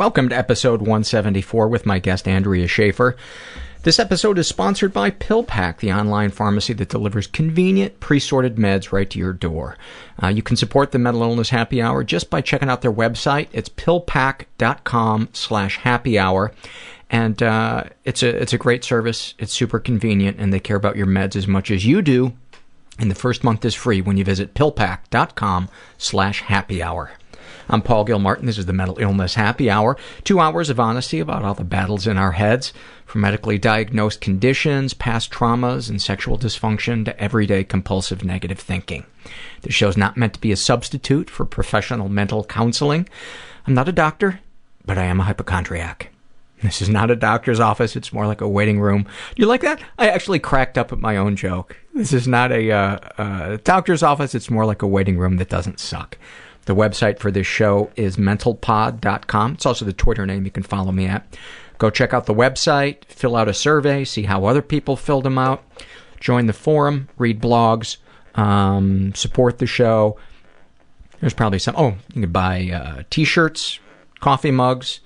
[0.00, 3.18] Welcome to episode 174 with my guest Andrea Schaeffer.
[3.82, 9.10] This episode is sponsored by PillPack, the online pharmacy that delivers convenient, pre-sorted meds right
[9.10, 9.76] to your door.
[10.22, 13.48] Uh, you can support the Mental Illness Happy Hour just by checking out their website.
[13.52, 16.52] It's pillpack.com slash happy hour.
[17.10, 19.34] And uh, it's a it's a great service.
[19.38, 22.32] It's super convenient, and they care about your meds as much as you do.
[22.98, 27.10] And the first month is free when you visit pillpack.com slash happy hour.
[27.72, 28.46] I'm Paul Gilmartin.
[28.46, 29.96] This is the Mental Illness Happy Hour.
[30.24, 32.72] Two hours of honesty about all the battles in our heads,
[33.06, 39.06] from medically diagnosed conditions, past traumas, and sexual dysfunction to everyday compulsive negative thinking.
[39.62, 43.08] This show's not meant to be a substitute for professional mental counseling.
[43.68, 44.40] I'm not a doctor,
[44.84, 46.10] but I am a hypochondriac.
[46.64, 47.94] This is not a doctor's office.
[47.94, 49.04] It's more like a waiting room.
[49.04, 49.80] Do you like that?
[49.96, 51.76] I actually cracked up at my own joke.
[51.94, 54.34] This is not a uh, uh, doctor's office.
[54.34, 56.18] It's more like a waiting room that doesn't suck.
[56.66, 59.52] The website for this show is mentalpod.com.
[59.54, 61.26] It's also the Twitter name you can follow me at.
[61.78, 65.38] Go check out the website, fill out a survey, see how other people filled them
[65.38, 65.64] out,
[66.20, 67.96] join the forum, read blogs,
[68.34, 70.18] um, support the show.
[71.20, 71.74] There's probably some.
[71.76, 73.80] Oh, you can buy uh, t-shirts,
[74.20, 75.00] coffee mugs.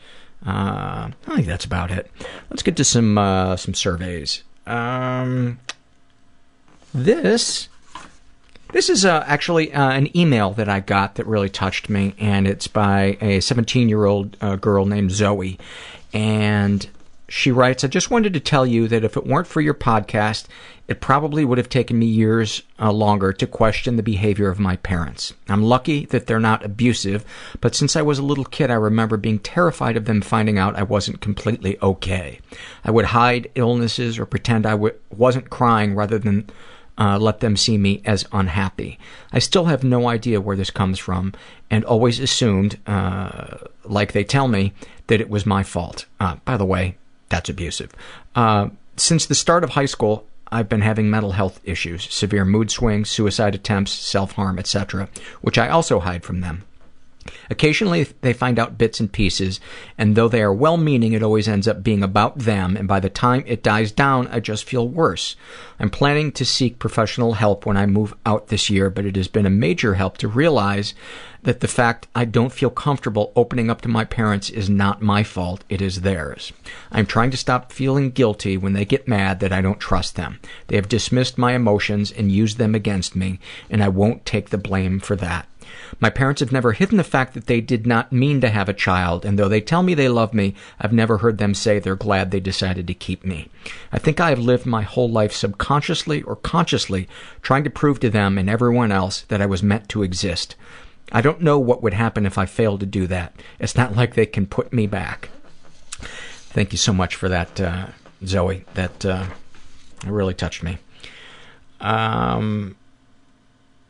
[0.44, 2.10] Uh, I think that's about it.
[2.50, 4.42] Let's get to some uh, some surveys.
[4.66, 5.60] Um,
[6.92, 7.68] this
[8.72, 12.46] this is uh, actually uh, an email that I got that really touched me, and
[12.46, 15.58] it's by a 17 year old uh, girl named Zoe.
[16.12, 16.88] And
[17.28, 20.46] she writes, I just wanted to tell you that if it weren't for your podcast,
[20.86, 24.76] it probably would have taken me years uh, longer to question the behavior of my
[24.76, 25.32] parents.
[25.48, 27.24] I'm lucky that they're not abusive,
[27.60, 30.76] but since I was a little kid, I remember being terrified of them finding out
[30.76, 32.40] I wasn't completely okay.
[32.84, 36.50] I would hide illnesses or pretend I w- wasn't crying rather than
[36.98, 38.98] uh, let them see me as unhappy.
[39.32, 41.32] I still have no idea where this comes from
[41.70, 44.72] and always assumed, uh, like they tell me,
[45.08, 46.06] that it was my fault.
[46.20, 46.96] Uh, by the way,
[47.28, 47.92] that's abusive.
[48.34, 52.70] Uh, since the start of high school, I've been having mental health issues, severe mood
[52.70, 55.08] swings, suicide attempts, self-harm, etc.,
[55.40, 56.62] which I also hide from them.
[57.50, 59.60] Occasionally they find out bits and pieces,
[59.96, 63.10] and though they are well-meaning, it always ends up being about them, and by the
[63.10, 65.36] time it dies down, I just feel worse.
[65.78, 69.28] I'm planning to seek professional help when I move out this year, but it has
[69.28, 70.94] been a major help to realize
[71.42, 75.22] that the fact I don't feel comfortable opening up to my parents is not my
[75.22, 76.52] fault, it is theirs.
[76.90, 80.40] I'm trying to stop feeling guilty when they get mad that I don't trust them.
[80.68, 84.58] They have dismissed my emotions and used them against me, and I won't take the
[84.58, 85.46] blame for that.
[86.00, 88.74] My parents have never hidden the fact that they did not mean to have a
[88.74, 91.96] child, and though they tell me they love me, I've never heard them say they're
[91.96, 93.48] glad they decided to keep me.
[93.92, 97.08] I think I have lived my whole life subconsciously or consciously
[97.42, 100.56] trying to prove to them and everyone else that I was meant to exist.
[101.12, 103.34] I don't know what would happen if I failed to do that.
[103.58, 105.30] It's not like they can put me back.
[106.00, 107.86] Thank you so much for that, uh,
[108.24, 108.64] Zoe.
[108.74, 109.26] That uh,
[110.06, 110.78] really touched me.
[111.80, 112.76] Um,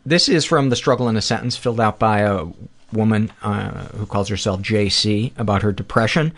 [0.05, 2.47] this is from the struggle in a sentence filled out by a
[2.93, 6.33] woman uh, who calls herself JC about her depression.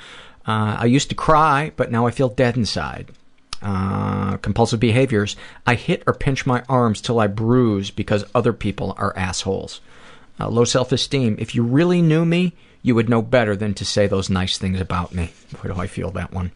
[0.47, 3.11] Uh, I used to cry, but now I feel dead inside.
[3.63, 5.35] Uh, compulsive behaviors.
[5.67, 9.81] I hit or pinch my arms till I bruise because other people are assholes.
[10.39, 11.37] Uh, low self-esteem.
[11.39, 12.53] If you really knew me,
[12.83, 15.33] you would know better than to say those nice things about me.
[15.53, 16.53] Boy, do I feel that one.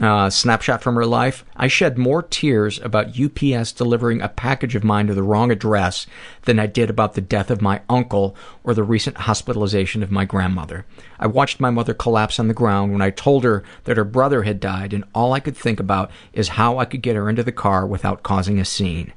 [0.00, 1.44] Uh, snapshot from her life.
[1.54, 6.08] I shed more tears about UPS delivering a package of mine to the wrong address
[6.42, 10.24] than I did about the death of my uncle or the recent hospitalization of my
[10.24, 10.84] grandmother.
[11.20, 14.42] I watched my mother collapse on the ground when I told her that her brother
[14.42, 17.44] had died, and all I could think about is how I could get her into
[17.44, 19.12] the car without causing a scene.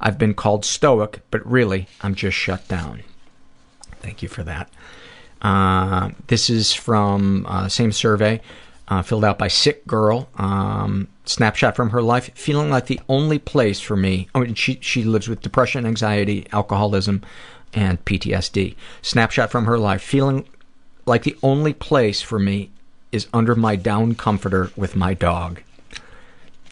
[0.00, 3.02] I've been called stoic, but really, I'm just shut down.
[4.00, 4.70] Thank you for that.
[5.40, 8.40] Uh, this is from uh, same survey
[9.00, 10.28] filled out by Sick Girl.
[10.36, 14.28] Um, snapshot from her life, feeling like the only place for me.
[14.34, 17.22] I mean, she she lives with depression, anxiety, alcoholism,
[17.72, 18.74] and PTSD.
[19.00, 20.46] Snapshot from her life, feeling
[21.06, 22.70] like the only place for me
[23.10, 25.62] is under my down comforter with my dog.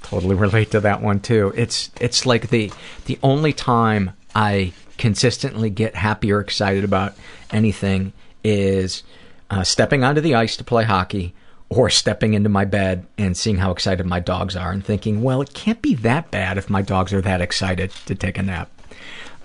[0.03, 1.53] Totally relate to that one too.
[1.57, 2.73] It's it's like the
[3.05, 7.15] the only time I consistently get happy or excited about
[7.51, 8.13] anything
[8.43, 9.03] is
[9.51, 11.35] uh, stepping onto the ice to play hockey
[11.71, 15.41] or stepping into my bed and seeing how excited my dogs are and thinking, well,
[15.41, 18.69] it can't be that bad if my dogs are that excited to take a nap.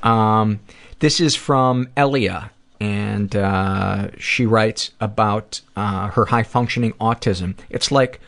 [0.04, 0.60] Um,
[1.00, 7.56] this is from Elia, and uh, she writes about uh, her high functioning autism.
[7.70, 8.20] It's like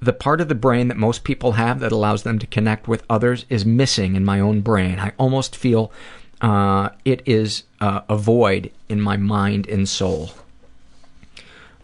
[0.00, 3.04] the part of the brain that most people have that allows them to connect with
[3.08, 4.98] others is missing in my own brain.
[4.98, 5.92] I almost feel
[6.40, 10.32] uh, it is uh, a void in my mind and soul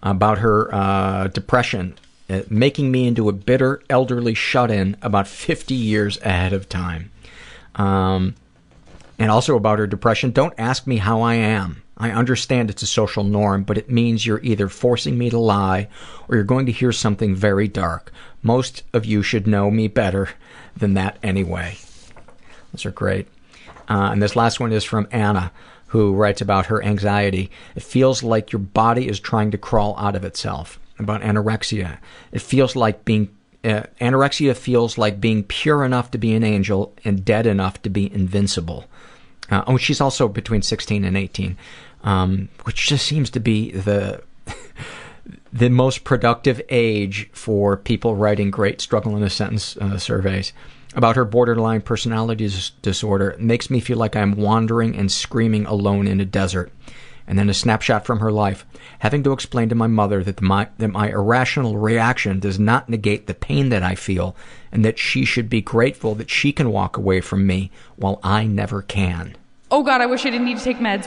[0.03, 1.95] about her uh, depression,
[2.29, 7.11] uh, making me into a bitter elderly shut-in about 50 years ahead of time.
[7.75, 8.35] Um,
[9.19, 11.83] and also about her depression, don't ask me how I am.
[11.99, 15.89] I understand it's a social norm, but it means you're either forcing me to lie
[16.27, 18.11] or you're going to hear something very dark.
[18.43, 20.31] Most of you should know me better
[20.75, 21.77] than that anyway.
[22.73, 23.29] Those are great.
[23.89, 25.53] Uh, and this last one is from Anna
[25.91, 27.51] who writes about her anxiety.
[27.75, 30.79] It feels like your body is trying to crawl out of itself.
[31.01, 31.99] About anorexia.
[32.31, 33.35] It feels like being
[33.65, 37.91] uh, anorexia feels like being pure enough to be an angel and dead enough to
[37.91, 38.85] be invincible.
[39.51, 41.57] Uh, oh, she's also between 16 and 18,
[42.05, 44.23] um, which just seems to be the
[45.53, 50.53] the most productive age for people writing great struggle in a sentence uh, surveys
[50.95, 56.07] about her borderline personality dis- disorder makes me feel like I'm wandering and screaming alone
[56.07, 56.73] in a desert.
[57.27, 58.67] And then a snapshot from her life,
[58.99, 63.29] having to explain to my mother that my, that my irrational reaction does not negate
[63.29, 64.35] the pain that I feel,
[64.73, 68.47] and that she should be grateful that she can walk away from me while I
[68.47, 69.37] never can.
[69.71, 71.07] Oh god, I wish I didn't need to take meds.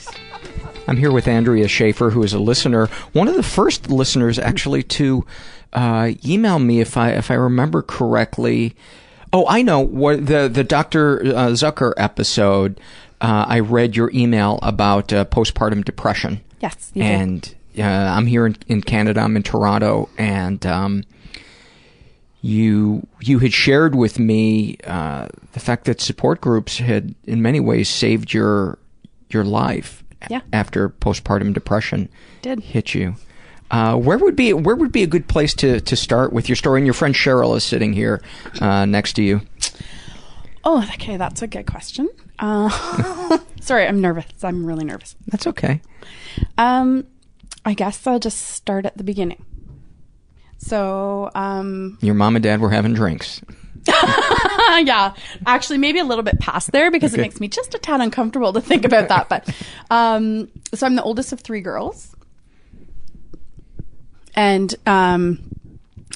[0.87, 4.83] I'm here with Andrea Schaeffer, who is a listener, one of the first listeners actually
[4.83, 5.25] to
[5.73, 8.75] uh, email me, if I if I remember correctly.
[9.33, 11.21] Oh, I know what the the Dr.
[11.21, 12.79] Uh, Zucker episode.
[13.21, 16.41] Uh, I read your email about uh, postpartum depression.
[16.59, 19.21] Yes, you and uh, I'm here in, in Canada.
[19.21, 21.03] I'm in Toronto, and um,
[22.41, 27.59] you you had shared with me uh, the fact that support groups had, in many
[27.59, 28.77] ways, saved your
[29.29, 30.41] your life Yeah.
[30.53, 32.09] after postpartum depression
[32.41, 32.59] Did.
[32.59, 33.15] hit you.
[33.69, 36.57] Uh, where would be where would be a good place to, to start with your
[36.57, 36.79] story?
[36.81, 38.21] And your friend Cheryl is sitting here
[38.59, 39.41] uh, next to you.
[40.63, 42.09] Oh, okay, that's a good question.
[42.37, 44.25] Uh, sorry, I'm nervous.
[44.43, 45.15] I'm really nervous.
[45.27, 45.81] That's okay.
[46.57, 47.07] Um,
[47.65, 49.43] I guess I'll just start at the beginning.
[50.57, 53.41] So, um, Your mom and dad were having drinks.
[53.87, 55.13] yeah,
[55.45, 57.21] actually, maybe a little bit past there because Okay.
[57.21, 59.27] it makes me just a tad uncomfortable to think about that.
[59.29, 59.49] But
[59.89, 62.15] um, so I'm the oldest of three girls,
[64.35, 65.39] and um,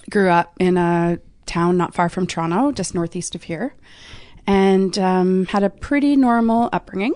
[0.10, 3.74] grew up in a town not far from Toronto, just northeast of here,
[4.48, 7.14] and um, had a pretty normal upbringing.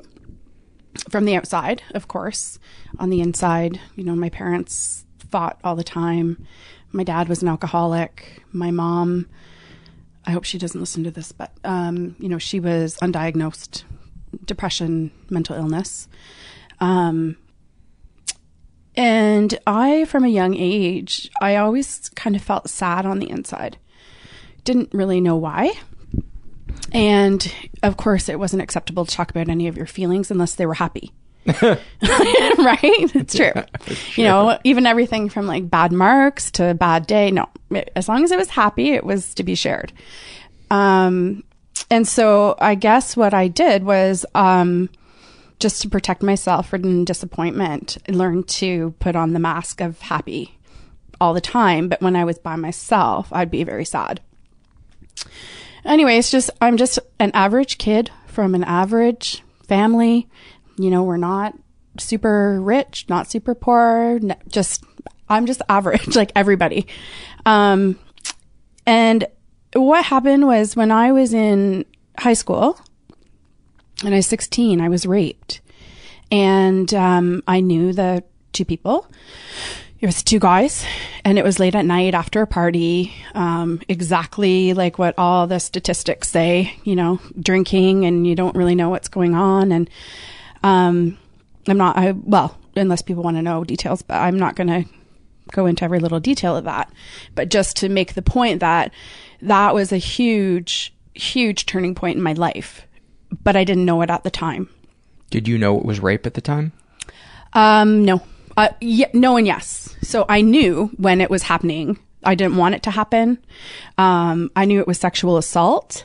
[1.09, 2.57] From the outside, of course.
[2.97, 6.45] On the inside, you know, my parents fought all the time.
[6.91, 8.43] My dad was an alcoholic.
[8.51, 9.27] My mom,
[10.29, 13.81] I hope she doesn't listen to this, but um, you know, she was undiagnosed
[14.45, 16.07] depression, mental illness.
[16.79, 17.36] Um,
[18.93, 23.79] and I, from a young age, I always kind of felt sad on the inside.
[24.63, 25.71] Didn't really know why.
[26.93, 30.67] And of course, it wasn't acceptable to talk about any of your feelings unless they
[30.67, 31.12] were happy.
[31.46, 33.15] right?
[33.15, 33.51] It's true.
[34.15, 37.31] You know, even everything from like bad marks to bad day.
[37.31, 37.48] No,
[37.96, 39.91] as long as it was happy, it was to be shared.
[40.69, 41.43] Um,
[41.89, 44.89] and so I guess what I did was, um,
[45.60, 50.58] just to protect myself from disappointment, I learned to put on the mask of happy
[51.19, 51.89] all the time.
[51.89, 54.22] But when I was by myself, I'd be very sad.
[55.84, 60.27] Anyway, it's just, I'm just an average kid from an average family.
[60.79, 61.53] You know, we're not
[61.98, 64.83] super rich, not super poor, just,
[65.27, 66.88] I'm just average, like everybody.
[67.45, 68.00] Um,
[68.86, 69.27] and
[69.74, 71.86] what happened was when I was in
[72.17, 72.79] high school,
[74.03, 75.62] and I was 16, I was raped.
[76.31, 79.07] And um, I knew the two people.
[80.00, 80.86] It was two guys,
[81.25, 83.13] and it was late at night after a party.
[83.36, 88.75] Um, exactly like what all the statistics say, you know, drinking and you don't really
[88.75, 89.74] know what's going on.
[89.74, 89.89] And
[90.63, 91.17] um,
[91.67, 94.85] I'm not, I, well, unless people want to know details, but I'm not going to
[95.51, 96.91] go into every little detail of that.
[97.35, 98.91] But just to make the point that
[99.41, 102.85] that was a huge, huge turning point in my life,
[103.43, 104.69] but I didn't know it at the time.
[105.29, 106.71] Did you know it was rape at the time?
[107.53, 108.21] Um, no.
[108.57, 109.95] Uh, yeah, no and yes.
[110.01, 111.97] So I knew when it was happening.
[112.23, 113.37] I didn't want it to happen.
[113.97, 116.03] Um, I knew it was sexual assault.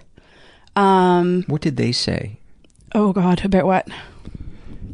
[0.76, 2.38] Um, What did they say?
[2.94, 3.88] oh God, about what?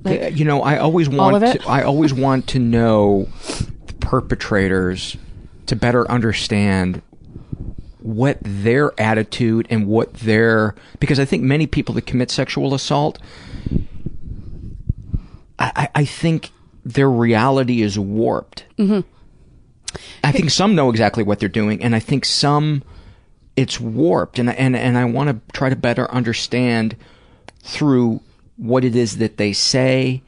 [0.07, 3.29] Uh, you know, I always want to, I always want to know
[3.87, 5.17] the perpetrators
[5.67, 7.03] to better understand
[8.01, 13.19] what their attitude and what their because I think many people that commit sexual assault
[15.59, 16.51] I, I- think
[16.85, 18.65] their reality is warped.
[18.79, 19.05] Mhm.
[20.25, 22.83] I think some know exactly what they're doing, and I think some
[23.57, 26.97] it's warped, and and and I want to try to better understand
[27.63, 28.21] through
[28.61, 30.23] what it is that they say,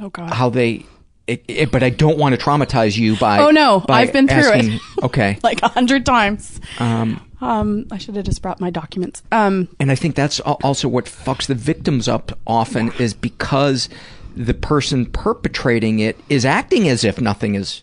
[0.00, 0.32] Oh God.
[0.32, 0.86] how they.
[1.26, 3.38] It, it, but I don't want to traumatize you by.
[3.38, 3.80] Oh, no.
[3.86, 4.80] by I've been through it.
[5.04, 5.38] Okay.
[5.44, 6.60] like a hundred times.
[6.80, 9.22] Um, Um, I should have just brought my documents.
[9.30, 13.88] Um, and I think that's also what fucks the victims up often is because
[14.34, 17.82] the person perpetrating it is acting as if nothing is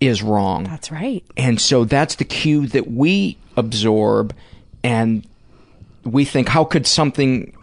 [0.00, 0.64] is wrong.
[0.64, 1.22] That's right.
[1.36, 4.34] And so that's the cue that we absorb
[4.82, 5.24] and
[6.04, 7.54] we think how could something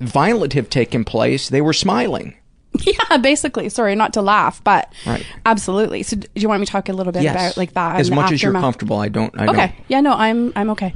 [0.00, 1.48] violent have taken place?
[1.48, 2.36] They were smiling.
[2.80, 3.68] yeah, basically.
[3.68, 5.24] Sorry, not to laugh, but Right.
[5.46, 6.02] absolutely.
[6.02, 7.34] So, do you want me to talk a little bit yes.
[7.34, 7.98] about like that?
[7.98, 9.74] As much as you're comfortable, I don't I okay.
[9.88, 10.00] Yeah.
[10.00, 10.92] No, I'm I'm okay.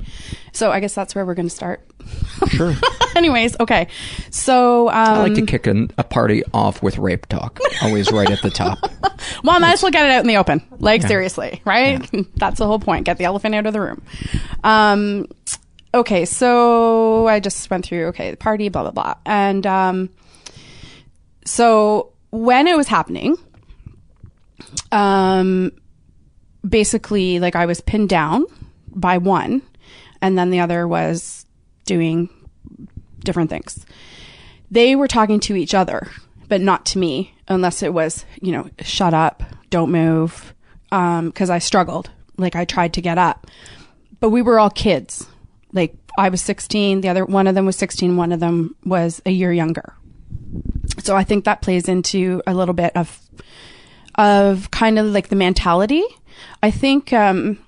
[0.52, 1.80] So I guess that's where we're going to start.
[2.48, 2.74] sure.
[3.16, 3.86] Anyways, okay.
[4.30, 7.60] So um, I like to kick a, a party off with rape talk.
[7.82, 8.78] Always right at the top.
[9.44, 10.62] Well, I might as well get it out in the open.
[10.78, 11.08] Like Yeah.
[11.08, 12.08] seriously, right?
[12.36, 13.04] That's the whole point.
[13.04, 14.02] Get the elephant out of the room.
[14.64, 15.26] Um,
[15.92, 20.10] okay, so I just went through okay the party, blah blah blah, and um,
[21.44, 23.36] so when it was happening,
[24.92, 25.72] um,
[26.68, 28.46] basically like I was pinned down
[28.88, 29.62] by one,
[30.20, 31.46] and then the other was
[31.86, 32.28] doing
[33.20, 33.84] different things.
[34.70, 36.08] They were talking to each other,
[36.48, 40.54] but not to me, unless it was, you know, shut up, don't move,
[40.84, 42.10] because I struggled.
[42.36, 43.46] Like I tried to get up,
[44.20, 45.26] but we were all kids.
[45.72, 49.22] Like I was 16, the other one of them was 16, one of them was
[49.26, 49.94] a year younger.
[50.98, 53.18] So I think that plays into a little bit of
[54.16, 56.02] of kind of like the mentality.
[56.62, 57.12] I think.
[57.12, 57.58] um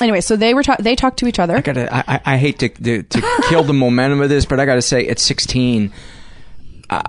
[0.00, 1.54] Anyway, so they were ta- they talked to each other.
[1.56, 1.94] I gotta.
[1.94, 5.06] I, I- hate to, to to kill the momentum of this, but I gotta say,
[5.08, 5.92] at 16,
[6.88, 7.02] uh,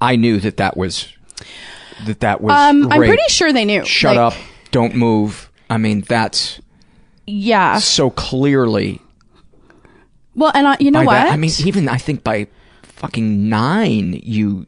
[0.00, 1.08] I knew that that was
[2.04, 2.52] that that was.
[2.52, 3.84] Um, I'm pretty sure they knew.
[3.84, 4.38] Shut Like, up!
[4.72, 5.50] Don't move.
[5.70, 6.60] I mean, that's
[7.26, 7.78] Yeah.
[7.78, 9.00] so clearly.
[10.34, 11.12] Well, and uh, you know by what?
[11.14, 12.46] that- I mean, even I think by
[12.82, 14.66] fucking nine, you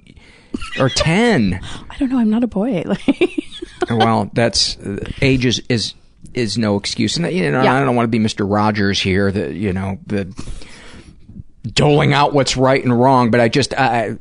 [0.78, 1.58] or ten.
[1.90, 2.18] I don't know.
[2.18, 2.82] I'm not a boy.
[2.84, 3.02] Like,
[3.90, 5.94] well, that's uh, age is is
[6.34, 7.74] is no excuse, and you know Yeah.
[7.74, 10.26] I don't want to be Mister Rogers here, the you know the
[11.72, 14.18] doling out what's right and wrong, but I just I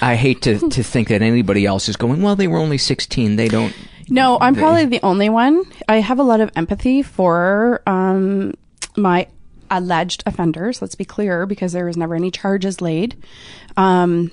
[0.00, 2.22] I hate to to think that anybody else is going.
[2.22, 3.36] Well, they were only sixteen.
[3.36, 3.74] They don't.
[4.08, 5.62] No, I'm probably the only one.
[5.88, 8.54] I have a lot of empathy for um,
[8.96, 9.28] my
[9.70, 10.80] alleged offenders.
[10.82, 13.16] Let's be clear, because there was never any charges laid.
[13.76, 14.30] Um,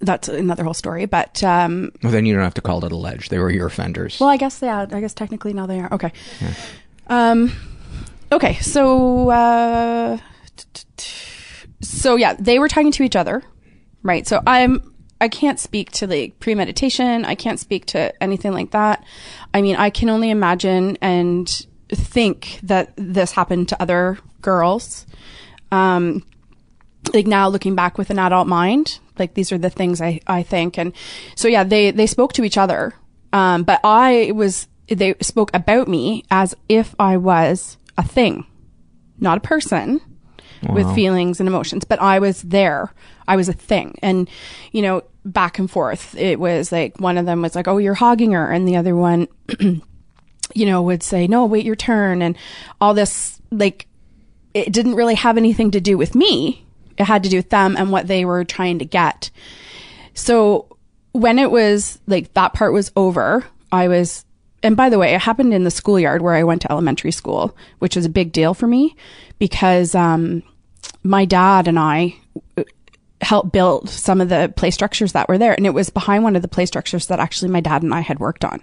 [0.00, 1.06] that's another whole story.
[1.06, 3.30] But um, Well, then you don't have to call it alleged.
[3.30, 4.20] They were your offenders.
[4.20, 4.86] well, I guess yeah.
[4.90, 6.12] I guess technically now they are okay.
[7.08, 7.52] Um,
[8.30, 10.18] okay, so uh,
[11.80, 13.42] so yeah, they were talking to each other,
[14.02, 14.26] right?
[14.26, 17.24] So I'm I can't speak to like premeditation.
[17.24, 19.04] I can't speak to anything like that.
[19.52, 21.48] I mean, I can only imagine and
[21.88, 25.06] think that this happened to other girls.
[25.72, 26.24] Um,
[27.12, 30.42] like now looking back with an adult mind, like these are the things I, I
[30.42, 30.78] think.
[30.78, 30.92] And
[31.34, 32.94] so yeah, they, they spoke to each other.
[33.32, 38.46] Um, but I was, they spoke about me as if I was a thing,
[39.18, 40.00] not a person
[40.62, 42.92] with feelings and emotions, but I was there.
[43.26, 43.98] I was a thing.
[44.02, 44.28] And,
[44.72, 47.94] you know, back and forth, it was like one of them was like, Oh, you're
[47.94, 48.50] hogging her.
[48.50, 49.28] And the other one,
[50.54, 52.22] you know, would say, no, wait your turn.
[52.22, 52.36] And
[52.80, 53.86] all this, like,
[54.54, 56.64] it didn't really have anything to do with me.
[56.96, 59.30] It had to do with them and what they were trying to get.
[60.14, 60.76] So
[61.12, 64.24] when it was like that part was over, I was,
[64.62, 67.56] and by the way, it happened in the schoolyard where I went to elementary school,
[67.78, 68.96] which was a big deal for me
[69.38, 70.42] because, um,
[71.02, 72.16] my dad and I
[72.56, 72.64] uh,
[73.20, 75.54] helped build some of the play structures that were there.
[75.54, 78.00] And it was behind one of the play structures that actually my dad and I
[78.00, 78.62] had worked on.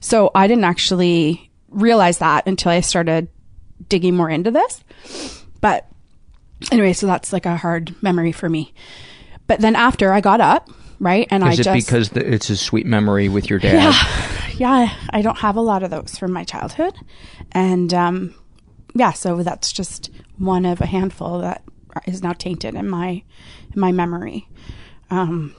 [0.00, 3.28] So I didn't actually realize that until I started
[3.88, 4.82] digging more into this.
[5.60, 5.88] But
[6.70, 8.74] anyway, so that's like a hard memory for me.
[9.46, 10.70] But then after I got up,
[11.00, 13.74] right, and Is I just because the, it's a sweet memory with your dad?
[13.74, 16.94] yeah, yeah, I don't have a lot of those from my childhood,
[17.52, 18.34] and um,
[18.94, 21.62] yeah, so that's just one of a handful that
[22.06, 23.22] is now tainted in my
[23.72, 24.48] in my memory.
[25.10, 25.54] Um,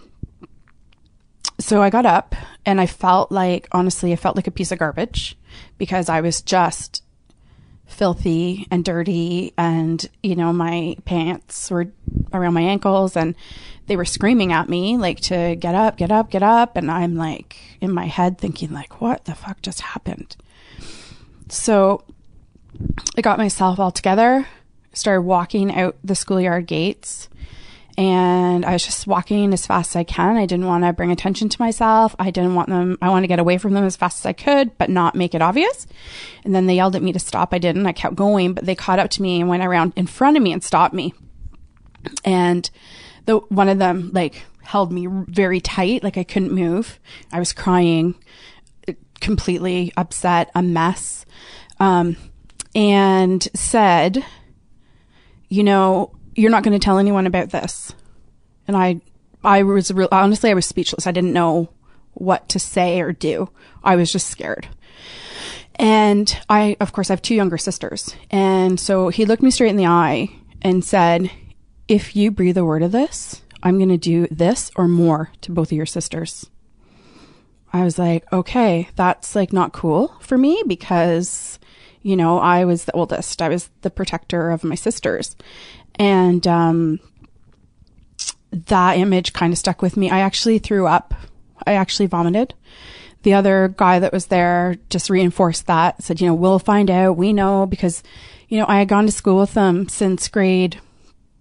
[1.60, 2.36] so I got up
[2.66, 5.38] and I felt like, honestly, I felt like a piece of garbage
[5.78, 7.02] because I was just
[7.88, 11.88] filthy and dirty and you know my pants were
[12.34, 13.36] around my ankles and
[13.88, 16.76] they were screaming at me like to get up get up get up.
[16.76, 20.36] And i'm like in my head thinking like what the fuck just happened?
[21.50, 22.04] So
[23.18, 24.48] i got myself all together
[24.94, 27.30] started walking out the schoolyard gates
[27.98, 30.36] and I was just walking as fast as I can.
[30.36, 32.14] I didn't want to bring attention to myself.
[32.20, 34.34] I didn't want them, I wanted to get away from them as fast as I
[34.34, 35.88] could, but not make it obvious.
[36.44, 37.54] And then they yelled at me to stop.
[37.54, 37.86] I didn't.
[37.86, 40.44] I kept going, but they caught up to me and went around in front of
[40.44, 41.14] me and stopped me.
[42.26, 42.70] And
[43.26, 47.00] the, one of them like held me very tight, like I couldn't move.
[47.32, 48.16] I was crying,
[49.22, 51.26] completely upset, a mess.
[51.80, 52.18] Um,
[52.76, 54.24] and said,
[55.48, 57.94] you know, you're not going to tell anyone about this.
[58.68, 59.02] And I,
[59.44, 61.08] I was real, honestly, I was speechless.
[61.08, 61.70] I didn't know
[62.14, 63.50] what to say or do.
[63.84, 64.68] I was just scared.
[65.76, 68.16] And I, of course, I have two younger sisters.
[68.32, 70.30] And so he looked me straight in the eye
[70.62, 71.30] and said,
[71.88, 75.52] if you breathe a word of this, I'm going to do this or more to
[75.52, 76.50] both of your sisters.
[77.74, 81.60] I was like, okay, that's like not cool for me because,
[82.02, 83.42] you know, I was the oldest.
[83.42, 85.36] I was the protector of my sisters.
[85.98, 87.00] And um,
[88.52, 90.10] that image kind of stuck with me.
[90.10, 91.14] I actually threw up.
[91.66, 92.54] I actually vomited.
[93.24, 97.18] The other guy that was there just reinforced that, said, you know, we'll find out.
[97.18, 98.04] We know because,
[98.50, 100.80] you know, I had gone to school with them since grade,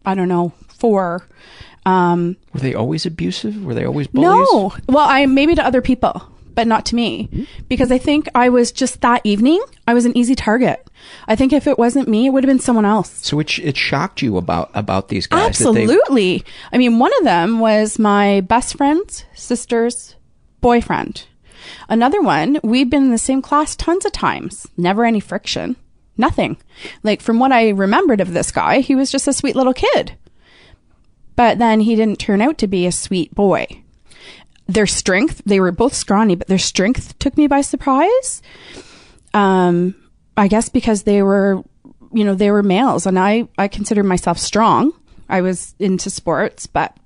[0.06, 1.26] I don't know, four.
[1.84, 3.62] Um, Were they always abusive?
[3.62, 4.48] Were they always bullies?
[4.50, 4.74] no.
[4.88, 6.22] Well, I maybe to other people,
[6.54, 7.28] but not to me.
[7.32, 7.44] Mm-hmm.
[7.68, 10.86] Because I think I was just that evening, I was an easy target.
[11.28, 13.26] I think if it wasn't me, it would have been someone else.
[13.26, 15.46] So it, it shocked you about about these guys?
[15.46, 16.44] Absolutely.
[16.72, 20.16] I mean, one of them was my best friend's sister's
[20.60, 21.26] boyfriend.
[21.88, 24.66] Another one, we've been in the same class tons of times.
[24.76, 25.76] Never any friction.
[26.16, 26.56] Nothing.
[27.02, 30.16] Like from what I remembered of this guy, he was just a sweet little kid.
[31.36, 33.83] But then he didn't turn out to be a sweet boy.
[34.66, 38.42] Their strength, they were both scrawny, but their strength took me by surprise.
[39.34, 39.94] Um,
[40.36, 41.62] I guess because they were,
[42.12, 44.92] you know, they were males and I, I consider myself strong.
[45.28, 46.96] I was into sports, but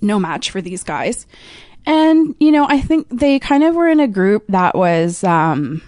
[0.00, 1.26] no match for these guys.
[1.84, 5.82] And, you know, I think they kind of were in a group that was, um,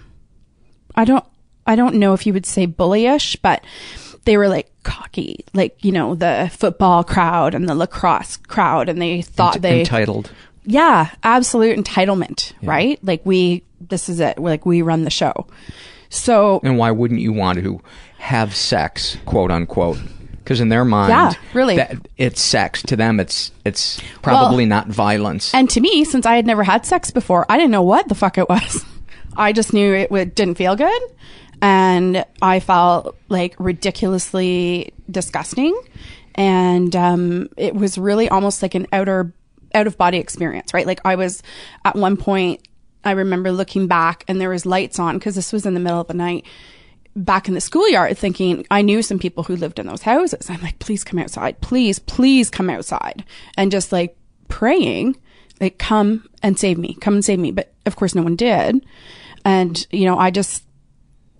[0.95, 1.23] I don't,
[1.65, 3.63] I don't know if you would say bullyish, but
[4.25, 8.89] they were like cocky, like, you know, the football crowd and the lacrosse crowd.
[8.89, 10.31] And they thought Ent- they, entitled.
[10.65, 12.99] Yeah, absolute entitlement, right?
[13.03, 14.37] Like we, this is it.
[14.37, 15.47] Like we run the show.
[16.09, 17.81] So And why wouldn't you want to
[18.17, 19.99] have sex, quote unquote?
[20.37, 21.75] Because in their mind, Yeah, really.
[21.77, 22.83] that it's sex.
[22.83, 25.53] To them, it's it's probably not violence.
[25.53, 28.15] And to me, since I had never had sex before, I didn't know what the
[28.15, 28.85] fuck it was.
[29.37, 31.01] I just knew it didn't feel good.
[31.61, 35.75] And I felt like ridiculously disgusting.
[36.35, 39.33] And um, it was really almost like an outer
[39.75, 40.87] out of body experience, right?
[40.87, 41.43] Like I was
[41.83, 42.67] at one point,
[43.03, 46.01] I remember looking back and there was lights on because this was in the middle
[46.01, 46.45] of the night
[47.15, 50.49] back in the schoolyard thinking I knew some people who lived in those houses.
[50.49, 51.61] I'm like, please come outside.
[51.61, 53.23] Please, please come outside.
[53.57, 55.15] And just like praying,
[55.61, 56.95] like, come and save me.
[56.95, 57.51] Come and save me.
[57.51, 58.85] But of course, no one did.
[59.45, 60.65] And, you know, I just,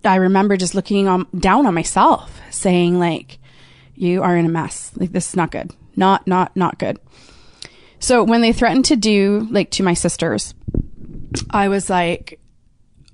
[0.04, 3.38] I remember just looking on, down on myself saying like,
[3.94, 4.92] you are in a mess.
[4.96, 5.72] Like, this is not good.
[5.96, 6.98] Not, not, not good.
[8.06, 10.54] So when they threatened to do like to my sisters,
[11.50, 12.38] I was like,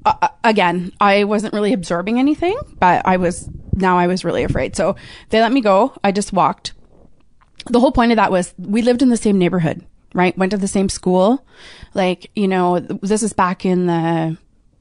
[0.05, 4.77] uh, again, I wasn't really absorbing anything, but I was, now I was really afraid.
[4.77, 4.97] So
[5.31, 5.95] they let me go.
[6.05, 6.75] I just walked.
[7.71, 10.37] The whole point of that was we lived in the same neighborhood, right?
[10.37, 11.43] Went to the same school.
[11.95, 14.37] Like, you know, this is back in the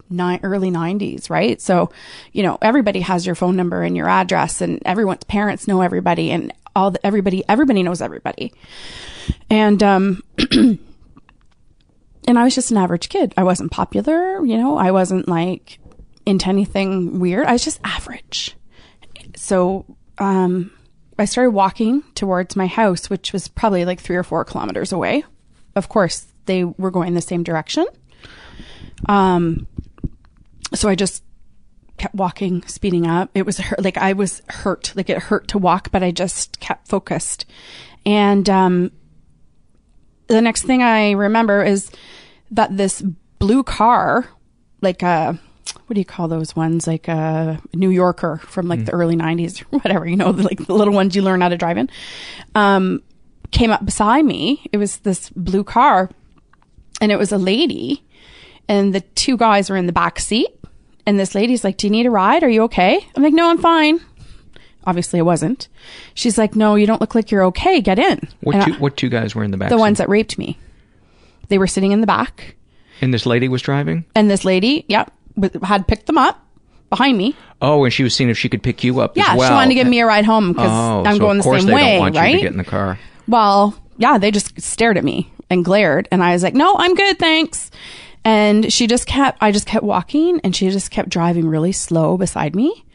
[0.09, 1.61] ni- early 90s, right?
[1.61, 1.89] So,
[2.33, 6.31] you know, everybody has your phone number and your address and everyone's parents know everybody
[6.31, 8.53] and all the, everybody, everybody knows everybody.
[9.49, 10.79] And, um, and
[12.27, 13.33] I was just an average kid.
[13.37, 15.79] I wasn't popular, you know, I wasn't like
[16.25, 17.47] into anything weird.
[17.47, 18.55] I was just average.
[19.35, 19.85] So,
[20.17, 20.71] um,
[21.17, 25.23] I started walking towards my house, which was probably like three or four kilometers away.
[25.75, 27.85] Of course, they were going the same direction.
[29.07, 29.67] Um,
[30.73, 31.23] so I just
[32.01, 33.29] kept walking, speeding up.
[33.35, 36.59] It was hurt, like I was hurt, like it hurt to walk, but I just
[36.59, 37.45] kept focused.
[38.07, 38.91] And, um,
[40.25, 41.91] the next thing I remember is
[42.49, 43.01] that this
[43.37, 44.27] blue car,
[44.81, 45.39] like a,
[45.85, 46.87] what do you call those ones?
[46.87, 50.73] Like a New Yorker from like the early 90s or whatever, you know, like the
[50.73, 51.87] little ones you learn how to drive in,
[52.55, 53.03] um,
[53.51, 54.65] came up beside me.
[54.71, 56.09] It was this blue car
[56.99, 58.03] and it was a lady
[58.67, 60.49] and the two guys were in the back seat.
[61.05, 62.43] And this lady's like, Do you need a ride?
[62.43, 62.99] Are you okay?
[63.15, 63.99] I'm like, No, I'm fine.
[64.85, 65.67] Obviously, I wasn't.
[66.13, 67.81] She's like, No, you don't look like you're okay.
[67.81, 68.27] Get in.
[68.41, 69.69] What two, I- what two guys were in the back?
[69.69, 69.81] the seat?
[69.81, 70.57] ones that raped me.
[71.49, 72.55] They were sitting in the back,
[73.01, 74.05] And this lady was driving?
[74.15, 75.11] and this lady, yep,
[75.63, 76.39] had picked them up
[76.89, 77.35] behind me.
[77.61, 79.49] Oh, and she was seeing if she could pick you up Yeah, as well.
[79.49, 81.65] she wanted to give me a ride home because oh, I'm so going the same
[81.67, 82.31] they way, don't want right?
[82.31, 82.97] you to get in the car.
[83.27, 86.95] Well, yeah, they just stared at me and glared, and I was like, "No, I'm
[86.95, 87.69] good, thanks."
[88.23, 92.17] And she just kept, I just kept walking, and she just kept driving really slow
[92.17, 92.85] beside me,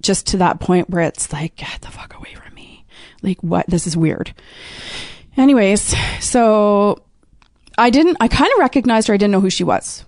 [0.00, 2.84] just to that point where it's like, "Get the fuck away from me!"
[3.22, 3.66] Like, what?
[3.66, 4.32] This is weird.
[5.36, 7.02] Anyways, so
[7.76, 9.14] I didn't, I kind of recognized her.
[9.14, 10.04] I didn't know who she was.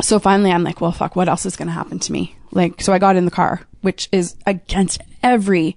[0.00, 2.36] So finally, I'm like, well, fuck, what else is going to happen to me?
[2.50, 5.76] Like, so I got in the car, which is against every,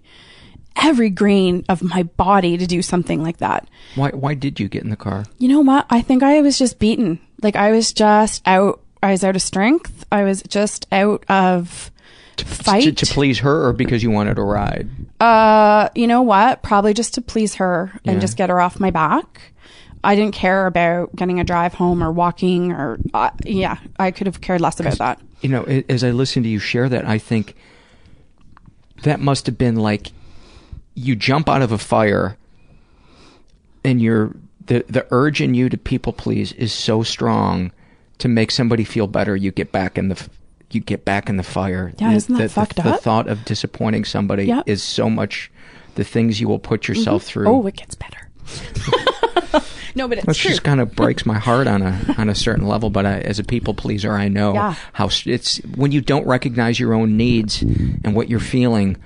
[0.81, 3.67] every grain of my body to do something like that.
[3.95, 5.25] Why why did you get in the car?
[5.37, 5.85] You know what?
[5.89, 7.19] I think I was just beaten.
[7.41, 10.05] Like, I was just out, I was out of strength.
[10.11, 11.91] I was just out of
[12.37, 12.83] fight.
[12.83, 14.89] To, to please her or because you wanted a ride?
[15.19, 16.61] Uh, you know what?
[16.63, 18.19] Probably just to please her and Yeah.
[18.21, 19.53] just get her off my back.
[20.03, 24.27] I didn't care about getting a drive home or walking or, uh, yeah, I could
[24.27, 25.19] have cared less about that.
[25.41, 27.55] You know, as I listen to you share that, I think
[29.03, 30.11] that must have been like
[30.97, 32.35] you jump out of a fire
[33.83, 37.71] and you're the the urge in you to people please is so strong
[38.17, 40.27] to make somebody feel better you get back in the
[40.71, 43.27] you get back in the fire Yeah, the, isn't that the, fucked the, the thought
[43.27, 44.63] of disappointing somebody Yeah.
[44.65, 45.51] is so much
[45.95, 47.25] the things you will put yourself Mhm.
[47.27, 48.27] through Oh, it gets better.
[49.95, 50.49] no, but it's which true.
[50.49, 52.89] just kind of breaks my heart on a on a certain level.
[52.89, 54.75] But I, as a people pleaser, I know Yeah.
[54.93, 58.97] how it's when you don't recognize your own needs and what you're feeling.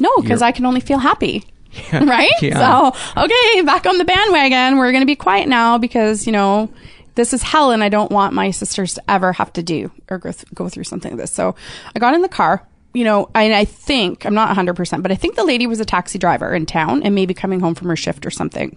[0.00, 1.44] No, because I can only feel happy.
[1.92, 2.02] Yeah.
[2.04, 2.32] right?
[2.42, 2.92] Yeah.
[2.92, 4.76] So, okay, back on the bandwagon.
[4.76, 6.68] We're going to be quiet now because, you know,
[7.14, 10.18] this is hell and I don't want my sisters to ever have to do or
[10.18, 11.30] go, th- go through something like this.
[11.30, 11.54] So
[11.94, 15.14] I got in the car, you know, and I think, I'm not 100%, but I
[15.14, 17.94] think the lady was a taxi driver in town and maybe coming home from her
[17.94, 18.76] shift or something.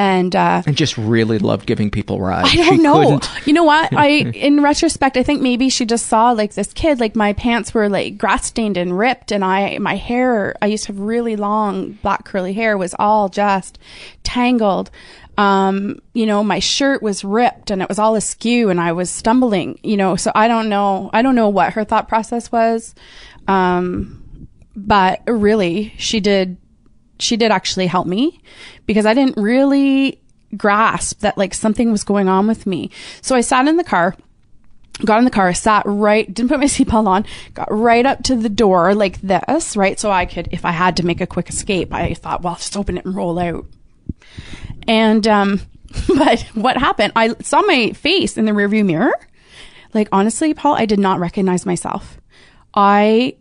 [0.00, 2.48] And, uh, and just really loved giving people rides.
[2.52, 3.18] I don't She know.
[3.20, 3.92] couldn't- You know what?
[3.92, 7.74] I, in retrospect, I think maybe she just saw like this kid, like my pants
[7.74, 11.36] were like grass stained and ripped and I, my hair, I used to have really
[11.36, 13.78] long black curly hair was all just
[14.22, 14.90] tangled.
[15.36, 19.10] Um, you know, my shirt was ripped and it was all askew and I was
[19.10, 21.10] stumbling, you know, so I don't know.
[21.12, 22.94] I don't know what her thought process was.
[23.48, 26.56] Um, but really she did
[27.22, 28.40] she did actually help me
[28.86, 30.20] because I didn't really
[30.56, 32.90] grasp that like something was going on with me.
[33.22, 34.16] So I sat in the car,
[35.04, 38.36] got in the car, sat right, didn't put my seatbelt on, got right up to
[38.36, 39.98] the door like this, right?
[39.98, 42.76] So I could, if I had to make a quick escape, I thought, well, just
[42.76, 43.66] open it and roll out.
[44.86, 45.60] And, um,
[46.08, 47.12] but what happened?
[47.16, 49.12] I saw my face in the rearview mirror.
[49.92, 52.20] Like, honestly, Paul, I did not recognize myself.
[52.72, 53.36] I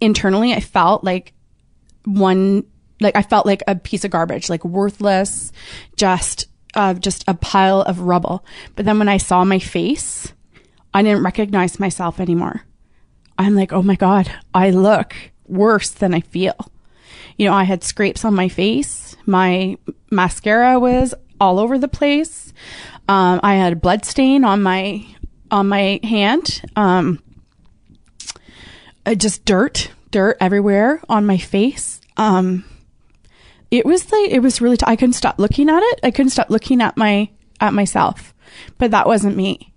[0.00, 1.32] internally, I felt like
[2.04, 2.64] one
[3.00, 5.52] like I felt like a piece of garbage, like worthless,
[5.96, 8.44] just uh, just a pile of rubble.
[8.76, 10.32] But then when I saw my face,
[10.92, 12.62] I didn't recognize myself anymore.
[13.38, 15.14] I'm like, oh my god, I look
[15.46, 16.56] worse than I feel.
[17.36, 19.16] You know, I had scrapes on my face.
[19.26, 19.78] My
[20.10, 22.52] mascara was all over the place.
[23.06, 25.06] Um, I had a blood stain on my
[25.50, 26.62] on my hand.
[26.76, 27.22] Um,
[29.06, 32.00] uh, just dirt, dirt everywhere on my face.
[32.16, 32.64] Um,
[33.70, 34.76] it was like it was really.
[34.76, 36.00] T- I couldn't stop looking at it.
[36.02, 38.34] I couldn't stop looking at my at myself,
[38.78, 39.72] but that wasn't me.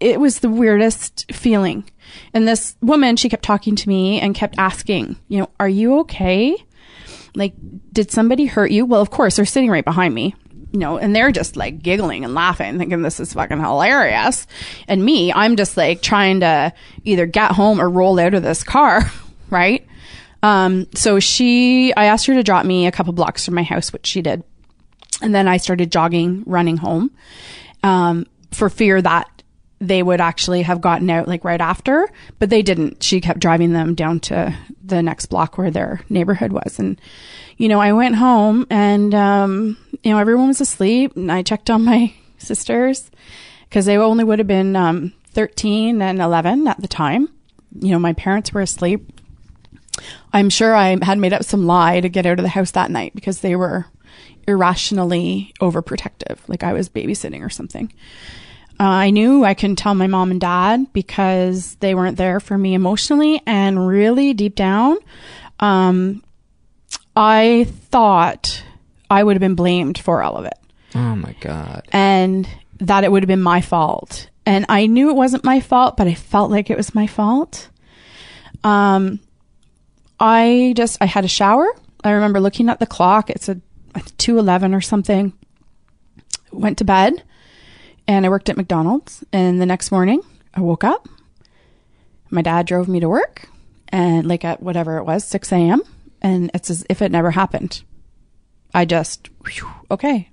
[0.00, 1.84] It was the weirdest feeling.
[2.32, 5.98] And this woman, she kept talking to me and kept asking, you know, are you
[6.00, 6.56] okay?
[7.34, 7.54] Like,
[7.92, 8.86] did somebody hurt you?
[8.86, 10.34] Well, of course, they're sitting right behind me
[10.72, 14.46] you know, and they're just like giggling and laughing, thinking this is fucking hilarious.
[14.86, 16.72] And me, I'm just like trying to
[17.04, 19.10] either get home or roll out of this car,
[19.50, 19.86] right?
[20.42, 23.92] Um, so she, I asked her to drop me a couple blocks from my house,
[23.92, 24.44] which she did.
[25.20, 27.10] And then I started jogging, running home,
[27.82, 29.42] um, for fear that
[29.80, 33.02] they would actually have gotten out like right after, but they didn't.
[33.02, 36.78] She kept driving them down to the next block where their neighborhood was.
[36.78, 37.00] And,
[37.56, 41.70] you know, I went home and, um, you know, everyone was asleep and I checked
[41.70, 43.10] on my sisters
[43.68, 47.28] because they only would have been, um, 13 and 11 at the time.
[47.78, 49.17] You know, my parents were asleep.
[50.32, 52.90] I'm sure I had made up some lie to get out of the house that
[52.90, 53.86] night because they were
[54.46, 57.92] irrationally overprotective, like I was babysitting or something.
[58.80, 62.56] Uh, I knew I couldn't tell my mom and dad because they weren't there for
[62.56, 63.42] me emotionally.
[63.44, 64.98] And really deep down,
[65.58, 66.22] um,
[67.16, 68.62] I thought
[69.10, 70.58] I would have been blamed for all of it.
[70.94, 71.88] Oh my God.
[71.92, 74.30] And that it would have been my fault.
[74.46, 77.68] And I knew it wasn't my fault, but I felt like it was my fault.
[78.62, 79.20] Um,
[80.20, 81.66] I just, I had a shower.
[82.04, 83.30] I remember looking at the clock.
[83.30, 83.60] It's a
[84.18, 85.32] 211 or something.
[86.52, 87.22] Went to bed
[88.08, 89.22] and I worked at McDonald's.
[89.32, 90.22] And the next morning,
[90.54, 91.08] I woke up.
[92.30, 93.48] My dad drove me to work,
[93.88, 95.82] and like at whatever it was, 6 a.m.
[96.20, 97.82] And it's as if it never happened.
[98.74, 100.28] I just, whew, okay.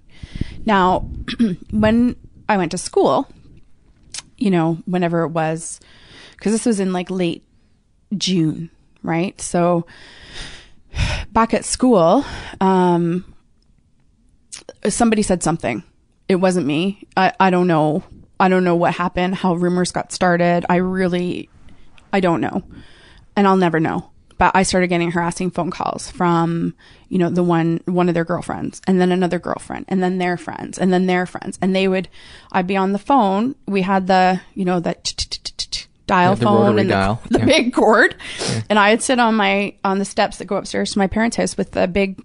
[0.65, 1.09] Now,
[1.71, 2.15] when
[2.49, 3.29] I went to school,
[4.37, 5.79] you know, whenever it was,
[6.31, 7.45] because this was in like late
[8.17, 8.69] June,
[9.05, 9.39] right?
[9.39, 9.85] So
[11.31, 12.25] back at school,
[12.59, 13.33] um,
[14.87, 15.83] somebody said something
[16.27, 17.07] it wasn't me.
[17.15, 18.03] I, I don't know.
[18.39, 20.65] I don't know what happened, how rumors got started.
[20.67, 21.49] I really,
[22.11, 22.63] I don't know.
[23.35, 24.11] And I'll never know.
[24.37, 26.75] But I started getting harassing phone calls from,
[27.07, 30.35] you know, the one, one of their girlfriends and then another girlfriend and then their
[30.35, 31.57] friends and then their friends.
[31.61, 32.09] And they would,
[32.51, 33.55] I'd be on the phone.
[33.65, 35.05] We had the, you know, that
[36.07, 38.15] dial phone and the, the big cord.
[38.69, 41.57] And I'd sit on my, on the steps that go upstairs to my parents' house
[41.57, 42.21] with the big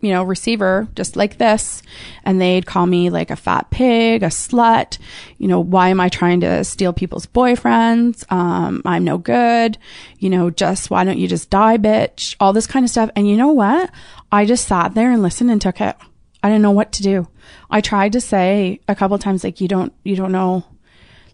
[0.00, 1.82] you know, receiver just like this.
[2.24, 4.98] And they'd call me like a fat pig, a slut.
[5.38, 8.30] You know, why am I trying to steal people's boyfriends?
[8.30, 9.78] Um, I'm no good.
[10.18, 12.36] You know, just why don't you just die, bitch?
[12.38, 13.10] All this kind of stuff.
[13.16, 13.90] And you know what?
[14.30, 15.96] I just sat there and listened and took it.
[16.42, 17.28] I didn't know what to do.
[17.70, 20.64] I tried to say a couple times, like, you don't, you don't know,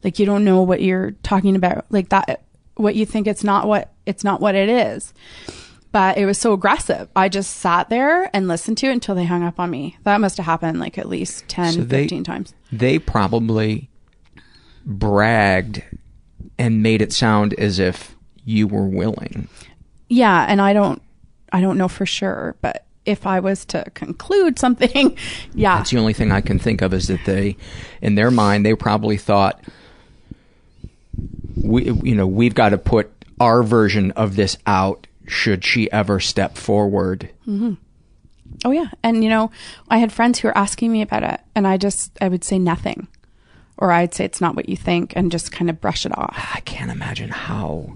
[0.04, 1.86] like, you don't know what you're talking about.
[1.90, 2.42] Like that,
[2.74, 5.12] what you think it's not what, it's not what it is
[5.92, 7.08] but it was so aggressive.
[7.14, 9.98] I just sat there and listened to it until they hung up on me.
[10.04, 12.54] That must have happened like at least 10, so they, 15 times.
[12.72, 13.90] They probably
[14.84, 15.82] bragged
[16.58, 19.48] and made it sound as if you were willing.
[20.08, 21.00] Yeah, and I don't
[21.52, 25.16] I don't know for sure, but if I was to conclude something,
[25.54, 25.76] yeah.
[25.76, 27.56] That's the only thing I can think of is that they
[28.00, 29.62] in their mind they probably thought
[31.56, 33.10] we you know, we've got to put
[33.40, 37.30] our version of this out should she ever step forward.
[37.46, 37.74] Mm-hmm.
[38.64, 39.50] Oh yeah, and you know,
[39.88, 42.58] I had friends who were asking me about it, and I just I would say
[42.58, 43.08] nothing,
[43.76, 46.36] or I'd say it's not what you think, and just kind of brush it off.
[46.54, 47.94] I can't imagine how.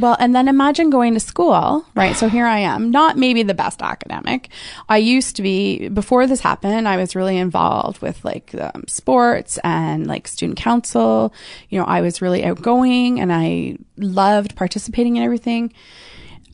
[0.00, 2.16] Well, and then imagine going to school, right?
[2.16, 4.48] so here I am, not maybe the best academic.
[4.88, 9.58] I used to be, before this happened, I was really involved with like um, sports
[9.62, 11.34] and like student council.
[11.68, 15.72] You know, I was really outgoing and I loved participating in everything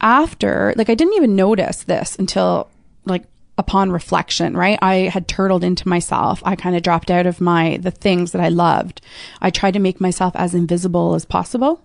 [0.01, 2.69] after, like, I didn't even notice this until
[3.05, 3.25] like
[3.59, 4.79] upon reflection, right?
[4.83, 6.43] I had turtled into myself.
[6.45, 9.01] I kind of dropped out of my, the things that I loved.
[9.41, 11.81] I tried to make myself as invisible as possible.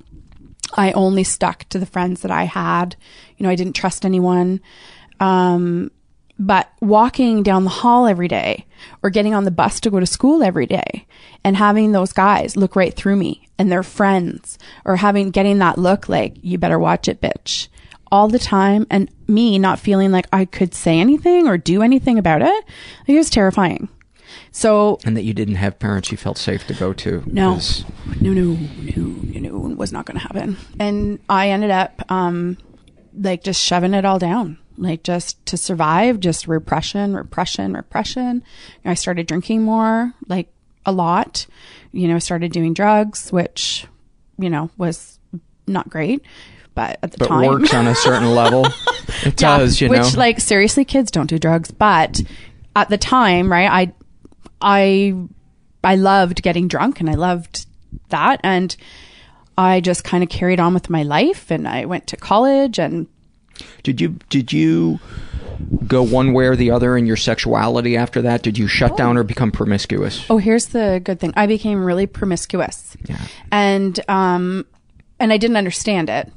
[0.74, 2.96] I only stuck to the friends that I had.
[3.38, 4.62] You know, I didn't trust anyone.
[5.20, 5.92] Um,
[6.40, 8.66] but walking down the hall every day
[9.04, 11.06] or getting on the bus to go to school every day
[11.44, 15.78] and having those guys look right through me and their friends or having, getting that
[15.78, 17.68] look like, you better watch it, bitch
[18.12, 22.20] all the time and me not feeling like I could say anything or do anything
[22.20, 22.66] about it.
[23.08, 23.88] It was terrifying.
[24.52, 27.24] So And that you didn't have parents you felt safe to go to.
[27.26, 27.60] no,
[28.20, 30.58] no, no, no, no, no, was not going to happen.
[30.80, 32.58] And I ended up, um,
[33.18, 38.44] like just shoving it all down, like just to survive, just repression, repression, repression.
[38.86, 40.50] I started drinking more, like
[40.86, 41.46] a lot.
[41.92, 43.86] You know, started doing drugs, which,
[44.38, 45.20] you know, was
[45.68, 46.22] not great.
[46.74, 48.66] But at the But time, works on a certain level.
[49.26, 50.06] It Yeah, does, you which know.
[50.06, 52.22] Which like seriously kids don't do drugs but
[52.78, 53.94] at the time right i
[54.62, 55.14] i
[55.84, 57.66] i loved getting drunk and i loved
[58.10, 58.76] that and
[59.58, 63.08] i just kind of carried on with my life and i went to college and
[63.84, 65.00] Did you did you
[65.88, 68.42] go one way or the other in your sexuality after that?
[68.42, 70.26] Did you shut down or become promiscuous?
[70.30, 73.20] oh here's the good thing i became really promiscuous Yeah.
[73.52, 74.66] and um
[75.20, 76.32] and i didn't understand it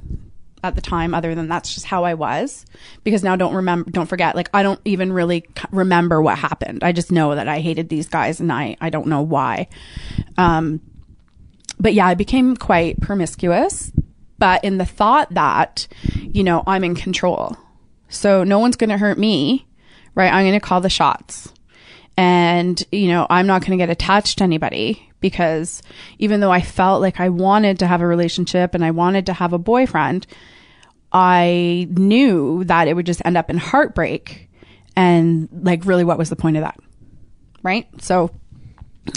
[0.65, 2.65] at the time other than that's just how i was.
[3.03, 6.83] Because now don't remember don't forget like i don't even really remember what happened.
[6.83, 9.67] I just know that i hated these guys and i i don't know why.
[10.37, 10.81] Um
[11.79, 13.91] but yeah i became quite promiscuous.
[14.37, 17.57] But in the thought that you know i'm in control.
[18.09, 19.65] So no one's going to hurt me
[20.15, 20.33] right?
[20.33, 21.51] I'm going to call the shots.
[22.17, 25.81] And you know i'm not going to get attached to anybody because
[26.17, 29.33] even though i felt like i wanted to have a relationship and i wanted to
[29.33, 30.25] have a boyfriend
[31.15, 34.49] i knew that it would just end up in heartbreak
[34.97, 36.77] and like really what was the point of that
[37.63, 38.29] right so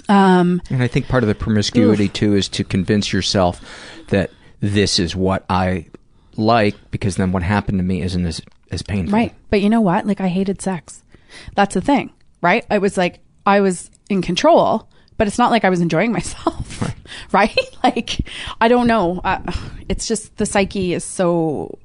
[0.08, 3.60] um And I think part of the promiscuity too is to convince yourself
[4.08, 4.30] that
[4.60, 5.86] this is what I
[6.36, 9.18] like because then what happened to me isn't as as painful.
[9.18, 9.34] Right.
[9.50, 10.06] But you know what?
[10.06, 11.02] Like I hated sex.
[11.54, 12.64] That's the thing, right?
[12.70, 16.94] I was like I was in control, but it's not like I was enjoying myself.
[17.32, 17.58] Right?
[17.84, 18.28] Like
[18.60, 19.20] I don't know.
[19.24, 19.40] Uh,
[19.88, 21.78] it's just the psyche is so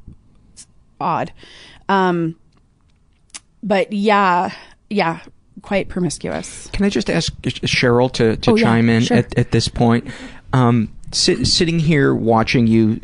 [1.00, 1.32] odd.
[1.90, 2.36] Um
[3.62, 4.54] but yeah,
[4.90, 5.22] yeah,
[5.62, 6.68] quite promiscuous.
[6.74, 9.18] Can I just ask Cheryl to, to Oh, yeah, chime in sure.
[9.18, 10.08] at, at this point?
[10.52, 13.00] Um, sit, sitting here watching you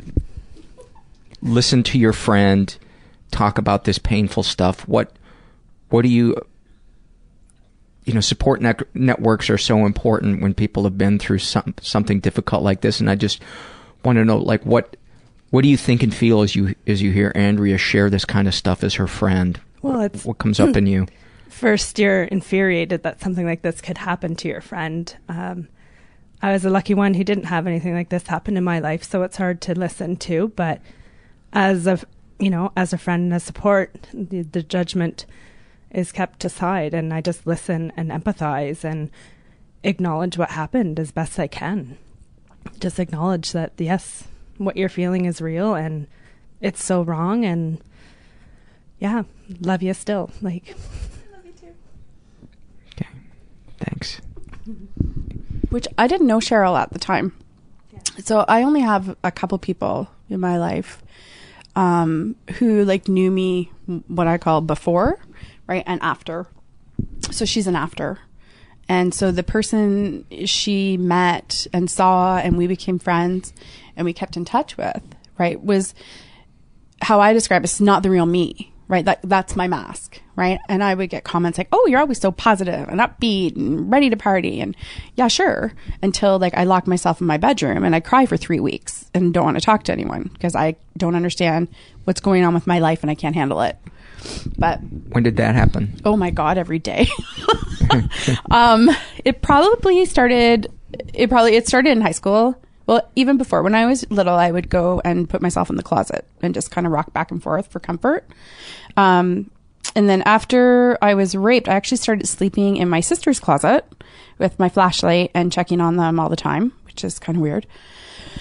[1.42, 2.78] listen to your friend
[3.32, 5.16] talk about this painful stuff, what
[5.90, 6.36] what do you
[8.06, 12.20] you know support net- networks are so important when people have been through some, something
[12.20, 13.42] difficult like this and I just
[14.04, 14.98] want to know like what
[15.52, 18.48] what do you think and feel as you as you hear Andrea share this kind
[18.48, 19.60] of stuff as her friend?
[19.82, 21.08] Well, it's what comes up in you?
[21.50, 25.14] First, you're infuriated that something like this could happen to your friend.
[25.28, 25.68] Um,
[26.42, 29.04] I was a lucky one who didn't have anything like this happen in my life,
[29.04, 30.50] so it's hard to listen to.
[30.50, 30.82] But
[31.52, 32.00] as a
[32.40, 35.26] you know, as a friend and a support, the, the judgment
[35.92, 39.10] is kept aside, and I just listen and empathize and
[39.84, 41.98] acknowledge what happened as best I can.
[42.80, 44.26] Just acknowledge that yes,
[44.60, 46.06] what you're feeling is real, and
[46.62, 47.82] it's so wrong, and
[49.00, 49.24] yeah,
[49.62, 50.30] love you still.
[50.42, 50.76] Like,
[51.34, 51.74] love you too.
[52.94, 53.10] Okay.
[53.80, 54.22] Thanks.
[55.70, 57.34] Which I didn't know Cheryl at the time.
[58.24, 61.02] So I only have a couple people in my life
[61.76, 63.72] um, who like knew me
[64.08, 65.20] what I call before,
[65.68, 66.48] right, and after.
[67.32, 68.20] So she's an after.
[68.90, 73.54] And so the person she met and saw and we became friends
[74.00, 75.00] and we kept in touch with,
[75.38, 75.94] right, was
[77.02, 79.06] how I describe it's not the real me, right?
[79.06, 80.60] That that's my mask, right?
[80.68, 84.10] And I would get comments like, "Oh, you're always so positive and upbeat and ready
[84.10, 84.76] to party." And
[85.16, 88.60] yeah, sure, until like I lock myself in my bedroom and I cry for 3
[88.60, 91.68] weeks and don't want to talk to anyone because I don't understand
[92.06, 93.78] what's going on with my life and I can't handle it.
[94.58, 94.80] But
[95.12, 96.02] When did that happen?
[96.04, 97.08] oh my god, every day.
[98.52, 98.90] um
[99.24, 100.72] it probably started
[101.14, 102.62] it probably it started in high school.
[102.90, 105.84] Well, even before when I was little, I would go and put myself in the
[105.84, 108.28] closet and just kind of rock back and forth for comfort.
[108.98, 109.52] Um,
[109.96, 113.86] and then after I was raped, I actually started sleeping in my sister's closet
[114.40, 117.68] with my flashlight and checking on them all the time, which is kind of weird.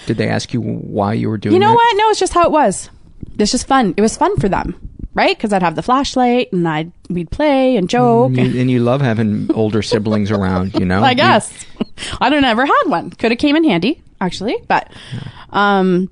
[0.07, 1.75] Did they ask you why you were doing You know that?
[1.75, 1.97] what?
[1.97, 2.89] No, it's just how it was.
[3.37, 3.93] It's just fun.
[3.97, 4.73] It was fun for them,
[5.13, 5.37] right?
[5.37, 8.35] Because I'd have the flashlight and I'd we'd play and joke.
[8.35, 11.03] And you, and you love having older siblings around, you know?
[11.03, 11.53] I guess.
[12.19, 13.11] I don't ever had one.
[13.11, 14.91] Could have came in handy, actually, but
[15.51, 16.09] um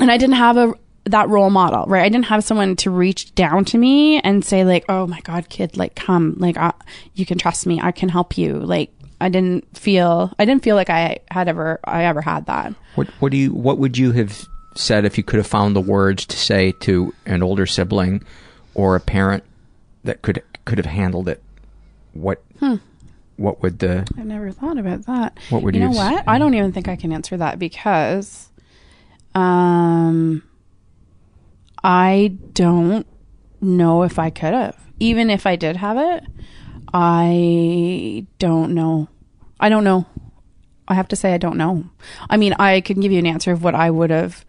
[0.00, 0.74] and I didn't have a
[1.04, 2.04] that role model, right?
[2.04, 5.48] I didn't have someone to reach down to me and say like, "Oh my god,
[5.48, 6.72] kid, like come, like uh,
[7.14, 7.80] you can trust me.
[7.80, 11.80] I can help you." Like I didn't feel I didn't feel like I had ever
[11.84, 12.74] I ever had that.
[12.94, 15.80] What what do you what would you have said if you could have found the
[15.80, 18.22] words to say to an older sibling
[18.74, 19.44] or a parent
[20.04, 21.42] that could could have handled it?
[22.12, 22.76] What Hmm.
[23.38, 25.38] What would the I've never thought about that.
[25.50, 25.96] What would you you know?
[25.96, 28.48] What I don't even think I can answer that because,
[29.34, 30.42] um,
[31.82, 33.06] I don't
[33.60, 34.76] know if I could have.
[35.00, 36.24] Even if I did have it,
[36.92, 39.08] I don't know.
[39.60, 40.06] I don't know.
[40.88, 41.84] I have to say I don't know.
[42.28, 44.44] I mean, I can give you an answer of what I would have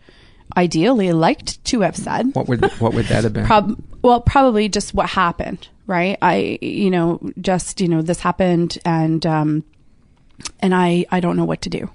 [0.58, 2.34] ideally liked to have said.
[2.34, 3.46] What would what would that have been?
[3.46, 6.18] Prob- well, probably just what happened, right?
[6.22, 9.64] I, you know, just you know, this happened, and um,
[10.60, 11.90] and I, I don't know what to do.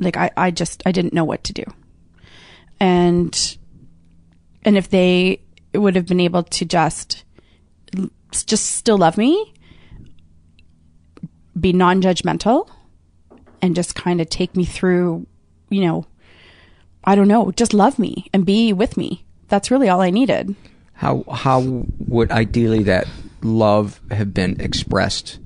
[0.00, 1.64] Like I, I just, I didn't know what to do,
[2.80, 3.58] and,
[4.64, 5.42] and if they
[5.74, 7.24] would have been able to just,
[8.32, 9.54] just still love me,
[11.60, 12.70] be non-judgmental,
[13.60, 15.26] and just kind of take me through,
[15.68, 16.06] you know,
[17.04, 19.26] I don't know, just love me and be with me.
[19.48, 20.54] That's really all I needed.
[20.98, 23.06] How how would ideally that
[23.40, 25.38] love have been expressed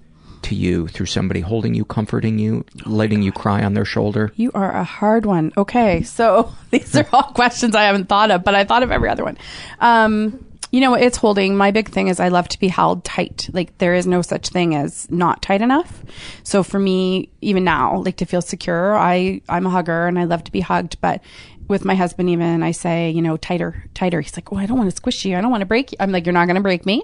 [0.42, 4.32] to you through somebody holding you, comforting you, letting you cry on their shoulder?
[4.34, 5.52] You are a hard one.
[5.56, 9.10] Okay, so these are all questions I haven't thought of, but I thought of every
[9.10, 9.36] other one.
[9.78, 11.54] Um, you know, it's holding.
[11.54, 13.50] My big thing is I love to be held tight.
[13.52, 16.02] Like there is no such thing as not tight enough.
[16.44, 20.24] So for me, even now, like to feel secure, I I'm a hugger and I
[20.24, 20.98] love to be hugged.
[21.02, 21.20] But
[21.72, 24.20] with my husband, even I say, you know, tighter, tighter.
[24.20, 25.36] He's like, oh, I don't want to squish you.
[25.36, 25.96] I don't want to break you.
[25.98, 27.02] I'm like, you're not going to break me,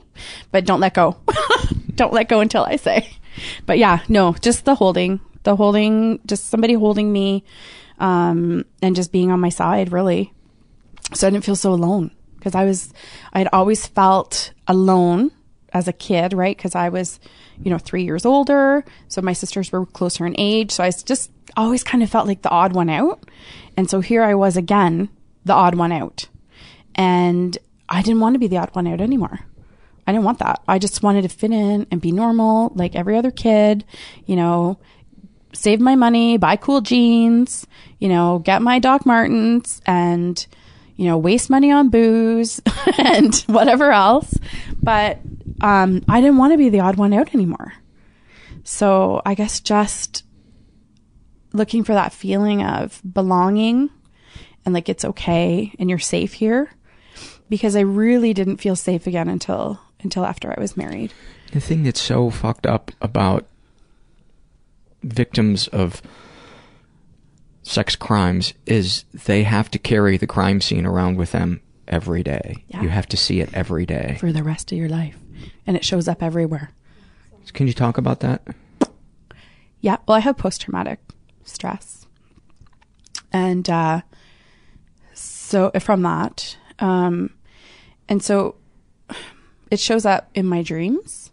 [0.52, 1.16] but don't let go.
[1.94, 3.10] don't let go until I say.
[3.66, 7.44] But yeah, no, just the holding, the holding, just somebody holding me,
[7.98, 10.32] um, and just being on my side, really.
[11.14, 12.92] So I didn't feel so alone because I was,
[13.32, 15.30] I had always felt alone
[15.72, 16.56] as a kid, right?
[16.56, 17.20] Because I was,
[17.62, 18.84] you know, three years older.
[19.08, 20.72] So my sisters were closer in age.
[20.72, 23.22] So I just always kind of felt like the odd one out.
[23.78, 25.08] And so here I was again,
[25.44, 26.26] the odd one out.
[26.96, 27.56] And
[27.88, 29.38] I didn't want to be the odd one out anymore.
[30.04, 30.60] I didn't want that.
[30.66, 33.84] I just wanted to fit in and be normal like every other kid,
[34.26, 34.80] you know,
[35.52, 37.68] save my money, buy cool jeans,
[38.00, 40.44] you know, get my Doc Martens and,
[40.96, 42.60] you know, waste money on booze
[42.98, 44.36] and whatever else.
[44.82, 45.20] But
[45.60, 47.74] um, I didn't want to be the odd one out anymore.
[48.64, 50.24] So I guess just
[51.52, 53.90] looking for that feeling of belonging
[54.64, 56.70] and like it's okay and you're safe here
[57.48, 61.12] because I really didn't feel safe again until until after I was married.
[61.52, 63.46] The thing that's so fucked up about
[65.02, 66.02] victims of
[67.62, 72.64] sex crimes is they have to carry the crime scene around with them every day.
[72.68, 72.82] Yeah.
[72.82, 74.16] You have to see it every day.
[74.20, 75.16] for the rest of your life.
[75.66, 76.70] And it shows up everywhere.
[77.52, 78.42] Can you talk about that?
[79.80, 79.96] Yeah.
[80.06, 81.00] Well, I have post traumatic
[81.48, 82.06] stress.
[83.32, 84.02] And uh,
[85.14, 87.30] so from that, um,
[88.08, 88.56] and so
[89.70, 91.30] it shows up in my dreams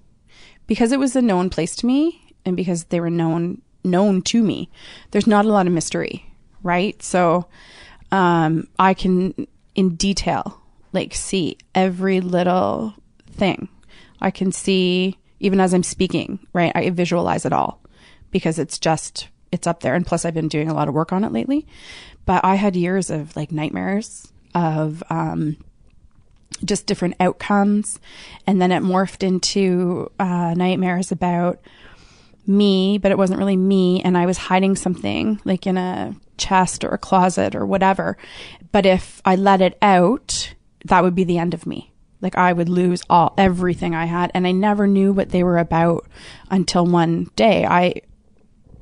[0.67, 4.41] because it was a known place to me and because they were known known to
[4.41, 4.69] me.
[5.11, 6.25] There's not a lot of mystery,
[6.63, 7.01] right?
[7.03, 7.47] So
[8.11, 10.61] um, I can in detail
[10.91, 12.93] like see every little
[13.31, 13.69] thing.
[14.21, 16.71] I can see even as I'm speaking, right?
[16.73, 17.81] I visualize it all
[18.31, 21.11] because it's just it's up there and plus I've been doing a lot of work
[21.13, 21.65] on it lately.
[22.25, 25.57] But I had years of like nightmares of um
[26.63, 27.99] just different outcomes
[28.45, 31.59] and then it morphed into uh nightmares about
[32.45, 36.83] me, but it wasn't really me and I was hiding something like in a chest
[36.83, 38.17] or a closet or whatever.
[38.71, 40.53] But if I let it out,
[40.83, 41.93] that would be the end of me.
[42.21, 45.57] Like I would lose all everything I had and I never knew what they were
[45.57, 46.07] about
[46.51, 48.01] until one day I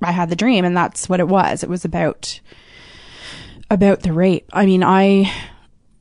[0.06, 1.64] I had the dream and that's what it was.
[1.64, 2.40] It was about
[3.70, 4.50] about the rape.
[4.54, 5.32] I mean, I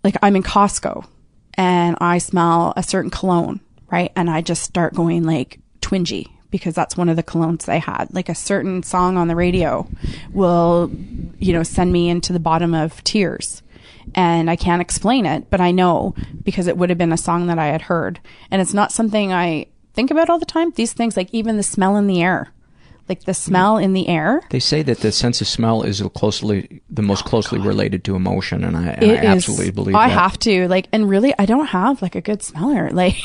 [0.05, 1.07] like I'm in Costco
[1.55, 4.13] and I smell a certain cologne, right?
[4.17, 8.13] And I just start going like twingy because that's one of the colognes they had.
[8.13, 9.89] Like a certain song on the radio
[10.33, 10.91] will,
[11.39, 13.63] you know, send me into the bottom of tears.
[14.15, 17.47] And I can't explain it, but I know because it would have been a song
[17.47, 18.21] that I had heard.
[18.51, 20.73] And it's not something I think about all the time.
[20.73, 22.53] These things, like even the smell in the air,
[23.09, 24.43] like the smell in the air.
[24.51, 28.65] They say that the sense of smell is closely the most closely related to emotion,
[28.65, 29.99] and I, and I It is- absolutely believe it.
[29.99, 30.15] I that.
[30.19, 33.17] have to like, and really, I don't have like a good smeller, like.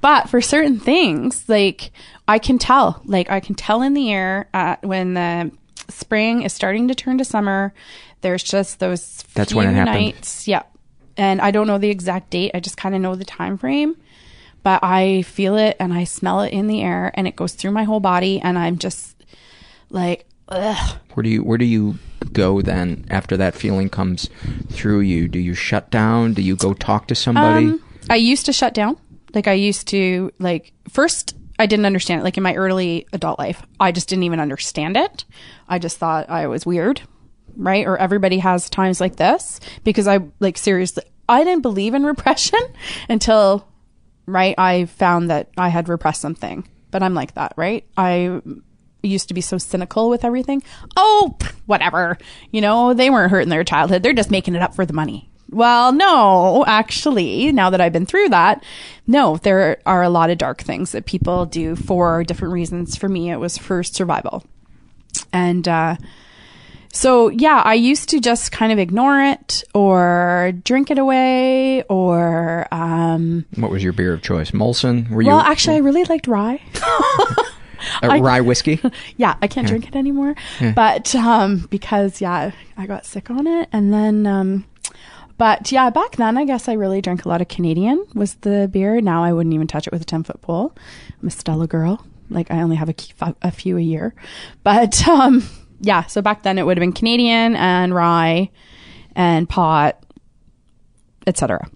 [0.00, 1.90] but for certain things, like
[2.26, 5.50] I can tell, like I can tell in the air uh, when the
[5.88, 7.72] spring is starting to turn to summer.
[8.20, 9.94] There's just those That's few when it happened.
[9.94, 10.62] nights, yeah.
[11.16, 12.52] And I don't know the exact date.
[12.54, 13.96] I just kind of know the time frame.
[14.68, 17.70] But I feel it and I smell it in the air, and it goes through
[17.70, 19.24] my whole body, and I'm just
[19.88, 20.96] like, ugh.
[21.14, 21.98] Where do you where do you
[22.34, 24.28] go then after that feeling comes
[24.70, 25.26] through you?
[25.26, 26.34] Do you shut down?
[26.34, 27.68] Do you go talk to somebody?
[27.68, 28.98] Um, I used to shut down.
[29.32, 32.24] Like I used to like first I didn't understand it.
[32.24, 35.24] Like in my early adult life, I just didn't even understand it.
[35.66, 37.00] I just thought I was weird.
[37.56, 37.86] right?
[37.86, 42.60] Or everybody has times like this because I like seriously, I didn't believe in repression
[43.08, 43.66] until,
[44.28, 44.54] right?
[44.58, 47.84] I found that I had repressed something, but I'm like that, right?
[47.96, 48.40] I
[49.02, 50.62] used to be so cynical with everything.
[50.96, 52.18] Oh, whatever.
[52.50, 54.02] You know, they weren't hurt in their childhood.
[54.02, 55.30] They're just making it up for the money.
[55.50, 58.62] Well, no, actually, now that I've been through that,
[59.06, 62.96] no, there are a lot of dark things that people do for different reasons.
[62.96, 64.44] For me, it was for survival.
[65.32, 65.96] And, uh,
[66.92, 72.66] so yeah, I used to just kind of ignore it or drink it away or,
[72.72, 74.50] um, What was your beer of choice?
[74.52, 75.08] Molson?
[75.10, 76.60] Were you well, actually, I really liked rye.
[76.82, 77.34] uh,
[78.02, 78.80] I- rye whiskey?
[79.16, 79.70] yeah, I can't Yeah.
[79.70, 80.34] drink it anymore.
[80.60, 80.72] Yeah.
[80.72, 84.64] But um because yeah, I got sick on it and then um
[85.36, 88.68] but yeah, back then I guess I really drank a lot of Canadian was the
[88.72, 89.00] beer.
[89.00, 90.74] Now I wouldn't even touch it with a 10 foot pole.
[91.22, 92.04] I'm a Stella girl.
[92.30, 92.94] Like I only have a,
[93.42, 94.14] a few a year.
[94.64, 95.44] But um
[95.80, 98.50] yeah, so back then it would have been Canadian and rye
[99.14, 100.04] and pot,
[101.26, 101.68] etc.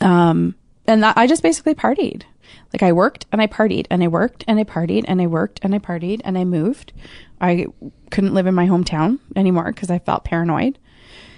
[0.00, 0.54] Um
[0.86, 2.22] and that I just basically partied.
[2.72, 5.60] Like I worked and I partied and I worked and I partied and I worked
[5.62, 6.92] and I partied and I moved.
[7.40, 7.66] I
[8.10, 10.78] couldn't live in my hometown anymore because I felt paranoid.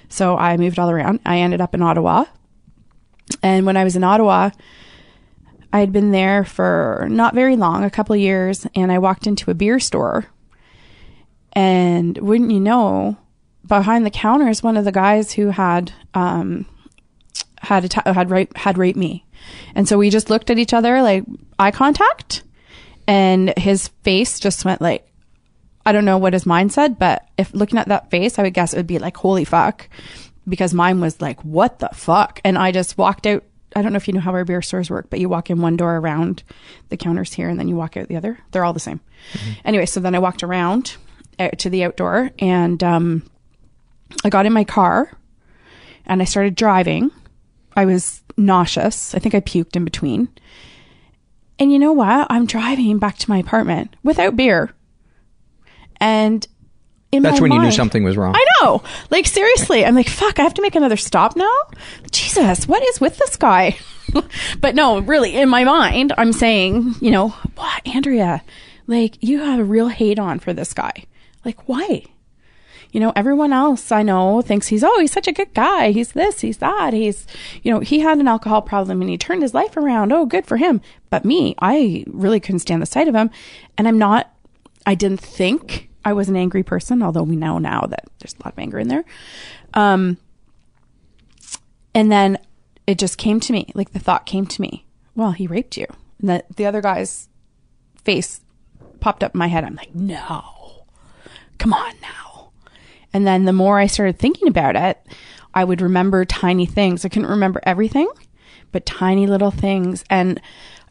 [0.09, 1.21] So I moved all around.
[1.25, 2.25] I ended up in Ottawa.
[3.43, 4.51] And when I was in Ottawa,
[5.73, 9.51] I had been there for not very long, a couple years, and I walked into
[9.51, 10.27] a beer store.
[11.59, 13.17] And wouldn't you know,
[13.67, 16.67] behind the counter is one of the guys who had um,
[17.59, 19.27] had atta- had rape, had raped me.
[19.75, 21.25] And so we just looked at each other like
[21.59, 22.45] eye contact
[23.09, 25.11] and his face just went like
[25.85, 28.55] I don't know what his mind said, but if looking at that face, I would
[28.55, 29.89] guess it would be like holy fuck
[30.49, 33.43] because mine was like what the fuck and I just walked out
[33.75, 35.61] I don't know if you know how our beer stores work, but you walk in
[35.61, 36.45] one door around
[36.89, 38.39] the counters here and then you walk out the other.
[38.53, 39.01] They're all the same.
[39.65, 40.97] Anyway, so then I walked around
[41.59, 43.23] to the outdoor and um
[44.25, 45.11] I got in my car
[46.07, 47.11] and I started driving.
[47.77, 49.15] I was nauseous.
[49.15, 50.29] I think I puked in between.
[51.59, 52.27] And you know what?
[52.31, 54.73] I'm driving back to my apartment without beer.
[56.01, 56.47] And
[57.11, 58.35] in That's when you knew something was wrong.
[58.37, 58.83] I know.
[59.11, 61.57] Like seriously, I'm like, fuck, I have to make another stop now?
[62.11, 63.77] Jesus, what is with this guy?
[64.61, 68.43] but no, really, in my mind, I'm saying, you know, what, Andrea,
[68.87, 71.05] like you have a real hate on for this guy.
[71.45, 72.05] Like, why?
[72.91, 75.91] You know, everyone else I know thinks he's, oh, he's such a good guy.
[75.91, 76.95] He's this, he's that.
[76.95, 77.27] He's,
[77.63, 80.13] you know, he had an alcohol problem and he turned his life around.
[80.13, 80.81] Oh, good for him.
[81.11, 83.31] But me, I really couldn't stand the sight of him.
[83.77, 84.33] And I'm not,
[84.87, 88.45] I didn't think I was an angry person, although we know now that there's a
[88.45, 89.05] lot of anger in there.
[89.75, 90.17] Um,
[91.95, 92.39] and then
[92.87, 95.87] it just came to me, like the thought came to me, well, he raped you.
[96.21, 97.29] And the, the other guy's
[98.03, 98.41] face
[99.01, 99.65] popped up in my head.
[99.65, 100.43] I'm like, no,
[101.59, 102.51] come on now.
[103.13, 105.05] And then the more I started thinking about it,
[105.55, 107.05] I would remember tiny things.
[107.05, 108.09] I couldn't remember everything,
[108.73, 110.05] but tiny little things.
[110.11, 110.41] And,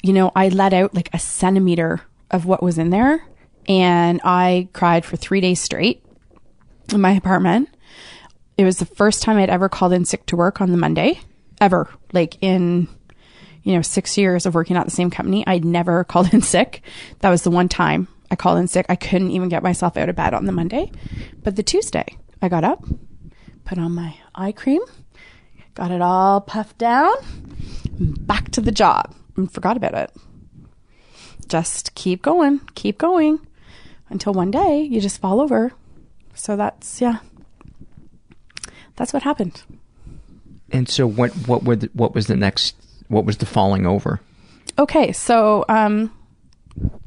[0.04, 2.02] you know, I let out like a centimeter
[2.32, 3.26] of what was in there.
[3.68, 6.04] And I cried for three days straight
[6.92, 7.70] in my apartment.
[8.58, 11.20] It was the first time I'd ever called in sick to work on the Monday,
[11.62, 11.90] ever.
[12.12, 12.88] Like in,
[13.64, 16.82] you know, six years of working at the same company, I'd never called in sick.
[17.20, 18.86] That was the one time I called in sick.
[18.90, 20.92] I couldn't even get myself out of bed on the Monday.
[21.44, 22.84] But the Tuesday, I got up,
[23.66, 24.82] put on my eye cream,
[25.76, 27.14] got it all puffed down,
[28.00, 30.12] back to the job, and forgot about it.
[31.48, 33.40] Just keep going, keep going
[34.10, 35.72] until one day you just fall over.
[36.34, 37.20] So that's, yeah,
[38.96, 39.64] that's what happened.
[40.72, 42.76] And so what what were the, what was the next
[43.08, 44.20] what was the falling over?
[44.78, 46.12] Okay, so um,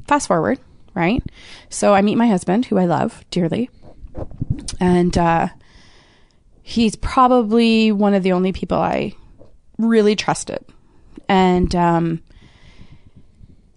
[0.07, 0.59] fast forward,
[0.93, 1.23] right?
[1.69, 3.69] So I meet my husband, who I love dearly,
[4.79, 5.49] and uh,
[6.61, 9.13] he's probably one of the only people I
[9.77, 10.63] really trusted.
[11.27, 12.21] And um,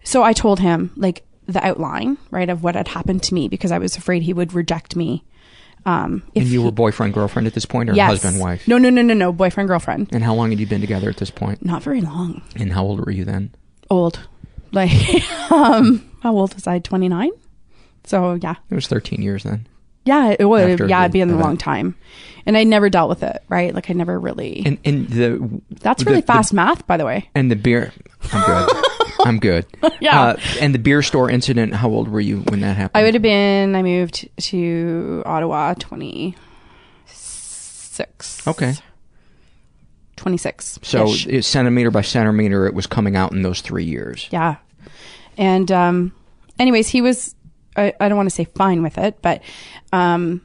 [0.03, 3.73] so I told him like the outline, right, of what had happened to me because
[3.73, 5.25] I was afraid he would reject me.
[5.87, 8.09] Um, and you were boyfriend girlfriend at this point, or yes.
[8.09, 8.67] husband wife?
[8.67, 10.09] No, no, no, no, no, boyfriend girlfriend.
[10.13, 11.65] And how long had you been together at this point?
[11.65, 12.43] Not very long.
[12.57, 13.55] And how old were you then?
[13.91, 14.19] Old,
[14.73, 14.91] like
[15.51, 16.81] um, how old was I?
[16.81, 17.31] Twenty nine.
[18.03, 19.67] So yeah, It was thirteen years then.
[20.05, 20.69] yeah, it would.
[20.71, 21.95] After Yeah, the it'd been a long time,
[22.45, 23.43] and I never dealt with it.
[23.49, 24.63] Right, like I never really.
[24.67, 27.31] And and the That's really the- fast math, by the way.
[27.37, 27.93] and the beer.
[28.33, 28.85] I'm good.
[29.27, 29.67] I'm good.
[30.01, 30.21] Yeah.
[30.21, 31.73] Uh, and the beer store incident.
[31.75, 33.01] How old were you when that happened?
[33.01, 33.75] I would have been.
[33.75, 36.35] I moved to Ottawa twenty
[37.07, 38.47] six.
[38.47, 38.75] Okay.
[40.17, 40.79] Twenty six.
[40.83, 41.07] So
[41.41, 44.29] centimeter by centimeter, it was coming out in those three years.
[44.31, 44.57] Yeah.
[45.37, 46.13] And um
[46.59, 47.35] anyways, he was
[47.77, 49.43] I, I don't want to say fine with it, but
[49.93, 50.41] um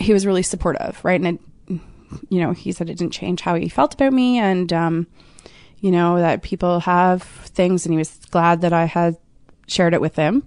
[0.00, 1.20] he was really supportive, right?
[1.20, 1.80] And it,
[2.28, 5.06] you know, he said it didn't change how he felt about me, and um,
[5.78, 9.16] you know that people have things, and he was glad that I had
[9.66, 10.44] shared it with him.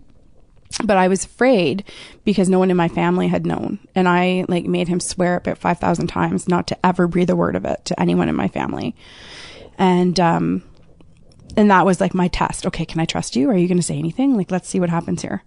[0.83, 1.83] But I was afraid
[2.25, 5.59] because no one in my family had known, and I like made him swear about
[5.59, 8.47] five thousand times not to ever breathe a word of it to anyone in my
[8.47, 8.95] family,
[9.77, 10.63] and um,
[11.55, 12.65] and that was like my test.
[12.65, 13.49] Okay, can I trust you?
[13.49, 14.35] Are you going to say anything?
[14.37, 15.43] Like, let's see what happens here.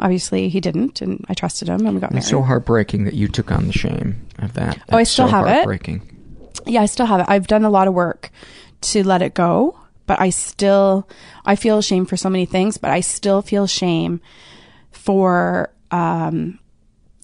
[0.00, 2.22] Obviously, he didn't, and I trusted him, and we got married.
[2.22, 4.78] it's so heartbreaking that you took on the shame of that.
[4.90, 5.52] Oh, I still so have it.
[5.54, 6.02] heartbreaking.
[6.66, 7.26] yeah, I still have it.
[7.28, 8.30] I've done a lot of work
[8.80, 11.08] to let it go, but I still
[11.46, 14.20] I feel shame for so many things, but I still feel shame
[14.90, 16.58] for um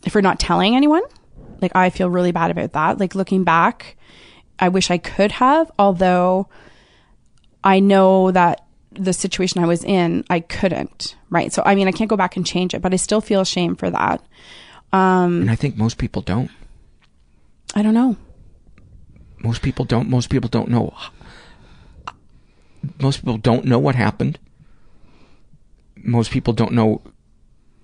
[0.09, 1.03] for not telling anyone.
[1.61, 2.99] Like I feel really bad about that.
[2.99, 3.97] Like looking back,
[4.59, 6.49] I wish I could have, although
[7.63, 11.53] I know that the situation I was in, I couldn't, right?
[11.53, 13.77] So I mean, I can't go back and change it, but I still feel shame
[13.77, 14.23] for that.
[14.93, 16.51] Um And I think most people don't.
[17.75, 18.17] I don't know.
[19.39, 20.09] Most people don't.
[20.09, 20.93] Most people don't know.
[23.01, 24.39] Most people don't know what happened.
[26.03, 27.03] Most people don't know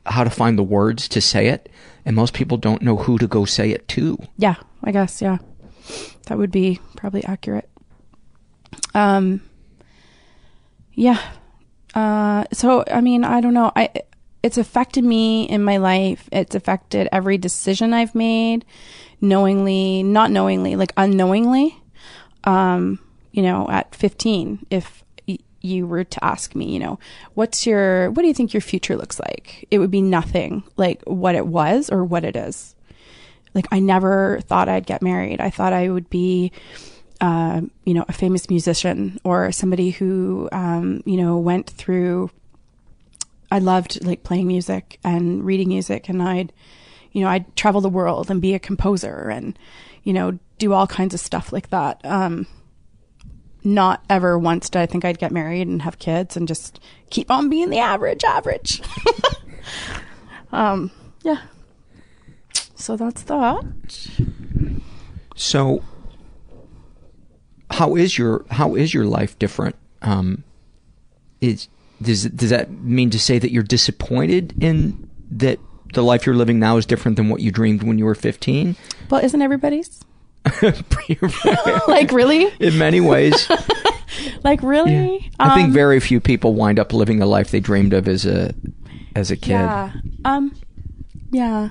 [0.07, 1.69] how to find the words to say it,
[2.05, 4.19] and most people don't know who to go say it to.
[4.39, 5.39] Yeah, I guess, yeah.
[6.27, 7.69] That would be probably accurate.
[8.95, 9.41] Um
[10.97, 11.23] yeah.
[11.95, 13.71] Uh so I mean, I don't know.
[13.77, 13.91] I
[14.43, 16.29] it's affected me in my life.
[16.33, 18.65] It's affected every decision I've made,
[19.21, 21.81] knowingly, not knowingly, like unknowingly.
[22.45, 22.99] Um,
[23.33, 26.99] you know, at 15, if y- you were to ask me, you know,
[27.35, 29.69] what's your what do you think your future looks like?
[29.71, 32.75] It would be nothing like what it was or what it is
[33.57, 35.41] like I never thought I'd get married.
[35.41, 36.53] I thought I would be,
[37.21, 42.31] uh, you know, a famous musician or somebody who, um, you know, went through.
[43.51, 46.53] I loved like playing music and reading music, and I'd,
[47.13, 49.59] you know, I'd travel the world and be a composer and,
[50.03, 52.01] you know, do all kinds of stuff like that.
[52.05, 52.47] Um,
[53.67, 57.31] not ever once did I think I'd get married and have kids and just keep
[57.31, 58.81] on being the average average.
[60.53, 60.91] um,
[61.23, 61.43] yeah.
[62.77, 63.65] So that's that.
[65.35, 65.83] So,
[67.71, 69.77] how is your how is your life different?
[70.03, 70.45] Um,
[71.41, 71.69] is
[72.03, 75.59] does does that mean to say that you're disappointed in that
[75.95, 78.77] the life you're living now is different than what you dreamed when you were 15?
[79.11, 80.01] Well, isn't everybody's?
[81.89, 82.47] like really?
[82.61, 83.49] In many ways,
[84.45, 85.31] Like really?
[85.39, 88.25] I think Um, very few people wind up living a life they dreamed of as
[88.25, 88.55] a
[89.15, 89.51] as a kid.
[89.51, 89.93] Yeah.
[90.25, 90.55] Um.
[91.33, 91.69] Yeah.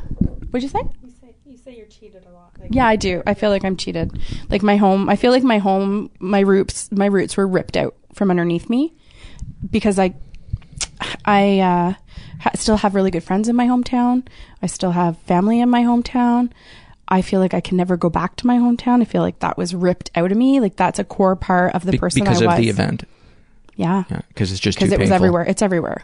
[0.51, 0.87] What'd you say?
[1.03, 2.44] You say, you say you're cheated a lot.
[2.69, 3.21] Yeah, I do.
[3.25, 4.19] I feel like I'm cheated.
[4.49, 7.95] Like my home, I feel like my home, my roots, my roots were ripped out
[8.13, 8.93] from underneath me
[9.69, 10.15] because I,
[11.25, 11.93] I uh,
[12.39, 14.27] ha- still have really good friends in my hometown.
[14.61, 16.51] I still have family in my hometown.
[17.07, 19.01] I feel like I can never go back to my hometown.
[19.01, 20.59] I feel like that was ripped out of me.
[20.59, 22.59] Like that's a core part of the Be- person because I of was.
[22.59, 23.03] the event.
[23.75, 24.05] Yeah.
[24.09, 25.43] Yeah, because it's just because it was everywhere.
[25.43, 26.03] It's everywhere,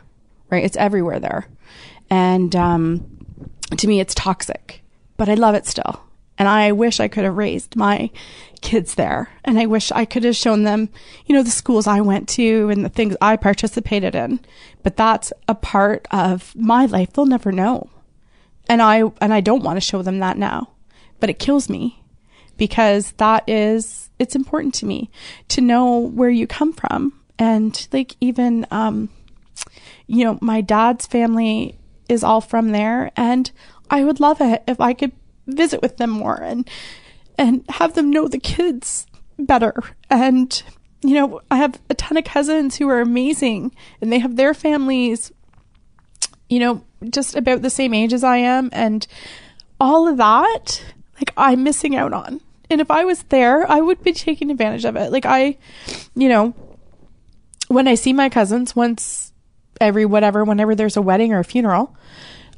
[0.50, 0.64] right?
[0.64, 1.48] It's everywhere there,
[2.10, 3.26] and um,
[3.76, 4.84] to me, it's toxic.
[5.18, 6.02] But I love it still,
[6.38, 8.10] and I wish I could have raised my
[8.62, 10.90] kids there, and I wish I could have shown them,
[11.26, 14.40] you know, the schools I went to and the things I participated in.
[14.84, 17.14] But that's a part of my life.
[17.14, 17.90] They'll never know,
[18.70, 20.72] and I and I don't want to show them that now,
[21.20, 22.04] but it kills me
[22.58, 25.10] because that is it's important to me
[25.48, 27.14] to know where you come from.
[27.40, 29.10] And like even um
[30.06, 31.78] you know my dad's family
[32.08, 33.12] is all from there.
[33.16, 33.52] And
[33.90, 35.12] i would love it if i could
[35.56, 36.70] visit with them more and
[37.38, 39.06] and have them know the kids
[39.40, 39.74] better.
[40.10, 40.62] And
[41.04, 44.54] you know i have a ton of cousins who are amazing and they have their
[44.54, 45.32] families
[46.48, 48.70] you know just about the same age as i am.
[48.72, 49.08] And
[49.80, 50.84] all of that
[51.16, 52.42] like i'm missing out on.
[52.70, 55.12] And if i was there i would be taking advantage of it.
[55.12, 55.58] Like i
[56.16, 56.54] you know
[57.72, 59.32] when I see my cousins once
[59.80, 61.96] every whatever, whenever there's a wedding or a funeral,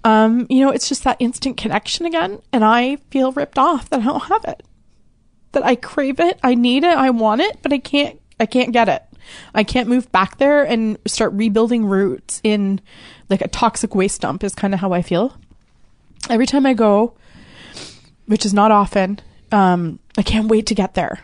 [0.04, 2.42] um, you know, it's just that instant connection again.
[2.52, 4.64] And I feel ripped off that I don't have it.
[5.54, 8.74] That I crave it, I need it, I want it, but I can't I can't
[8.74, 9.04] get it.
[9.54, 12.82] I can't move back there and start rebuilding roots in
[13.30, 15.38] like a toxic waste dump is kind of how I feel.
[16.30, 17.16] Every time I go,
[18.26, 19.20] which is not often,
[19.52, 21.20] um, I can't wait to get there.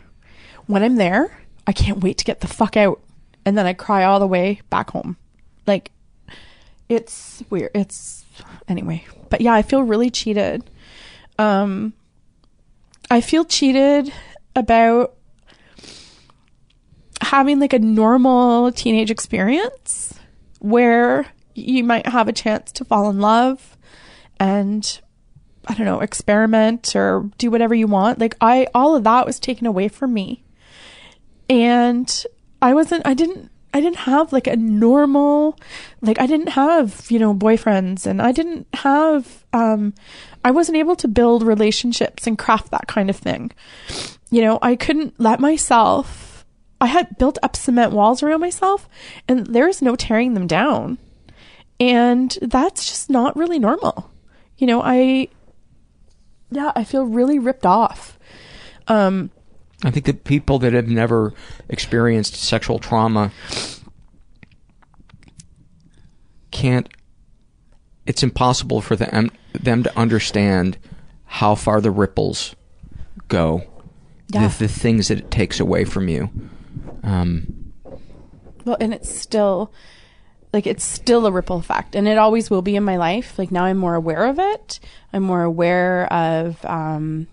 [0.68, 3.02] When I'm there, I can't wait to get the fuck out.
[3.46, 5.18] And then I cry all the way back home.
[5.66, 5.92] Like,
[6.88, 7.72] it's weird.
[7.74, 8.19] It's,
[8.68, 9.06] anyway.
[9.30, 10.70] But yeah, I feel really cheated.
[11.38, 11.94] Um,
[13.12, 14.12] I feel cheated
[14.56, 15.16] about
[17.22, 20.14] having like a normal teenage experience
[20.60, 23.78] where you might have a chance to fall in love
[24.40, 25.02] and
[25.68, 28.20] I don't know, experiment or do whatever you want.
[28.20, 30.44] Like I, all of that was taken away from me.
[31.50, 32.26] And
[32.62, 35.58] I wasn't, I didn't, I didn't have like a normal,
[36.02, 39.94] like I didn't have, you know, boyfriends and I didn't have, um,
[40.44, 43.52] I wasn't able to build relationships and craft that kind of thing.
[44.32, 46.46] You know, I couldn't let myself,
[46.82, 48.90] I had built up cement walls around myself
[49.28, 50.98] and there's no tearing them down.
[51.80, 54.10] And that's just not really normal.
[54.58, 55.30] You know, I,
[56.52, 58.18] yeah, I feel really ripped off.
[58.88, 59.30] Um,
[59.84, 61.34] I think that people that have never
[61.70, 63.32] experienced sexual trauma
[66.52, 66.90] can't.
[68.06, 70.78] It's impossible for them them to understand
[71.26, 72.56] how far the ripples
[73.28, 73.64] go,
[74.30, 74.48] Yeah.
[74.48, 76.30] the, the things that it takes away from you.
[77.04, 77.74] Um,
[78.66, 79.72] Well, and it's still
[80.52, 83.38] like it's still a ripple effect, and it always will be in my life.
[83.38, 84.80] Like now, I'm more aware of it.
[85.14, 86.64] I'm more aware of.
[86.66, 87.28] Um,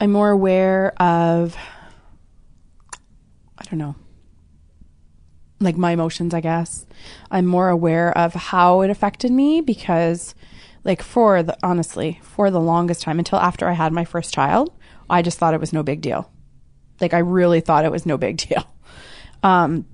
[0.00, 1.56] I'm more aware of.
[3.58, 3.94] I don't know.
[5.60, 6.86] Like my emotions, I guess.
[7.30, 10.34] I'm more aware of how it affected me because,
[10.84, 14.72] like, for the honestly, for the longest time until after I had my first child,
[15.10, 16.32] I just thought it was no big deal.
[16.98, 18.64] Like, I really thought it was no big deal.
[19.42, 19.86] Um,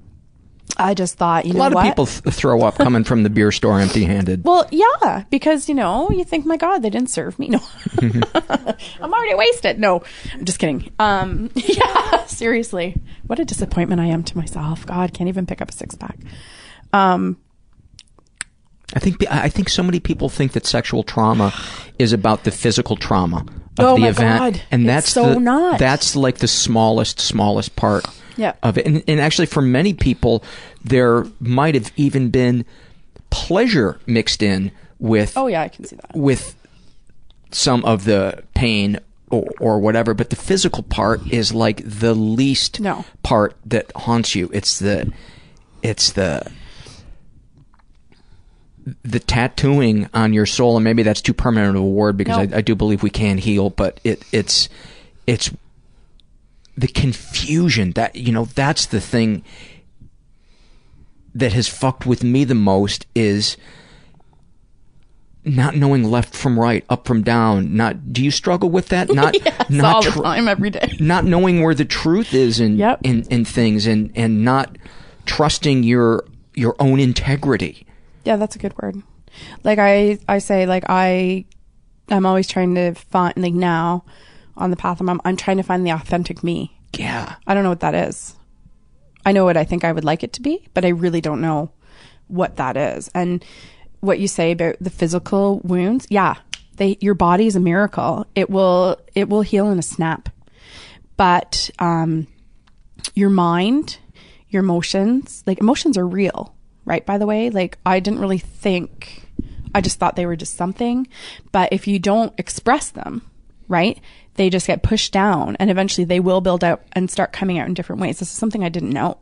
[0.77, 1.85] I just thought, you know, a lot what?
[1.87, 4.45] of people th- throw up coming from the beer store empty-handed.
[4.45, 7.49] Well, yeah, because you know, you think, my God, they didn't serve me.
[7.57, 7.61] No,
[9.01, 9.79] I'm already wasted.
[9.79, 10.03] No,
[10.35, 10.91] I'm just kidding.
[10.99, 12.97] Um, yeah, seriously,
[13.27, 14.85] what a disappointment I am to myself.
[14.87, 16.19] God, can't even pick up a six pack.
[16.93, 17.39] Um,
[18.95, 21.53] I think I think so many people think that sexual trauma
[21.99, 23.39] is about the physical trauma
[23.79, 24.63] of Oh the event, God.
[24.71, 25.79] and It's that's so the, not.
[25.79, 28.07] That's like the smallest, smallest part
[28.37, 28.53] Yeah.
[28.63, 28.87] of it.
[28.87, 30.43] And, and actually, for many people,
[30.85, 32.65] there might have even been
[33.31, 36.15] pleasure mixed in with oh yeah, I can see that.
[36.15, 36.55] with
[37.51, 38.99] some of the pain
[39.31, 43.05] or, or whatever, but the physical part is like the least No.
[43.23, 44.49] part that haunts you.
[44.53, 45.13] It's the
[45.83, 46.51] it's the
[49.03, 52.57] the tattooing on your soul, and maybe that's too permanent of a word because No.
[52.57, 54.69] I, I do believe we can heal, but it it's
[55.27, 55.51] it's
[56.77, 59.43] the confusion that you know that's the thing
[61.35, 63.57] that has fucked with me the most is
[65.45, 67.77] not knowing left from right, up from down.
[67.77, 69.09] Not do you struggle with that?
[69.13, 70.97] Not Yes, not all the tr- time, every day.
[70.99, 74.77] Not knowing where the truth is in in, in things and and not
[75.25, 76.25] trusting your
[76.55, 77.87] your own integrity.
[78.25, 79.03] Yeah, that's a good word.
[79.63, 81.45] Like I, I say, like I,
[82.09, 84.05] I'm always trying to find, like now,
[84.57, 86.79] on the path I'm on, I'm trying to find the authentic me.
[86.97, 87.37] Yeah.
[87.47, 88.35] I don't know what that is.
[89.25, 91.41] I know what I think I would like it to be, but I really don't
[91.41, 91.71] know
[92.29, 93.11] what that is.
[93.15, 93.45] And
[94.01, 96.37] what you say about the physical wounds, yeah,
[96.77, 98.27] they, your body is a miracle.
[98.35, 100.29] It will, it will heal in a snap.
[101.17, 102.27] But, um,
[103.15, 103.99] your mind,
[104.49, 106.55] your emotions, like emotions are real,
[106.85, 107.05] right?
[107.05, 109.29] By the way, like I didn't really think,
[109.75, 111.09] I just thought they were just something.
[111.53, 113.23] But if you don't express them,
[113.69, 113.99] right,
[114.37, 117.67] they just get pushed down and eventually they will build out and start coming out
[117.67, 118.19] in different ways.
[118.19, 119.19] This is something I didn't know.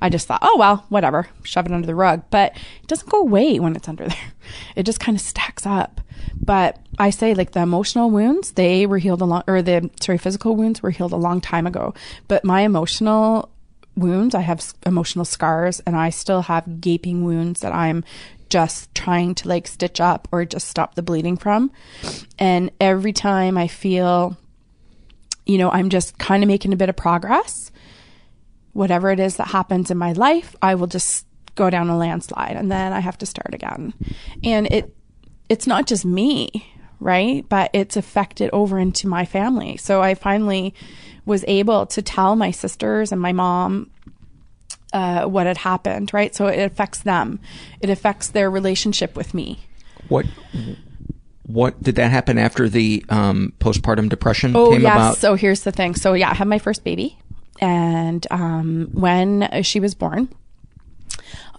[0.00, 2.22] I just thought, oh, well, whatever, shove it under the rug.
[2.30, 4.16] But it doesn't go away when it's under there.
[4.76, 6.00] It just kind of stacks up.
[6.40, 10.16] But I say, like, the emotional wounds, they were healed a long, or the, sorry,
[10.16, 11.92] physical wounds were healed a long time ago.
[12.28, 13.50] But my emotional
[13.94, 18.04] wounds, I have emotional scars and I still have gaping wounds that I'm
[18.48, 21.70] just trying to like stitch up or just stop the bleeding from.
[22.38, 24.36] And every time I feel,
[25.48, 27.72] you know, I'm just kind of making a bit of progress,
[28.74, 31.26] whatever it is that happens in my life, I will just
[31.56, 33.94] go down a landslide and then I have to start again.
[34.44, 34.94] And it,
[35.48, 36.50] it's not just me,
[37.00, 37.48] right?
[37.48, 39.78] But it's affected over into my family.
[39.78, 40.74] So I finally
[41.24, 43.90] was able to tell my sisters and my mom
[44.92, 46.34] uh, what had happened, right?
[46.34, 47.40] So it affects them.
[47.80, 49.66] It affects their relationship with me.
[50.08, 50.26] What
[51.48, 54.94] what did that happen after the um, postpartum depression Oh came yes.
[54.94, 55.16] about?
[55.16, 55.94] So here's the thing.
[55.94, 57.18] So yeah, I had my first baby,
[57.60, 60.28] and um, when she was born,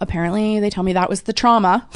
[0.00, 1.88] apparently they tell me that was the trauma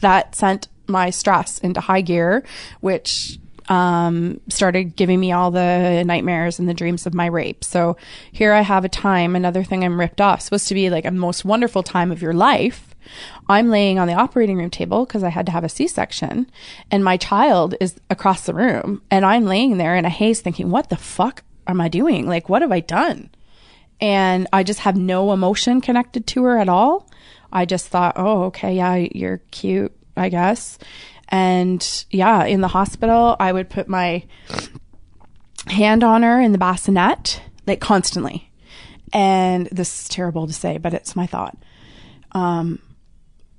[0.00, 2.44] that sent my stress into high gear,
[2.80, 3.38] which
[3.68, 7.64] um, started giving me all the nightmares and the dreams of my rape.
[7.64, 7.96] So
[8.30, 11.10] here I have a time, another thing I'm ripped off, supposed to be like a
[11.10, 12.94] most wonderful time of your life.
[13.48, 16.50] I'm laying on the operating room table because I had to have a C-section
[16.90, 20.70] and my child is across the room and I'm laying there in a haze thinking,
[20.70, 22.26] what the fuck am I doing?
[22.26, 23.30] Like, what have I done?
[24.00, 27.08] And I just have no emotion connected to her at all.
[27.52, 30.78] I just thought, oh, okay, yeah, you're cute, I guess.
[31.28, 34.24] And yeah, in the hospital, I would put my
[35.66, 38.50] hand on her in the bassinet, like constantly.
[39.12, 41.56] And this is terrible to say, but it's my thought.
[42.32, 42.80] Um,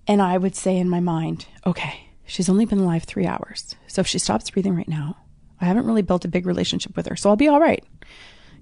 [0.10, 3.76] and I would say in my mind, okay, she's only been alive three hours.
[3.88, 5.16] So if she stops breathing right now,
[5.62, 7.16] I haven't really built a big relationship with her.
[7.16, 7.84] So I'll be all right.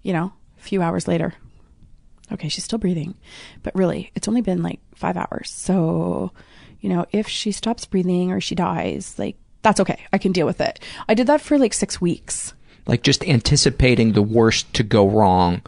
[0.04, 1.34] You know, a few hours later.
[2.32, 3.16] Okay, she's still breathing.
[3.64, 5.50] But really, it's only been like five hours.
[5.50, 6.32] So,
[6.82, 10.02] you know, if she stops breathing or she dies, like, that's okay.
[10.14, 10.80] I can deal with it.
[11.08, 12.54] I did that for like six weeks.
[12.86, 15.62] Like just anticipating the worst to go wrong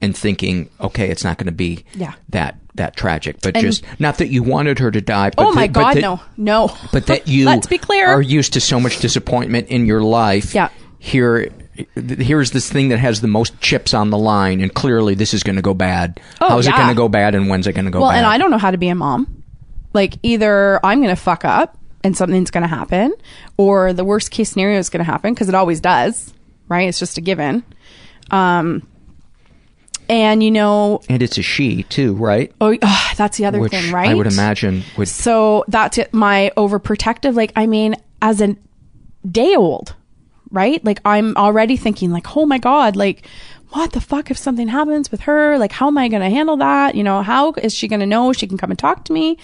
[0.00, 2.14] and thinking, okay, it's not going to be Yeah.
[2.30, 5.30] that that tragic, but And- just not that you wanted her to die.
[5.36, 6.76] But oh my that- God, that- no, no.
[6.92, 8.08] But that you Let's be clear.
[8.08, 10.54] are used to so much disappointment in your life.
[10.54, 10.68] Yeah.
[10.98, 11.50] Here,
[11.94, 15.42] here's this thing that has the most chips on the line, and clearly this is
[15.42, 16.18] going to go bad.
[16.40, 18.18] Oh, How's it going to go bad, and when's it going to go well, bad?
[18.18, 19.42] and I don't know how to be a mom.
[19.92, 23.12] Like either I'm going to fuck up and something's going to happen,
[23.56, 26.32] or the worst case scenario is going to happen because it always does,
[26.68, 26.88] right?
[26.88, 27.62] It's just a given.
[28.30, 28.86] Um,
[30.08, 32.52] and you know, and it's a she too, right?
[32.60, 34.08] oh, ugh, that's the other Which thing, right?
[34.08, 35.08] I would imagine would.
[35.08, 36.12] So that's it.
[36.12, 38.56] My overprotective, like, I mean, as a
[39.30, 39.94] day old,
[40.50, 40.84] right?
[40.84, 43.26] Like, I'm already thinking, like, oh my God, like,
[43.70, 45.58] what the fuck if something happens with her?
[45.58, 46.94] Like, how am I going to handle that?
[46.94, 49.36] You know, how is she going to know she can come and talk to me?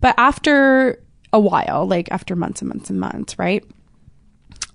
[0.00, 1.00] But after
[1.32, 3.64] a while, like, after months and months and months, right?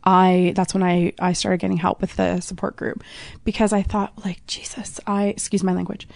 [0.03, 3.03] I that's when I I started getting help with the support group
[3.45, 6.07] because I thought like Jesus I excuse my language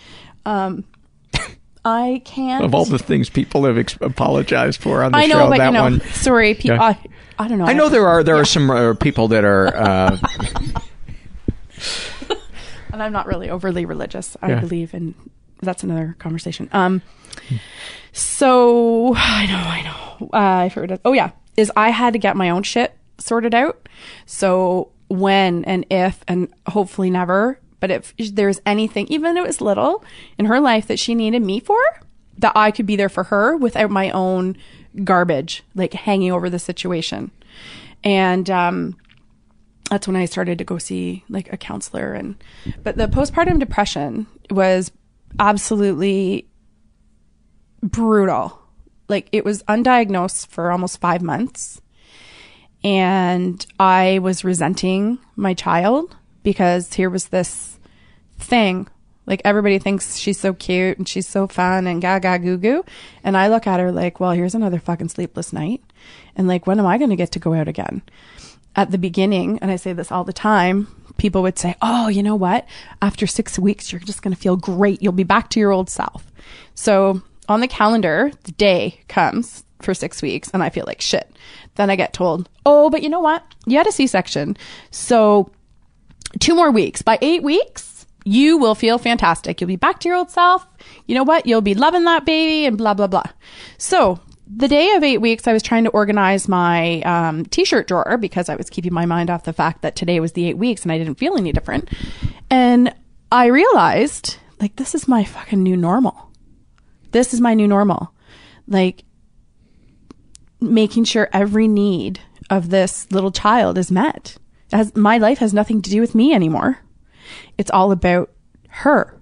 [0.45, 0.83] um
[1.85, 5.35] I can't Of all the things people have ex- apologized for on the I know,
[5.35, 6.01] show, but that know, one.
[6.01, 6.75] sorry, people.
[6.77, 6.83] Yeah.
[6.83, 6.99] I,
[7.39, 7.65] I don't know.
[7.65, 9.67] I know there are there are some uh, people that are.
[9.73, 10.17] Uh,
[12.91, 14.35] and I'm not really overly religious.
[14.41, 14.59] I Yeah.
[14.59, 15.15] believe in
[15.61, 16.67] that's another conversation.
[16.73, 17.01] Um,
[18.11, 20.29] so I know, I know.
[20.33, 20.99] Uh, I forgot.
[21.05, 23.87] Oh yeah, is I had to get my own shit sorted out.
[24.25, 29.61] So when and if and hopefully never, but if there's anything, even though it was
[29.61, 30.03] little
[30.37, 31.79] in her life that she needed me for,
[32.37, 34.57] that I could be there for her without my own
[35.03, 37.31] garbage like hanging over the situation.
[38.03, 38.97] And um,
[39.89, 42.35] that's when I started to go see like a counselor and
[42.83, 44.91] but the postpartum depression was
[45.39, 46.47] absolutely
[47.81, 48.59] brutal.
[49.07, 51.81] Like it was undiagnosed for almost 5 months.
[52.83, 57.79] And I was resenting my child because here was this
[58.37, 58.87] thing
[59.27, 62.85] like everybody thinks she's so cute and she's so fun and gaga goo goo.
[63.23, 65.83] And I look at her like, well, here's another fucking sleepless night.
[66.35, 68.01] And like, when am I going to get to go out again?
[68.75, 72.23] At the beginning, and I say this all the time, people would say, oh, you
[72.23, 72.65] know what?
[73.01, 75.01] After six weeks, you're just going to feel great.
[75.01, 76.31] You'll be back to your old self.
[76.73, 81.29] So on the calendar, the day comes for six weeks and I feel like shit.
[81.77, 83.43] Then I get told, oh, but you know what?
[83.65, 84.57] You had a C section.
[84.91, 85.51] So
[86.39, 87.01] two more weeks.
[87.01, 89.61] By eight weeks, you will feel fantastic.
[89.61, 90.67] You'll be back to your old self.
[91.05, 91.45] You know what?
[91.45, 93.23] You'll be loving that baby and blah, blah, blah.
[93.77, 94.19] So
[94.53, 98.17] the day of eight weeks, I was trying to organize my um, t shirt drawer
[98.17, 100.83] because I was keeping my mind off the fact that today was the eight weeks
[100.83, 101.89] and I didn't feel any different.
[102.49, 102.93] And
[103.31, 106.31] I realized, like, this is my fucking new normal.
[107.11, 108.13] This is my new normal.
[108.67, 109.03] Like,
[110.59, 114.37] making sure every need of this little child is met.
[114.71, 116.79] As my life has nothing to do with me anymore.
[117.57, 118.31] It's all about
[118.69, 119.19] her.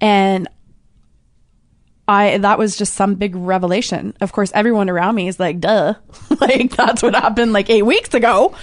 [0.00, 0.48] And
[2.06, 4.14] I that was just some big revelation.
[4.20, 5.94] Of course, everyone around me is like, "Duh."
[6.40, 8.54] like that's what happened like 8 weeks ago.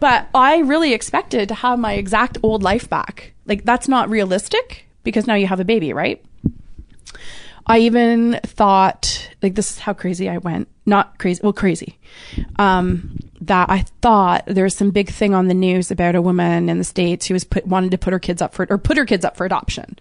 [0.00, 3.34] But I really expected to have my exact old life back.
[3.46, 6.22] Like that's not realistic because now you have a baby, right?
[7.66, 10.68] I even thought, like, this is how crazy I went.
[10.86, 11.98] Not crazy, well, crazy.
[12.56, 16.68] Um, that I thought there was some big thing on the news about a woman
[16.68, 18.96] in the States who was put, wanted to put her kids up for, or put
[18.96, 19.98] her kids up for adoption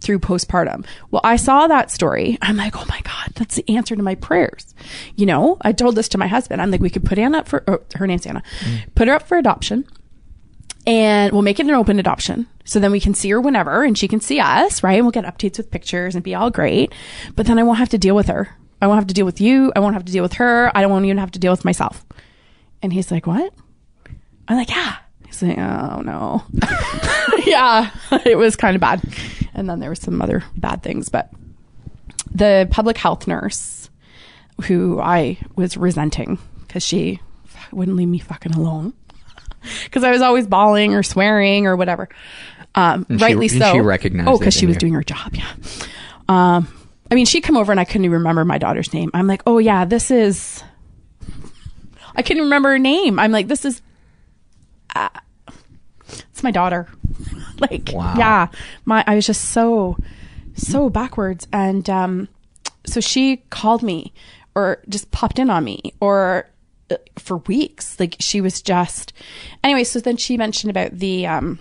[0.00, 0.84] through postpartum.
[1.10, 2.36] Well, I saw that story.
[2.42, 4.74] I'm like, oh my God, that's the answer to my prayers.
[5.16, 6.60] You know, I told this to my husband.
[6.60, 8.42] I'm like, we could put Anna up for, oh, her name's Anna,
[8.94, 9.86] put her up for adoption
[10.86, 12.46] and we'll make it an open adoption.
[12.64, 14.94] So then we can see her whenever and she can see us, right?
[14.94, 16.92] And we'll get updates with pictures and be all great.
[17.36, 18.54] But then I won't have to deal with her.
[18.80, 19.72] I won't have to deal with you.
[19.74, 20.70] I won't have to deal with her.
[20.76, 22.04] I don't want even have to deal with myself.
[22.82, 23.52] And he's like, what?
[24.46, 24.96] I'm like, yeah.
[25.26, 26.44] He's like, oh no.
[27.46, 27.90] yeah,
[28.26, 29.02] it was kind of bad.
[29.54, 31.30] And then there were some other bad things, but
[32.30, 33.88] the public health nurse
[34.64, 37.20] who I was resenting because she
[37.72, 38.92] wouldn't leave me fucking alone
[39.84, 42.08] because I was always bawling or swearing or whatever.
[42.74, 43.72] Um, And she- rightly and so.
[43.72, 44.80] she recognized Oh, because she was you.
[44.80, 45.34] doing her job.
[45.34, 45.50] Yeah.
[46.28, 46.68] Um,
[47.10, 49.10] I mean, she'd come over and I couldn't even remember my daughter's name.
[49.14, 50.62] I'm like, oh yeah, this is.
[52.16, 53.18] I couldn't remember her name.
[53.18, 53.82] I'm like, this is,
[54.94, 55.08] uh,
[56.08, 56.88] it's my daughter.
[57.58, 58.14] like, Wow.
[58.16, 58.48] yeah,
[58.84, 59.96] my, I was just so,
[60.54, 61.46] so backwards.
[61.52, 62.28] And, um,
[62.86, 64.12] so she called me
[64.54, 66.48] or just popped in on me or
[67.18, 67.98] for weeks.
[67.98, 69.12] Like she was just,
[69.62, 69.84] anyway.
[69.84, 71.58] So then she mentioned about the, um,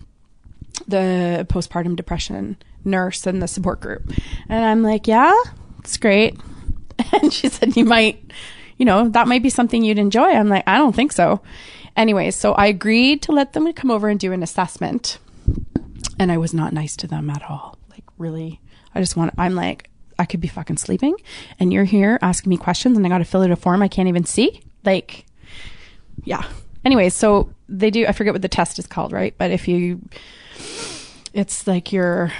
[0.87, 4.11] the postpartum depression nurse and the support group.
[4.49, 5.33] And I'm like, yeah,
[5.79, 6.39] it's great.
[7.11, 8.31] And she said, you might,
[8.77, 10.29] you know, that might be something you'd enjoy.
[10.29, 11.41] I'm like, I don't think so.
[11.97, 15.17] Anyway, so I agreed to let them come over and do an assessment.
[16.19, 17.77] And I was not nice to them at all.
[17.89, 18.61] Like, really,
[18.93, 21.15] I just want, I'm like, I could be fucking sleeping
[21.59, 23.87] and you're here asking me questions and I got to fill out a form I
[23.87, 24.61] can't even see.
[24.85, 25.25] Like,
[26.23, 26.43] yeah.
[26.85, 29.33] Anyway, so they do, I forget what the test is called, right?
[29.37, 30.01] But if you,
[31.33, 32.31] it's like you're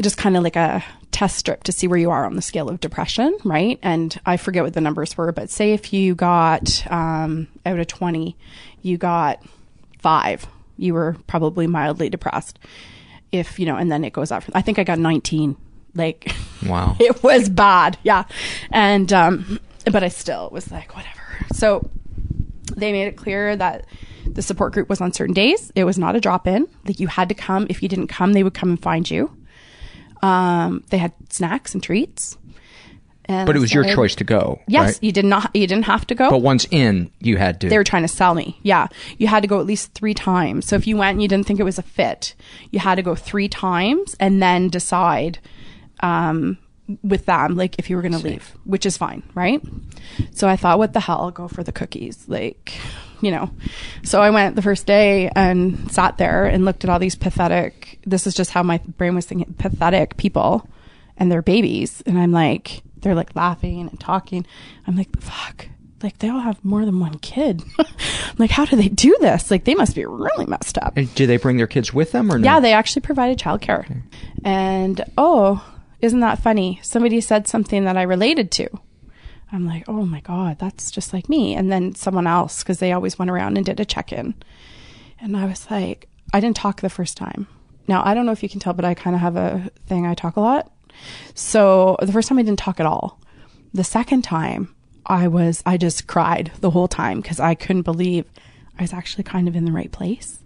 [0.00, 2.68] just kind of like a test strip to see where you are on the scale
[2.68, 3.78] of depression, right?
[3.82, 7.86] And I forget what the numbers were, but say if you got um, out of
[7.86, 8.36] 20,
[8.82, 9.42] you got
[9.98, 10.46] five,
[10.76, 12.58] you were probably mildly depressed.
[13.32, 14.44] If, you know, and then it goes up.
[14.54, 15.56] I think I got 19.
[15.94, 16.32] Like,
[16.66, 16.96] Wow.
[17.00, 17.98] it was bad.
[18.02, 18.24] Yeah.
[18.70, 19.58] And, um,
[19.90, 21.15] but I still was like, whatever.
[21.52, 21.88] So
[22.76, 23.86] they made it clear that
[24.26, 25.72] the support group was on certain days.
[25.74, 26.66] It was not a drop in.
[26.84, 27.66] Like you had to come.
[27.70, 29.34] If you didn't come, they would come and find you.
[30.22, 32.36] Um, they had snacks and treats.
[33.28, 34.60] And But it was your choice to go.
[34.68, 34.98] Yes, right?
[35.02, 35.50] you did not.
[35.54, 36.30] You didn't have to go.
[36.30, 37.68] But once in, you had to.
[37.68, 38.58] They were trying to sell me.
[38.62, 38.86] Yeah.
[39.18, 40.66] You had to go at least three times.
[40.66, 42.34] So if you went and you didn't think it was a fit,
[42.70, 45.40] you had to go three times and then decide
[46.00, 46.56] um,
[47.02, 49.22] with them, like if you were going to leave, which is fine.
[49.34, 49.62] Right.
[50.32, 51.20] So I thought, what the hell?
[51.20, 52.28] I'll go for the cookies.
[52.28, 52.78] Like,
[53.20, 53.50] you know.
[54.02, 57.98] So I went the first day and sat there and looked at all these pathetic,
[58.06, 60.68] this is just how my brain was thinking, pathetic people
[61.16, 62.02] and their babies.
[62.06, 64.46] And I'm like, they're like laughing and talking.
[64.86, 65.68] I'm like, fuck.
[66.02, 67.62] Like they all have more than one kid.
[68.38, 69.50] like, how do they do this?
[69.50, 70.96] Like they must be really messed up.
[70.96, 72.44] And do they bring their kids with them or no?
[72.44, 74.02] Yeah, they actually provided childcare.
[74.44, 75.64] And oh,
[76.00, 76.80] isn't that funny?
[76.82, 78.68] Somebody said something that I related to.
[79.52, 81.54] I'm like, oh my God, that's just like me.
[81.54, 84.34] And then someone else, because they always went around and did a check in.
[85.20, 87.46] And I was like, I didn't talk the first time.
[87.88, 90.06] Now, I don't know if you can tell, but I kind of have a thing.
[90.06, 90.72] I talk a lot.
[91.34, 93.20] So the first time I didn't talk at all.
[93.72, 94.74] The second time
[95.04, 98.24] I was, I just cried the whole time because I couldn't believe
[98.78, 100.40] I was actually kind of in the right place.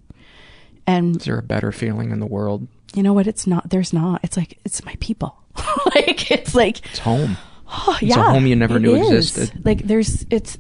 [0.87, 2.67] And Is there a better feeling in the world?
[2.95, 3.27] You know what?
[3.27, 4.21] It's not, there's not.
[4.25, 5.37] It's like, it's my people.
[5.95, 7.37] like, it's like, It's home.
[7.69, 9.11] oh, It's a home you never knew is.
[9.11, 9.65] existed.
[9.65, 10.59] Like, there's, it's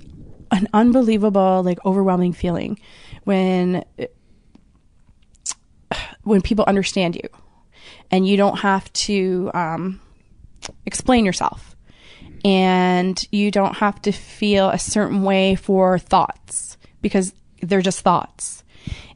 [0.50, 2.78] an unbelievable, like, overwhelming feeling
[3.24, 3.84] when,
[6.22, 7.28] when people understand you
[8.10, 10.00] and you don't have to, um,
[10.86, 11.74] explain yourself
[12.44, 18.62] and you don't have to feel a certain way for thoughts because they're just thoughts.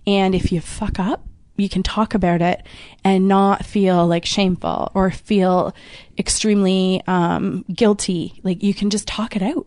[0.07, 1.27] And if you fuck up,
[1.57, 2.65] you can talk about it
[3.05, 5.75] and not feel like shameful or feel
[6.19, 8.41] extremely um, guilty.
[8.43, 9.67] Like you can just talk it out.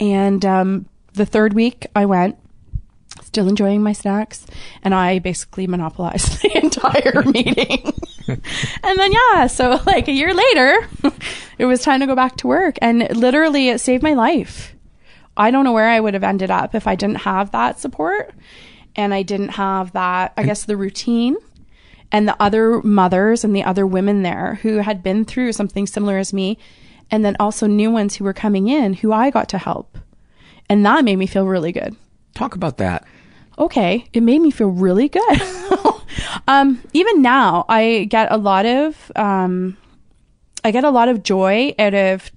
[0.00, 2.38] And um, the third week I went,
[3.22, 4.46] still enjoying my snacks,
[4.82, 7.92] and I basically monopolized the entire meeting.
[8.28, 10.88] and then yeah, so like a year later,
[11.58, 14.74] it was time to go back to work, and literally it saved my life.
[15.36, 18.34] I don't know where I would have ended up if I didn't have that support,
[18.96, 20.32] and I didn't have that.
[20.36, 21.36] I guess the routine.
[22.10, 26.18] And the other mothers and the other women there who had been through something similar
[26.18, 26.58] as me,
[27.10, 29.96] and then also new ones who were coming in who I got to help.
[30.68, 31.96] And that made me feel really good
[32.34, 33.06] Talk about that.
[33.58, 35.42] okay, it made me feel really good.
[36.48, 39.76] um, even now, I get a lot of, um,
[40.64, 42.30] I get a lot of joy out of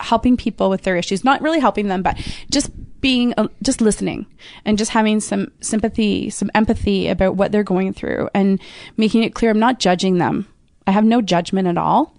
[0.00, 1.24] helping people with their issues.
[1.24, 2.16] Not really helping them, but
[2.50, 2.70] just
[3.06, 4.26] being, uh, just listening
[4.64, 8.60] and just having some sympathy, some empathy about what they're going through and
[8.96, 10.48] making it clear I'm not judging them.
[10.88, 12.16] I have no judgment at all.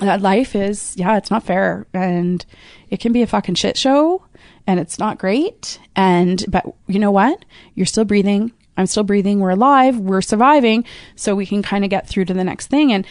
[0.00, 2.42] That life is, yeah, it's not fair and
[2.88, 4.24] it can be a fucking shit show
[4.66, 5.78] and it's not great.
[5.94, 7.44] And, but you know what?
[7.74, 8.52] You're still breathing.
[8.78, 9.40] I'm still breathing.
[9.40, 9.98] We're alive.
[9.98, 10.86] We're surviving.
[11.14, 12.90] So we can kind of get through to the next thing.
[12.90, 13.06] And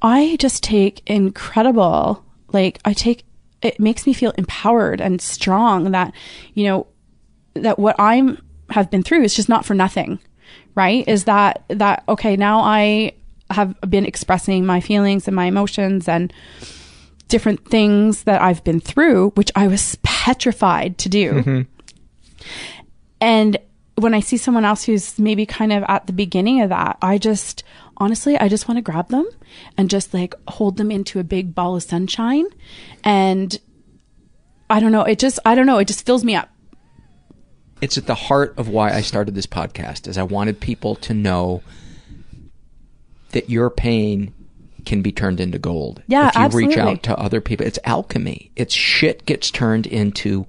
[0.00, 3.24] I just take incredible, like, I take,
[3.66, 6.14] it makes me feel empowered and strong that,
[6.54, 6.86] you know,
[7.54, 8.40] that what I'm
[8.70, 10.18] have been through is just not for nothing,
[10.74, 11.06] right?
[11.06, 13.12] Is that, that, okay, now I
[13.50, 16.32] have been expressing my feelings and my emotions and,
[17.28, 21.32] different things that I've been through, which I was petrified to do.
[21.32, 21.60] Mm-hmm.
[23.20, 23.56] And
[23.96, 27.18] when I see someone else who's maybe kind of at the beginning of that, I
[27.18, 27.64] just
[27.98, 29.28] honestly, I just want to grab them
[29.76, 32.46] and just like hold them into a big ball of sunshine
[33.04, 33.58] and
[34.68, 35.02] I don't know.
[35.02, 35.78] It just, I don't know.
[35.78, 36.50] It just fills me up.
[37.80, 41.14] It's at the heart of why I started this podcast, is I wanted people to
[41.14, 41.62] know
[43.32, 44.32] that your pain
[44.86, 46.02] can be turned into gold.
[46.06, 47.66] Yeah, if you reach out to other people.
[47.66, 48.50] It's alchemy.
[48.56, 50.46] It's shit gets turned into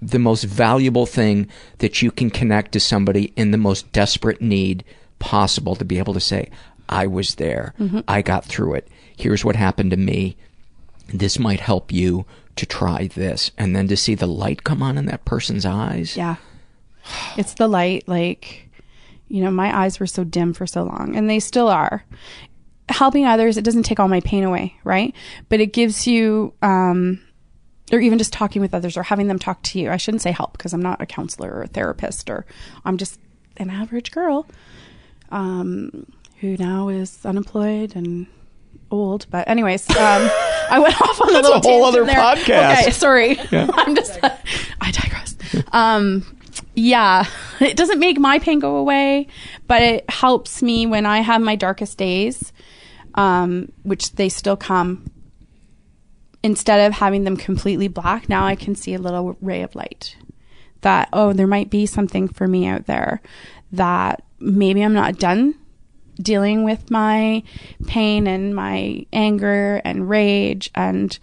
[0.00, 1.48] the most valuable thing
[1.78, 4.84] that you can connect to somebody in the most desperate need
[5.22, 6.50] possible to be able to say,
[6.88, 7.74] I was there.
[7.78, 8.02] Mhm.
[8.08, 8.88] I got through it.
[9.16, 10.36] Here's what happened to me.
[11.14, 13.52] This might help you to try this.
[13.56, 16.16] And then to see the light come on in that person's eyes.
[16.16, 16.36] Yeah.
[17.36, 18.08] It's the light.
[18.08, 18.68] Like,
[19.28, 22.04] you know, my eyes were so dim for so long, and they still are.
[22.88, 25.14] Helping others, it doesn't take all my pain away, right?
[25.48, 27.20] But it gives you, um,
[27.92, 29.90] or even just talking with others or having them talk to you.
[29.90, 32.44] I shouldn't say help because I'm not a counselor or a therapist, or
[32.84, 33.18] I'm just
[33.56, 34.46] an average girl
[35.32, 36.06] um,
[36.40, 38.26] who now is unemployed and
[38.90, 39.26] old.
[39.30, 39.96] But anyways, um,
[40.70, 42.14] I went off on a That's little a whole other there.
[42.14, 42.82] podcast.
[42.82, 43.40] Okay, sorry.
[43.50, 43.68] Yeah.
[43.74, 45.36] I'm just I digress.
[45.72, 46.38] Um,
[46.74, 47.26] yeah,
[47.60, 49.26] it doesn't make my pain go away,
[49.66, 52.52] but it helps me when I have my darkest days,
[53.14, 55.10] um, which they still come.
[56.44, 60.16] Instead of having them completely black, now I can see a little ray of light.
[60.80, 63.22] That oh, there might be something for me out there.
[63.70, 65.54] That maybe I'm not done
[66.20, 67.42] dealing with my
[67.86, 71.18] pain and my anger and rage and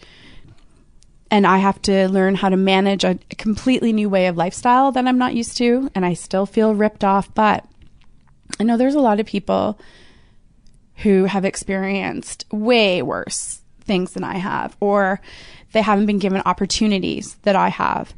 [1.32, 5.08] and I have to learn how to manage a completely new way of lifestyle that
[5.08, 7.32] I'm not used to and I still feel ripped off.
[7.36, 7.64] But
[8.60, 9.80] I know there's a lot of people
[10.98, 15.22] who have experienced way worse things than I have or
[15.72, 18.16] they haven't been given opportunities that I have.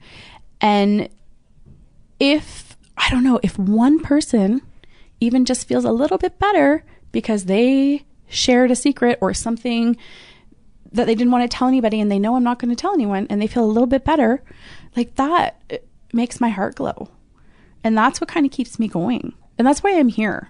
[0.61, 1.09] And
[2.17, 4.61] if I don't know if one person
[5.21, 9.95] even just feels a little bit better because they shared a secret or something
[10.91, 12.93] that they didn't want to tell anybody and they know I'm not going to tell
[12.93, 14.43] anyone and they feel a little bit better,
[14.95, 15.77] like that uh,
[16.11, 17.09] makes my heart glow.
[17.83, 19.33] And that's what kind of keeps me going.
[19.57, 20.49] And that's why I'm here.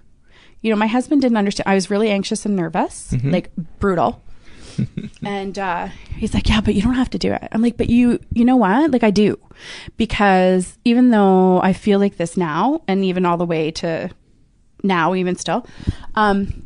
[0.61, 1.67] You know, my husband didn't understand.
[1.67, 3.31] I was really anxious and nervous, Mhm.
[3.31, 4.23] like brutal.
[5.25, 7.89] and uh, he's like, "Yeah, but you don't have to do it." I'm like, "But
[7.89, 8.89] you, you know what?
[8.91, 9.37] Like I do,
[9.97, 14.09] because even though I feel like this now, and even all the way to
[14.83, 15.65] now, even still,
[16.15, 16.63] um,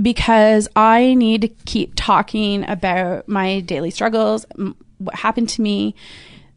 [0.00, 4.46] because I need to keep talking about my daily struggles,
[4.98, 5.94] what happened to me,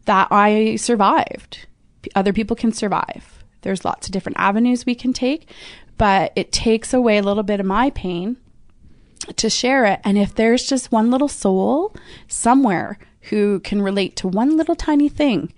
[0.05, 1.67] that I survived.
[2.15, 3.43] Other people can survive.
[3.61, 5.49] There's lots of different avenues we can take,
[5.97, 8.37] but it takes away a little bit of my pain
[9.35, 9.99] to share it.
[10.03, 11.95] And if there's just one little soul
[12.27, 15.53] somewhere who can relate to one little tiny thing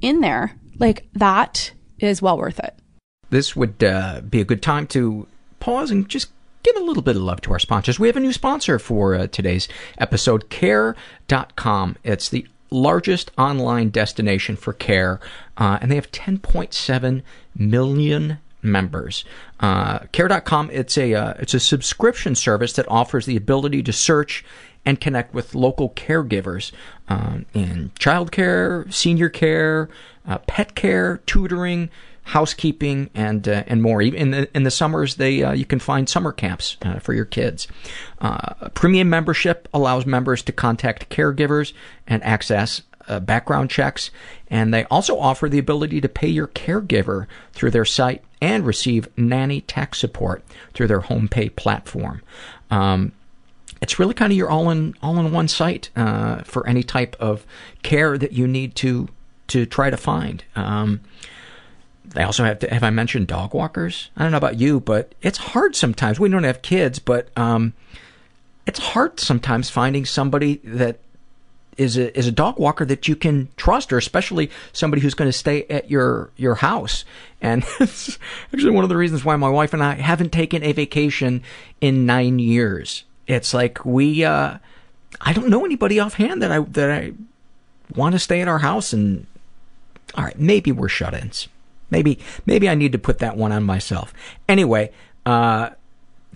[0.00, 2.78] in there, like that is well worth it.
[3.30, 5.26] This would uh, be a good time to
[5.60, 6.30] pause and just
[6.62, 7.98] give a little bit of love to our sponsors.
[7.98, 9.68] We have a new sponsor for uh, today's
[9.98, 11.96] episode, care.com.
[12.02, 15.20] It's the largest online destination for care,
[15.56, 17.22] uh, and they have 10.7
[17.54, 19.24] million members.
[19.60, 24.44] Uh, care.com, it's a, uh, it's a subscription service that offers the ability to search
[24.84, 26.72] and connect with local caregivers
[27.08, 29.88] um, in childcare, senior care,
[30.26, 31.90] uh, pet care, tutoring,
[32.26, 34.02] housekeeping, and uh, and more.
[34.02, 37.14] Even in the in the summers, they uh, you can find summer camps uh, for
[37.14, 37.68] your kids.
[38.20, 41.72] Uh, premium membership allows members to contact caregivers
[42.06, 42.82] and access.
[43.08, 44.10] Uh, background checks,
[44.50, 49.08] and they also offer the ability to pay your caregiver through their site and receive
[49.16, 50.42] nanny tech support
[50.74, 52.20] through their home pay platform.
[52.68, 53.12] Um,
[53.80, 57.14] it's really kind of your all in all in one site uh, for any type
[57.20, 57.46] of
[57.84, 59.08] care that you need to
[59.46, 60.42] to try to find.
[60.56, 61.00] Um,
[62.10, 64.10] they also have to, have I mentioned dog walkers?
[64.16, 66.18] I don't know about you, but it's hard sometimes.
[66.18, 67.72] We don't have kids, but um,
[68.66, 70.98] it's hard sometimes finding somebody that
[71.76, 75.28] is a is a dog walker that you can trust, or especially somebody who's going
[75.28, 77.04] to stay at your your house.
[77.40, 78.18] And it's
[78.52, 81.42] actually one of the reasons why my wife and I haven't taken a vacation
[81.80, 83.04] in nine years.
[83.26, 84.58] It's like we uh,
[85.20, 87.12] I don't know anybody offhand that I that I
[87.94, 89.26] want to stay at our house and
[90.14, 91.48] all right, maybe we're shut-ins.
[91.90, 94.12] Maybe maybe I need to put that one on myself.
[94.48, 94.90] Anyway,
[95.24, 95.70] uh,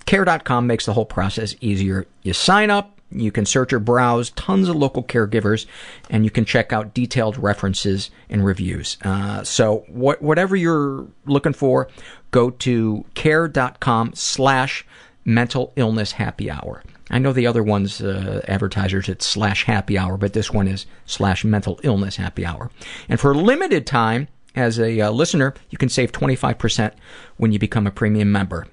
[0.06, 2.06] care.com makes the whole process easier.
[2.22, 5.66] You sign up, you can search or browse tons of local caregivers,
[6.08, 8.96] and you can check out detailed references and reviews.
[9.02, 11.88] Uh, so what, whatever you're looking for,
[12.30, 14.86] go to care.com slash
[15.24, 16.82] mental illness happy hour.
[17.10, 20.86] I know the other one's uh, advertisers, it's slash happy hour, but this one is
[21.06, 22.70] slash mental illness happy hour.
[23.08, 26.92] And for a limited time, as a uh, listener, you can save 25%
[27.36, 28.66] when you become a premium member,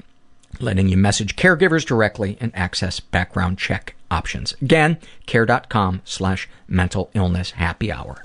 [0.60, 4.56] letting you message caregivers directly and access background check options.
[4.62, 8.24] Again, care.com slash mental illness happy hour.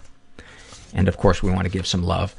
[0.94, 2.34] And of course, we want to give some love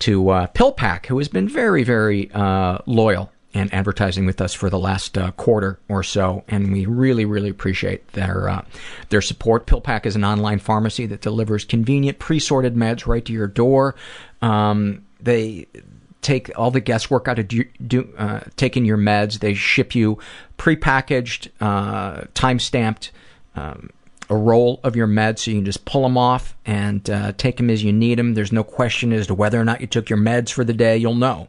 [0.00, 4.68] to uh, PillPack, who has been very, very uh, loyal and advertising with us for
[4.68, 8.64] the last uh, quarter or so, and we really, really appreciate their uh,
[9.08, 9.66] their support.
[9.66, 13.94] PillPack is an online pharmacy that delivers convenient, pre-sorted meds right to your door.
[14.42, 15.66] Um, they
[16.20, 19.38] take all the guesswork out of do, do, uh, taking your meds.
[19.38, 20.18] They ship you
[20.58, 23.12] prepackaged, uh, time-stamped.
[23.54, 23.90] Um,
[24.30, 27.58] a roll of your meds so you can just pull them off and uh, take
[27.58, 28.32] them as you need them.
[28.32, 30.96] There's no question as to whether or not you took your meds for the day.
[30.96, 31.48] You'll know.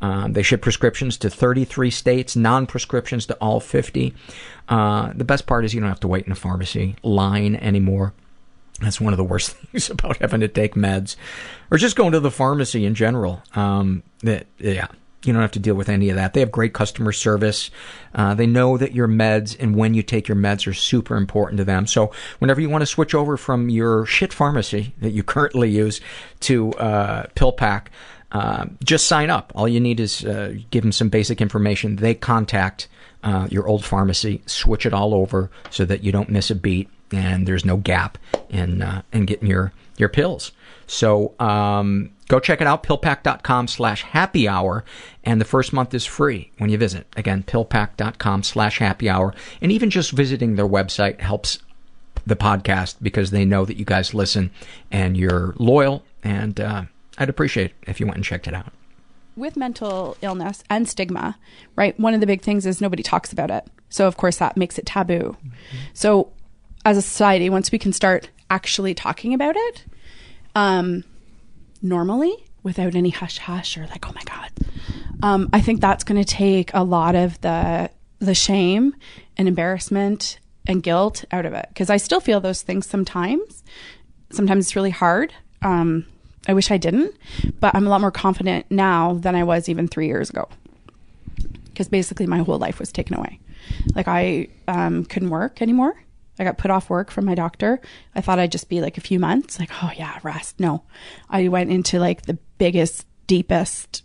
[0.00, 4.14] Um, they ship prescriptions to 33 states, non-prescriptions to all 50.
[4.68, 8.12] Uh, the best part is you don't have to wait in a pharmacy line anymore.
[8.80, 11.16] That's one of the worst things about having to take meds,
[11.70, 13.42] or just going to the pharmacy in general.
[13.54, 14.88] Um, that yeah,
[15.26, 16.34] you don't have to deal with any of that.
[16.34, 17.70] They have great customer service.
[18.14, 21.58] Uh, they know that your meds and when you take your meds are super important
[21.58, 21.86] to them.
[21.86, 26.00] So whenever you want to switch over from your shit pharmacy that you currently use
[26.40, 27.86] to uh, PillPack,
[28.32, 29.52] uh, just sign up.
[29.54, 31.96] All you need is uh, give them some basic information.
[31.96, 32.88] They contact
[33.22, 36.88] uh, your old pharmacy, switch it all over so that you don't miss a beat
[37.12, 40.52] and there's no gap in uh, in getting your your pills.
[40.86, 44.84] So um, go check it out, pillpack.com slash happy hour,
[45.24, 47.06] and the first month is free when you visit.
[47.16, 51.58] Again, pillpack.com slash happy hour, and even just visiting their website helps
[52.26, 54.50] the podcast because they know that you guys listen
[54.90, 56.84] and you're loyal, and uh,
[57.18, 58.72] I'd appreciate if you went and checked it out.
[59.36, 61.38] With mental illness and stigma,
[61.74, 61.98] right?
[62.00, 63.66] One of the big things is nobody talks about it.
[63.88, 65.36] So, of course, that makes it taboo.
[65.92, 66.32] So,
[66.84, 69.84] as a society, once we can start actually talking about it,
[70.54, 71.04] um,
[71.82, 74.50] normally without any hush hush or like, oh my God,
[75.22, 78.94] um, I think that's going to take a lot of the the shame
[79.36, 83.62] and embarrassment and guilt out of it because I still feel those things sometimes.
[84.30, 85.32] Sometimes it's really hard.
[85.62, 86.06] Um,
[86.46, 87.14] I wish I didn't,
[87.60, 90.48] but I'm a lot more confident now than I was even three years ago.
[91.64, 93.40] Because basically, my whole life was taken away.
[93.94, 95.94] Like I um, couldn't work anymore.
[96.38, 97.80] I got put off work from my doctor.
[98.14, 100.60] I thought I'd just be like a few months, like, oh yeah, rest.
[100.60, 100.84] No,
[101.30, 104.02] I went into like the biggest, deepest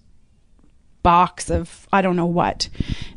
[1.04, 2.70] box of I don't know what.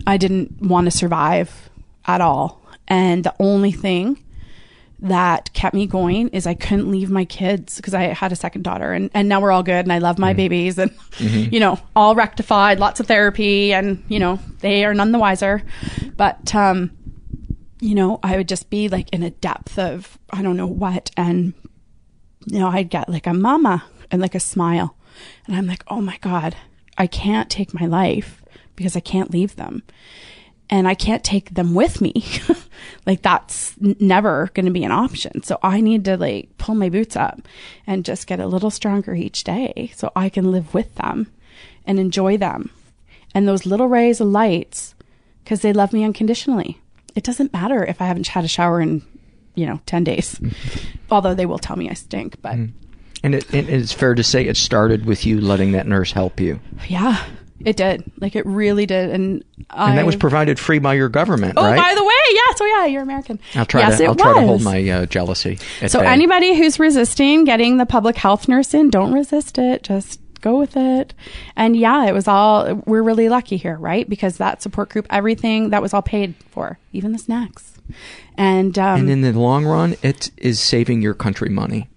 [0.06, 1.70] I didn't want to survive
[2.06, 2.60] at all.
[2.88, 4.22] And the only thing
[5.00, 8.62] that kept me going is I couldn't leave my kids because I had a second
[8.62, 11.52] daughter and, and now we're all good and I love my babies and, Mhm.
[11.52, 15.62] you know, all rectified, lots of therapy and, you know, they are none the wiser.
[16.16, 16.90] But, um,
[17.80, 21.10] you know, I would just be like in a depth of I don't know what.
[21.16, 21.52] And,
[22.46, 24.96] you know, I'd get like a mama and like a smile.
[25.46, 26.56] And I'm like, oh my God,
[26.96, 28.42] I can't take my life
[28.76, 29.82] because I can't leave them.
[30.70, 32.24] And I can't take them with me.
[33.06, 35.42] like that's never going to be an option.
[35.42, 37.40] So I need to like pull my boots up
[37.86, 41.30] and just get a little stronger each day so I can live with them
[41.86, 42.70] and enjoy them.
[43.34, 44.94] And those little rays of lights,
[45.42, 46.80] because they love me unconditionally.
[47.14, 49.02] It doesn't matter if I haven't had a shower in,
[49.54, 50.40] you know, 10 days.
[51.10, 52.72] Although they will tell me I stink, but mm.
[53.24, 56.38] And it, it, it's fair to say it started with you letting that nurse help
[56.40, 56.60] you.
[56.88, 57.24] yeah,
[57.64, 58.10] it did.
[58.20, 59.10] Like it really did.
[59.10, 61.76] And, I, And that was provided free by your government, Oh, right?
[61.76, 62.58] by the way, yes.
[62.60, 63.40] Oh, yeah, you're American.
[63.54, 66.06] I'll try yes, to I'll try to hold my uh, jealousy So bay.
[66.06, 69.82] anybody who's resisting getting the public health nurse in, don't resist it.
[69.82, 71.14] Just go with it.
[71.56, 74.08] And yeah, it was all we're really lucky here, right?
[74.08, 77.72] Because that support group, everything that was all paid for, even the snacks.
[78.36, 81.88] And um and in the long run, it is saving your country money.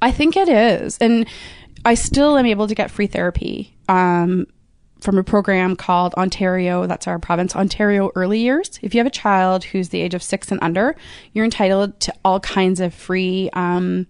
[0.00, 0.98] I think it is.
[0.98, 1.26] And
[1.84, 4.46] I still am able to get free therapy um,
[5.02, 8.78] from a program called Ontario, that's our province, Ontario Early Years.
[8.82, 10.94] If you have a child who's the age of six and under,
[11.32, 14.06] you're entitled to all kinds of free um,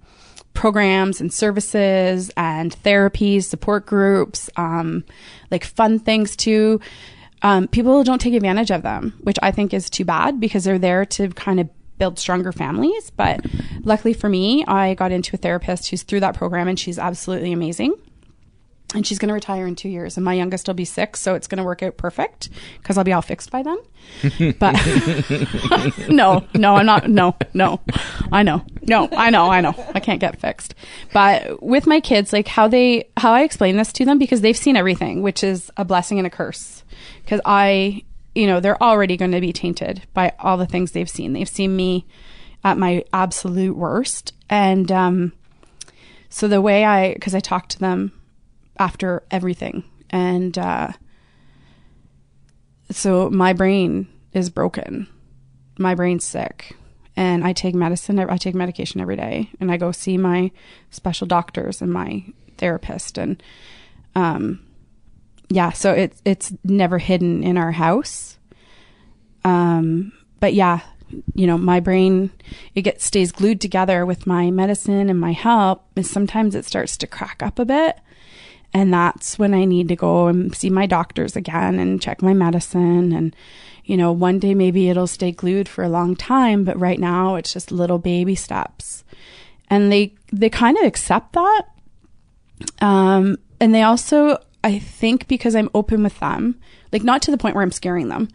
[0.54, 5.04] programs and services and therapies, support groups, um,
[5.50, 6.80] like fun things too.
[7.40, 10.78] Um, people don't take advantage of them, which I think is too bad because they're
[10.78, 13.10] there to kind of build stronger families.
[13.10, 13.44] But
[13.82, 17.52] luckily for me, I got into a therapist who's through that program and she's absolutely
[17.52, 17.94] amazing.
[18.94, 21.34] And she's going to retire in two years, and my youngest will be six, so
[21.34, 23.78] it's going to work out perfect because I'll be all fixed by then.
[24.58, 24.74] But
[26.08, 27.08] no, no, I'm not.
[27.08, 27.80] No, no,
[28.30, 28.64] I know.
[28.82, 29.74] No, I know, I know.
[29.94, 30.74] I can't get fixed.
[31.12, 34.56] But with my kids, like how they, how I explain this to them because they've
[34.56, 36.82] seen everything, which is a blessing and a curse.
[37.22, 38.02] Because I,
[38.34, 41.32] you know, they're already going to be tainted by all the things they've seen.
[41.32, 42.06] They've seen me
[42.64, 44.34] at my absolute worst.
[44.50, 45.32] And, um,
[46.28, 48.12] so the way I, because I talk to them
[48.82, 50.88] after everything, and uh,
[52.90, 55.06] so my brain is broken.
[55.78, 56.74] My brain's sick.
[57.16, 58.18] and I take medicine.
[58.18, 60.50] I take medication every day, and I go see my
[60.90, 62.24] special doctors and my
[62.58, 63.42] therapist, and
[64.14, 64.60] um,
[65.48, 65.72] yeah.
[65.72, 68.38] So it's it's never hidden in our house.
[69.44, 70.80] Um, but yeah,
[71.34, 72.30] you know, my brain
[72.74, 76.96] it gets stays glued together with my medicine and my help, and sometimes it starts
[76.98, 77.98] to crack up a bit.
[78.74, 82.32] And that's when I need to go and see my doctors again and check my
[82.32, 83.12] medicine.
[83.12, 83.36] And,
[83.84, 87.34] you know, one day maybe it'll stay glued for a long time, but right now
[87.34, 89.04] it's just little baby steps.
[89.68, 91.62] And they, they kind of accept that.
[92.80, 96.58] Um, and they also, I think because I'm open with them,
[96.92, 98.28] like not to the point where I'm scaring them,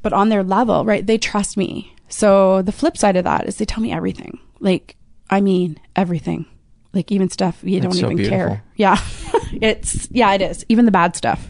[0.00, 1.06] but on their level, right?
[1.06, 1.94] They trust me.
[2.08, 4.38] So the flip side of that is they tell me everything.
[4.60, 4.96] Like,
[5.30, 6.46] I mean, everything
[6.94, 8.38] like even stuff you That's don't so even beautiful.
[8.38, 8.64] care.
[8.76, 9.00] Yeah.
[9.60, 10.64] it's yeah, it is.
[10.68, 11.48] Even the bad stuff.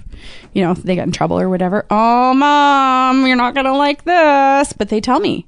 [0.52, 1.86] You know, they get in trouble or whatever.
[1.90, 4.72] Oh mom, you're not gonna like this.
[4.72, 5.46] But they tell me.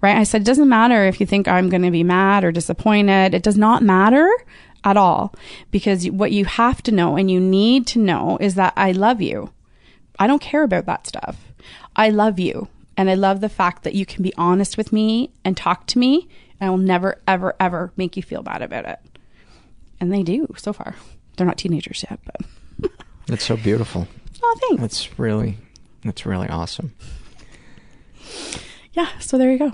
[0.00, 0.16] Right?
[0.16, 3.34] I said it doesn't matter if you think I'm gonna be mad or disappointed.
[3.34, 4.30] It does not matter
[4.84, 5.34] at all.
[5.70, 9.20] Because what you have to know and you need to know is that I love
[9.20, 9.50] you.
[10.18, 11.52] I don't care about that stuff.
[11.96, 12.68] I love you.
[12.96, 15.98] And I love the fact that you can be honest with me and talk to
[15.98, 16.28] me.
[16.60, 19.00] And I will never, ever, ever make you feel bad about it
[20.04, 20.94] and they do so far.
[21.36, 22.90] They're not teenagers yet, but
[23.26, 24.06] That's so beautiful.
[24.42, 24.80] oh, thanks.
[24.82, 25.56] That's really,
[26.04, 26.94] that's really awesome.
[28.92, 29.72] Yeah, so there you go.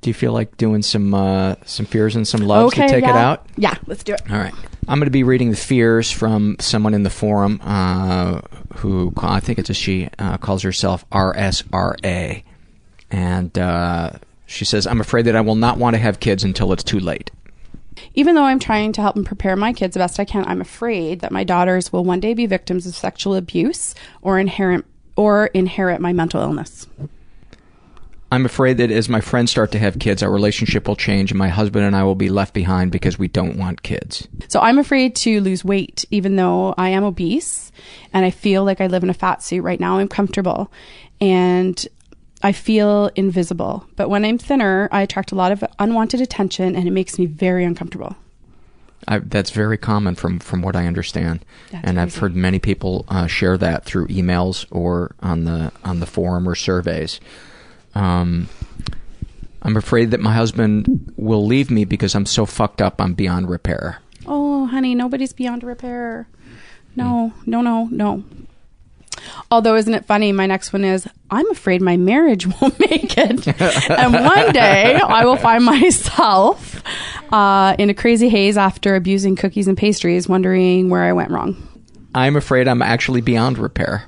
[0.00, 3.04] Do you feel like doing some uh, some fears and some loves okay, to take
[3.04, 3.10] yeah.
[3.10, 3.46] it out?
[3.58, 4.22] Yeah, let's do it.
[4.30, 4.54] All right.
[4.88, 8.40] I'm going to be reading the fears from someone in the forum uh,
[8.76, 12.42] who I think it's a she uh, calls herself RSRA,
[13.10, 14.12] and uh,
[14.46, 16.98] she says, "I'm afraid that I will not want to have kids until it's too
[16.98, 17.30] late."
[18.14, 20.60] Even though I'm trying to help and prepare my kids the best I can, I'm
[20.60, 24.84] afraid that my daughters will one day be victims of sexual abuse or inherent
[25.16, 26.86] or inherit my mental illness.
[28.32, 31.38] I'm afraid that as my friends start to have kids, our relationship will change, and
[31.38, 34.28] my husband and I will be left behind because we don't want kids.
[34.46, 37.72] So I'm afraid to lose weight, even though I am obese
[38.12, 39.98] and I feel like I live in a fat suit right now.
[39.98, 40.70] I'm comfortable
[41.20, 41.86] and
[42.42, 43.86] I feel invisible.
[43.96, 47.26] But when I'm thinner, I attract a lot of unwanted attention and it makes me
[47.26, 48.16] very uncomfortable.
[49.08, 53.06] I, that's very common from from what I understand, That's and I've heard many people
[53.08, 57.18] uh, share that through emails or on the on the forum or surveys.
[57.94, 58.48] Um,
[59.62, 63.00] I'm afraid that my husband will leave me because I'm so fucked up.
[63.00, 64.00] I'm beyond repair.
[64.26, 66.28] Oh, honey, nobody's beyond repair.
[66.94, 68.24] No, no, no, no.
[69.50, 70.32] Although, isn't it funny?
[70.32, 73.46] My next one is I'm afraid my marriage won't make it.
[73.90, 76.82] and one day I will find myself
[77.32, 81.56] uh, in a crazy haze after abusing cookies and pastries, wondering where I went wrong.
[82.14, 84.04] I'm afraid I'm actually beyond repair.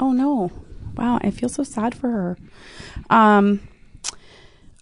[0.00, 0.50] Oh, no.
[0.96, 2.38] Wow, I feel so sad for her.
[3.10, 3.60] Um,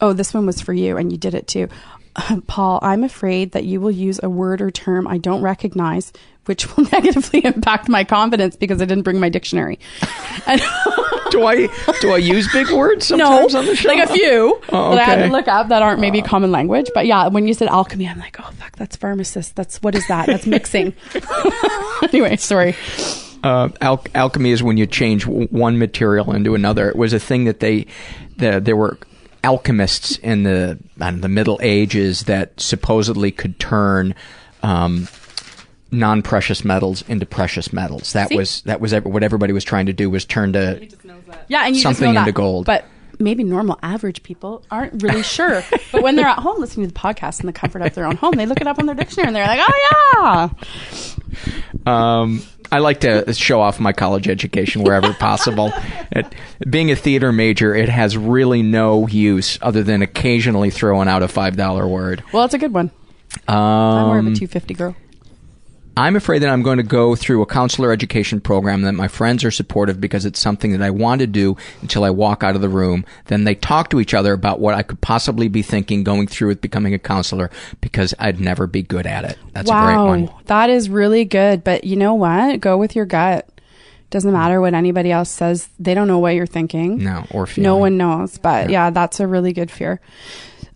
[0.00, 1.68] oh, this one was for you, and you did it too.
[2.46, 6.12] Paul, I'm afraid that you will use a word or term I don't recognize,
[6.46, 9.78] which will negatively impact my confidence because I didn't bring my dictionary.
[10.46, 10.60] And
[11.30, 11.68] do I
[12.00, 13.88] do I use big words no, sometimes on the show?
[13.88, 16.90] like a few Oh, that I had to look up that aren't maybe common language.
[16.94, 19.54] But yeah, when you said alchemy, I'm like, oh fuck, that's pharmacist.
[19.56, 20.26] That's what is that?
[20.26, 20.94] That's mixing.
[22.02, 22.74] anyway, sorry.
[23.42, 26.88] uh, al- alchemy is when you change w- one material into another.
[26.88, 27.86] It was a thing that they,
[28.36, 28.98] the, there were
[29.44, 34.14] alchemists in the I don't know, the Middle Ages that supposedly could turn
[34.62, 35.08] um,
[35.92, 38.12] non-precious metals into precious metals.
[38.14, 38.36] That See?
[38.36, 40.88] was that was ev- what everybody was trying to do was turn to
[41.48, 42.28] Yeah, and you just something know that.
[42.28, 42.66] into gold.
[42.66, 42.86] But
[43.20, 45.62] maybe normal average people aren't really sure.
[45.92, 48.16] but when they're at home listening to the podcast in the comfort of their own
[48.16, 51.02] home, they look it up on their dictionary and they're like, "Oh yeah."
[51.86, 55.72] Um, I like to show off my college education wherever possible.
[56.10, 56.26] It,
[56.68, 61.28] being a theater major, it has really no use other than occasionally throwing out a
[61.28, 62.22] five dollar word.
[62.32, 62.90] Well, it's a good one.
[63.48, 64.96] Um, I'm more of a 250 girl.
[65.96, 69.44] I'm afraid that I'm going to go through a counselor education program that my friends
[69.44, 72.62] are supportive because it's something that I want to do until I walk out of
[72.62, 73.04] the room.
[73.26, 76.48] Then they talk to each other about what I could possibly be thinking going through
[76.48, 77.50] with becoming a counselor
[77.80, 79.38] because I'd never be good at it.
[79.52, 80.34] That's wow, a great one.
[80.46, 81.62] that is really good.
[81.62, 82.60] But you know what?
[82.60, 83.48] Go with your gut.
[84.08, 85.68] Doesn't matter what anybody else says.
[85.78, 87.02] They don't know what you're thinking.
[87.02, 88.38] No, or No one knows.
[88.38, 90.00] But yeah, that's a really good fear.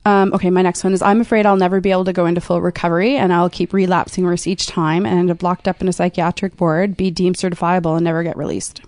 [0.07, 2.41] Um, okay, my next one is I'm afraid I'll never be able to go into
[2.41, 5.89] full recovery and I'll keep relapsing worse each time and end up locked up in
[5.89, 8.83] a psychiatric ward, be deemed certifiable, and never get released.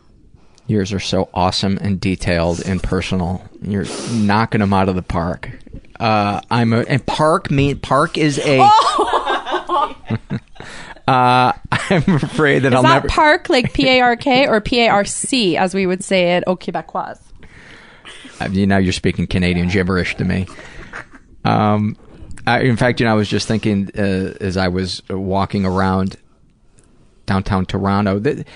[0.68, 3.42] Yours are so awesome and detailed and personal.
[3.62, 5.50] You're knocking them out of the park.
[5.98, 8.60] Uh, I'm a and park mean park is a.
[11.08, 13.08] uh, I'm afraid that Is I'll that never.
[13.08, 16.36] park like P A R K or P A R C as we would say
[16.36, 17.18] it au Quebecois?
[18.38, 20.46] I mean, now you're speaking Canadian gibberish to me.
[21.44, 21.96] Um,
[22.46, 26.16] I, in fact, you know, I was just thinking uh, as I was walking around
[27.26, 28.46] downtown Toronto that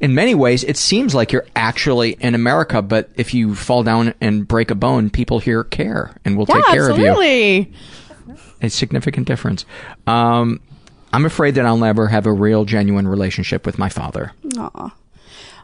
[0.00, 4.14] in many ways it seems like you're actually in America, but if you fall down
[4.20, 7.08] and break a bone, people here care and will yeah, take care of you.
[7.08, 7.72] absolutely.
[8.60, 9.64] A significant difference.
[10.06, 10.60] Um,
[11.12, 14.32] I'm afraid that I'll never have a real, genuine relationship with my father.
[14.58, 14.94] Aw.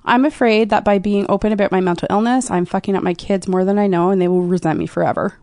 [0.07, 3.49] I'm afraid that by being open about my mental illness, I'm fucking up my kids
[3.49, 5.39] more than I know, and they will resent me forever.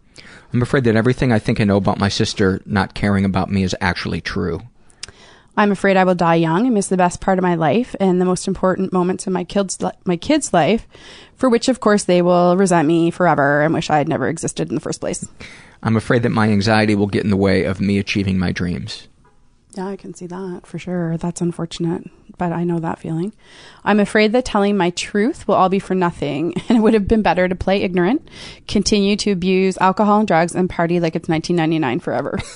[0.53, 3.63] I'm afraid that everything I think I know about my sister not caring about me
[3.63, 4.61] is actually true.
[5.57, 8.21] I'm afraid I will die young and miss the best part of my life and
[8.21, 10.88] the most important moments in my kids' li- my kids' life,
[11.35, 14.69] for which, of course, they will resent me forever and wish I had never existed
[14.69, 15.27] in the first place.
[15.83, 19.07] I'm afraid that my anxiety will get in the way of me achieving my dreams.
[19.76, 21.18] Yeah, I can see that for sure.
[21.18, 23.31] That's unfortunate, but I know that feeling.
[23.85, 27.07] I'm afraid that telling my truth will all be for nothing, and it would have
[27.07, 28.27] been better to play ignorant,
[28.68, 32.39] continue to abuse alcohol and drugs, and party like it's 1999 forever.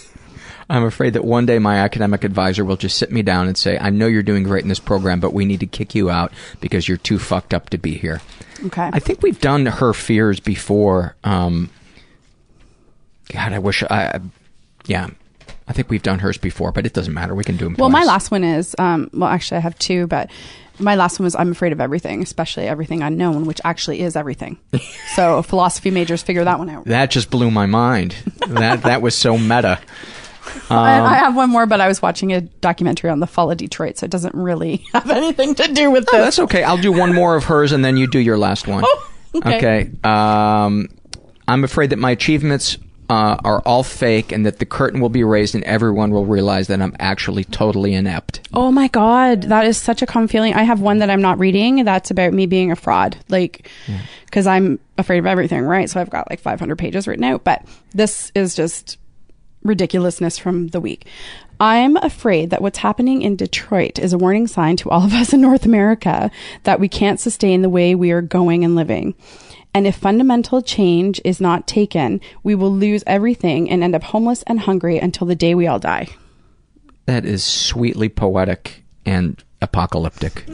[0.70, 3.78] I'm afraid that one day my academic advisor will just sit me down and say,
[3.78, 6.34] I know you're doing great in this program, but we need to kick you out
[6.60, 8.20] because you're too fucked up to be here.
[8.66, 8.90] Okay.
[8.92, 11.16] I think we've done her fears before.
[11.24, 11.70] Um,
[13.32, 14.20] God, I wish I.
[14.88, 15.10] Yeah,
[15.68, 17.34] I think we've done hers before, but it doesn't matter.
[17.34, 17.76] We can do them.
[17.78, 20.30] Well, my last one is, um, well, actually, I have two, but
[20.78, 24.60] my last one was I'm afraid of everything, especially everything unknown, which actually is everything.
[25.16, 26.86] so philosophy majors figure that one out.
[26.86, 28.16] That just blew my mind.
[28.48, 29.80] that that was so meta.
[30.70, 33.50] I, Um, I have one more, but I was watching a documentary on the fall
[33.50, 36.62] of Detroit, so it doesn't really have anything to do with Oh, that's okay.
[36.64, 38.84] I'll do one more of hers, and then you do your last one.
[39.34, 39.58] okay.
[39.58, 39.92] okay.
[40.04, 40.90] Um,
[41.48, 42.78] I'm afraid that my achievements
[43.10, 46.68] uh, are all fake, and that the curtain will be raised, and everyone will realize
[46.68, 48.48] that I'm actually totally inept.
[48.54, 50.54] Oh my god, that is such a common feeling.
[50.54, 51.84] I have one that I'm not reading.
[51.84, 53.70] That's about me being a fraud, like
[54.26, 55.90] because I'm afraid of everything, right?
[55.90, 58.98] So I've got like 500 pages written out, but this is just
[59.64, 61.08] ridiculousness from the week.
[61.60, 65.34] I'm afraid that what's happening in Detroit is a warning sign to all of us
[65.34, 66.30] in North America
[66.64, 69.16] that we can't sustain the way we are going and living.
[69.76, 74.42] And if fundamental change is not taken, we will lose everything and end up homeless
[74.44, 76.08] and hungry until the day we all die.
[77.08, 80.46] That is sweetly poetic and apocalyptic.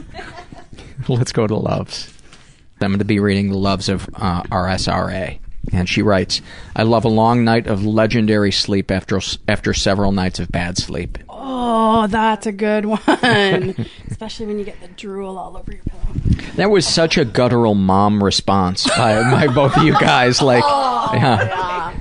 [1.08, 2.12] Let's go to loves.
[2.80, 5.38] I'm going to be reading the loves of uh, RSRA.
[5.72, 6.42] And she writes,
[6.74, 11.18] I love a long night of legendary sleep after after several nights of bad sleep.
[11.44, 13.00] Oh, that's a good one.
[14.08, 16.02] Especially when you get the drool all over your pillow.
[16.54, 20.40] That was such a guttural mom response by, by both of you guys.
[20.40, 21.94] Like, oh, yeah.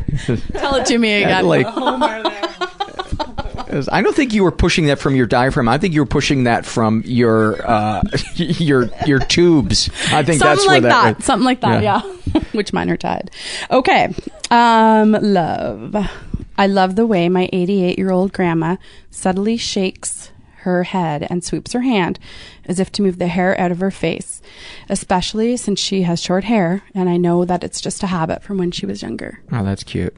[0.54, 1.48] Tell it to me again.
[1.48, 2.38] Like, oh,
[3.91, 5.68] I don't think you were pushing that from your diaphragm.
[5.69, 8.02] I think you were pushing that from your uh,
[8.35, 9.89] your your tubes.
[10.11, 11.18] I think Something that's where like that.
[11.18, 11.26] was.
[11.26, 12.02] Something like that, yeah.
[12.52, 13.31] Which mine are tied.
[13.69, 14.14] Okay.
[14.49, 15.95] Um, love.
[16.57, 18.77] I love the way my 88 year old grandma
[19.10, 22.19] subtly shakes her head and swoops her hand
[22.65, 24.41] as if to move the hair out of her face,
[24.89, 28.57] especially since she has short hair, and I know that it's just a habit from
[28.60, 29.41] when she was younger.
[29.52, 30.15] Oh, that's cute.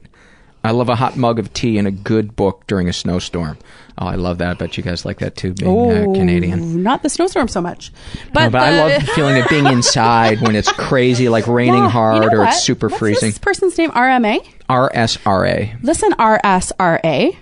[0.64, 3.58] I love a hot mug of tea and a good book during a snowstorm.
[3.98, 4.50] Oh, I love that.
[4.50, 6.82] I bet you guys like that too, being uh, Canadian.
[6.82, 7.92] Not the snowstorm so much.
[8.32, 11.74] But, No, but I love the feeling of being inside when it's crazy, like raining
[11.84, 12.48] Yeah, hard you know or what?
[12.48, 13.28] it's super What's freezing.
[13.30, 14.44] This person's name RMA.
[14.70, 15.82] RSRA.
[15.82, 17.36] Listen, RSRA.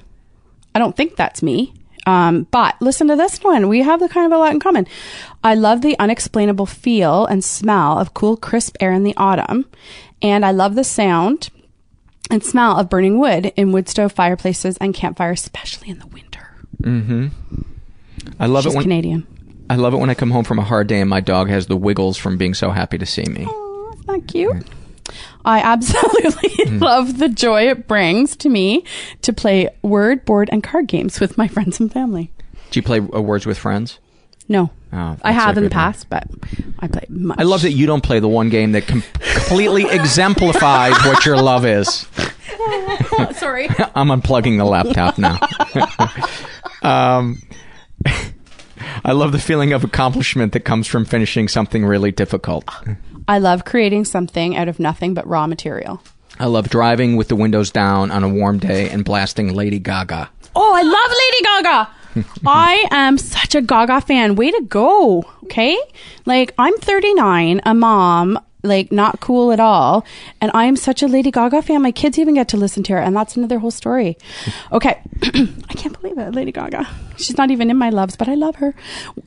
[0.75, 1.75] I don't think that's me.
[2.05, 3.69] Um, but listen to this one.
[3.69, 4.87] We have the kind of a lot in common.
[5.45, 9.67] I love the unexplainable feel and smell of cool, crisp air in the autumn.
[10.21, 11.51] And I love the sound
[12.33, 16.57] and smell of burning wood in wood stove fireplaces and campfires, especially in the winter.
[16.83, 17.29] Mm-hmm.
[18.41, 19.27] I love She's it when Canadian.
[19.71, 21.67] I love it when I come home from a hard day and my dog has
[21.67, 23.43] the wiggles from being so happy to see me.
[23.43, 24.67] Isn't that cute?
[25.45, 28.85] I absolutely love the joy it brings to me
[29.23, 32.33] to play word, board, and card games with my friends and family.
[32.71, 33.99] Do you play uh, Words with Friends?
[34.49, 34.71] No.
[34.93, 35.83] Oh, I have in the good one.
[35.85, 36.27] past, but
[36.79, 37.39] I play much.
[37.39, 39.03] I love that you don't play the one game that com-
[39.35, 42.07] completely exemplifies what your love is.
[43.35, 43.69] Sorry.
[43.95, 45.39] I'm unplugging the laptop now.
[46.83, 47.41] um,
[49.05, 52.69] I love the feeling of accomplishment that comes from finishing something really difficult.
[53.29, 56.03] I love creating something out of nothing but raw material.
[56.39, 60.31] I love driving with the windows down on a warm day and blasting Lady Gaga.
[60.57, 61.91] Oh, I love Lady Gaga.
[62.47, 64.35] I am such a Gaga fan.
[64.35, 65.25] Way to go.
[65.45, 65.79] Okay.
[66.27, 70.05] Like, I'm 39, a mom, like, not cool at all.
[70.41, 71.83] And I'm such a Lady Gaga fan.
[71.83, 72.99] My kids even get to listen to her.
[72.99, 74.17] And that's another whole story.
[74.73, 75.01] Okay.
[75.23, 76.35] I can't believe it.
[76.35, 76.89] Lady Gaga.
[77.17, 78.75] She's not even in my loves, but I love her.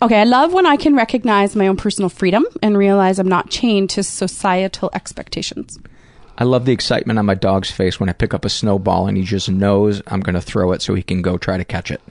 [0.01, 0.19] Okay.
[0.19, 3.91] I love when I can recognize my own personal freedom and realize I'm not chained
[3.91, 5.77] to societal expectations.
[6.37, 9.17] I love the excitement on my dog's face when I pick up a snowball and
[9.17, 11.91] he just knows I'm going to throw it so he can go try to catch
[11.91, 12.01] it.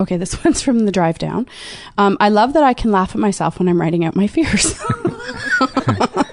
[0.00, 1.48] Okay, this one's from the drive down.
[1.96, 4.80] Um, I love that I can laugh at myself when I'm writing out my fears.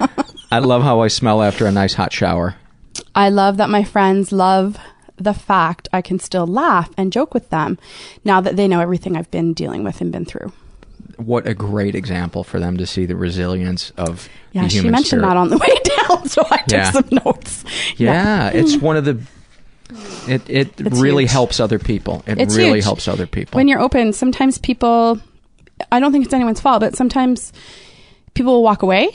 [0.52, 2.56] I love how I smell after a nice hot shower.
[3.14, 4.78] I love that my friends love
[5.18, 7.78] the fact I can still laugh and joke with them
[8.24, 10.52] now that they know everything I've been dealing with and been through.
[11.18, 15.06] What a great example for them to see the resilience of Yeah, the she mentioned
[15.08, 15.22] spirit.
[15.24, 15.76] that on the way
[16.10, 16.92] down, so I took Yeah.
[16.92, 17.64] some notes.
[17.98, 19.22] Yeah, it's one of the.
[20.28, 21.32] It it It's really huge.
[21.32, 22.24] helps other people.
[22.28, 22.84] It It's really huge.
[22.84, 23.56] helps other people.
[23.58, 25.20] When you're open, sometimes people,
[25.92, 27.54] I don't think it's anyone's fault, but sometimes
[28.34, 29.10] people will walk away,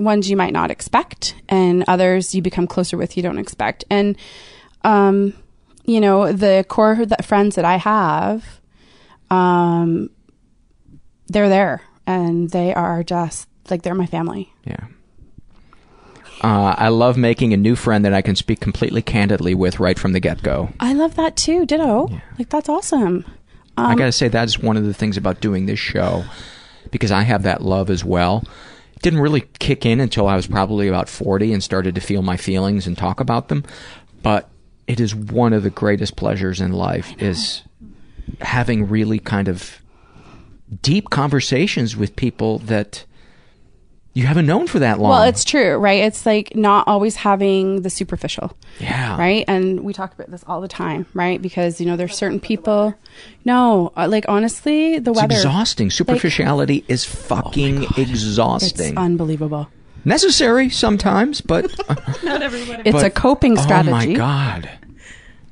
[0.00, 3.84] ones you might not expect, and others you become closer with you don't expect.
[3.90, 4.16] And,
[4.82, 5.34] um,
[5.84, 8.60] you know, the core that friends that I have,
[9.30, 10.10] um,
[11.28, 14.52] they're there and they are just like they're my family.
[14.64, 14.86] Yeah.
[16.42, 19.98] Uh, I love making a new friend that I can speak completely candidly with right
[19.98, 20.70] from the get go.
[20.80, 21.66] I love that too.
[21.66, 22.08] Ditto.
[22.38, 23.24] Like that's awesome.
[23.76, 26.24] I Um, gotta say that's one of the things about doing this show
[26.90, 28.42] because I have that love as well.
[29.02, 32.36] Didn't really kick in until I was probably about 40 and started to feel my
[32.36, 33.64] feelings and talk about them.
[34.22, 34.50] But
[34.86, 37.62] it is one of the greatest pleasures in life is
[38.40, 39.80] having really kind of
[40.82, 43.04] deep conversations with people that
[44.12, 45.10] you haven't known for that long.
[45.10, 46.02] Well, it's true, right?
[46.02, 48.56] It's like not always having the superficial.
[48.80, 49.16] Yeah.
[49.18, 49.44] Right?
[49.46, 51.40] And we talk about this all the time, right?
[51.40, 52.94] Because, you know, there's certain people.
[53.44, 55.34] No, uh, like honestly, the It's weather.
[55.34, 55.90] exhausting.
[55.90, 58.88] Superficiality is fucking exhausting.
[58.88, 59.68] It's unbelievable.
[60.04, 61.66] Necessary sometimes, but
[62.24, 62.82] Not everybody.
[62.86, 63.90] It's but- a coping strategy.
[63.92, 64.12] Oh strategy.
[64.12, 64.70] my god.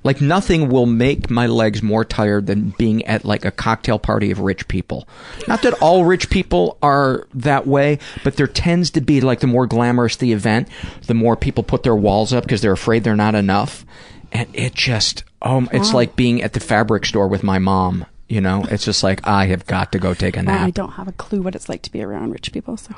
[0.08, 4.30] Like nothing will make my legs more tired than being at like a cocktail party
[4.30, 5.06] of rich people.
[5.46, 9.46] Not that all rich people are that way, but there tends to be like the
[9.46, 10.68] more glamorous the event,
[11.06, 13.84] the more people put their walls up because they're afraid they're not enough.
[14.32, 15.96] And it just oh it's Wow.
[15.96, 18.64] like being at the fabric store with my mom, you know?
[18.70, 20.66] It's just like I have got to go take a nap.
[20.66, 22.94] I don't have a clue what it's like to be around rich people, so.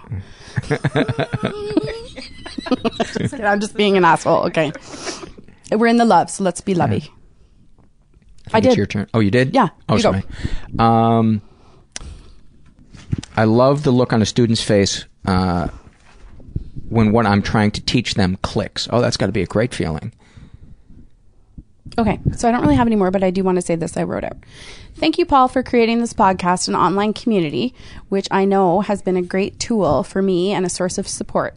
[0.68, 0.84] Just
[3.42, 4.44] I'm just being an asshole.
[4.46, 4.70] Okay.
[5.70, 7.10] We're in the love, so let's be lovey.
[8.48, 8.68] I, think did.
[8.70, 9.08] It's your turn.
[9.14, 9.54] Oh, you did?
[9.54, 10.24] Yeah, Oh, sorry.
[10.78, 11.40] Um,
[13.36, 15.68] I love the look on a student's face uh,
[16.88, 18.88] when what I'm trying to teach them clicks.
[18.90, 20.12] Oh, that's got to be a great feeling.
[21.98, 23.96] Okay, so I don't really have any more, but I do want to say this
[23.96, 24.36] I wrote out.
[24.94, 27.74] Thank you, Paul, for creating this podcast and online community,
[28.08, 31.56] which I know has been a great tool for me and a source of support.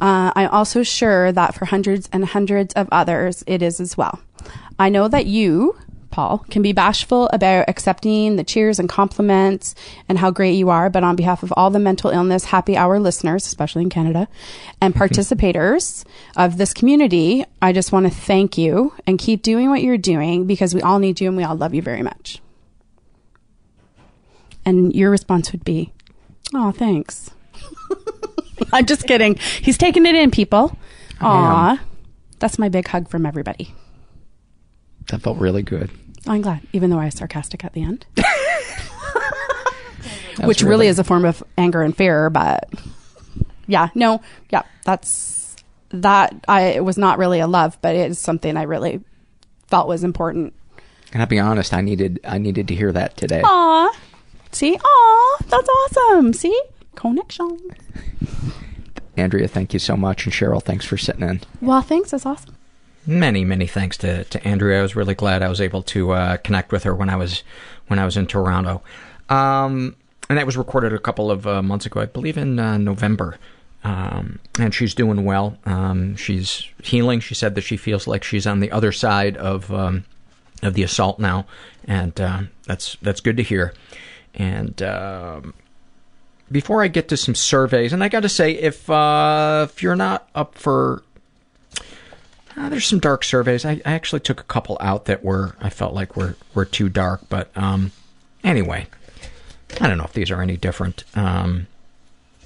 [0.00, 4.20] Uh, I'm also sure that for hundreds and hundreds of others, it is as well.
[4.78, 5.76] I know that you,
[6.10, 9.74] Paul, can be bashful about accepting the cheers and compliments
[10.08, 13.00] and how great you are, but on behalf of all the mental illness happy hour
[13.00, 14.28] listeners, especially in Canada,
[14.82, 16.04] and participators
[16.36, 20.46] of this community, I just want to thank you and keep doing what you're doing
[20.46, 22.42] because we all need you and we all love you very much.
[24.66, 25.92] And your response would be,
[26.54, 27.30] Oh, thanks.
[28.72, 29.36] I'm just kidding.
[29.36, 30.76] He's taking it in, people.
[31.20, 31.80] Aw.
[32.38, 33.74] That's my big hug from everybody.
[35.08, 35.90] That felt really good.
[36.26, 38.04] I'm glad, even though I was sarcastic at the end.
[40.44, 42.68] Which was really is a form of anger and fear, but
[43.66, 44.20] yeah, no,
[44.50, 45.56] yeah, that's
[45.90, 46.34] that.
[46.46, 49.00] I it was not really a love, but it is something I really
[49.68, 50.52] felt was important.
[51.12, 53.40] And I'll be honest, I needed I needed to hear that today.
[53.42, 53.90] Aw,
[54.52, 56.34] see, aw, that's awesome.
[56.34, 56.60] See,
[56.96, 57.58] connection.
[59.16, 61.40] Andrea, thank you so much, and Cheryl, thanks for sitting in.
[61.60, 62.10] Well, thanks.
[62.10, 62.54] That's awesome.
[63.06, 64.80] Many, many thanks to, to Andrea.
[64.80, 67.44] I was really glad I was able to uh, connect with her when I was
[67.86, 68.82] when I was in Toronto.
[69.28, 69.94] Um,
[70.28, 73.38] and that was recorded a couple of uh, months ago, I believe in uh, November.
[73.84, 75.56] Um, and she's doing well.
[75.64, 77.20] Um, she's healing.
[77.20, 80.04] She said that she feels like she's on the other side of um,
[80.62, 81.46] of the assault now,
[81.86, 83.72] and uh, that's that's good to hear.
[84.34, 85.54] And um,
[86.50, 89.96] before I get to some surveys, and I got to say, if uh, if you're
[89.96, 91.02] not up for
[92.56, 93.64] uh, there's some dark surveys.
[93.64, 96.88] I, I actually took a couple out that were I felt like were were too
[96.88, 97.92] dark, but um,
[98.42, 98.86] anyway,
[99.80, 101.04] I don't know if these are any different.
[101.14, 101.66] Um,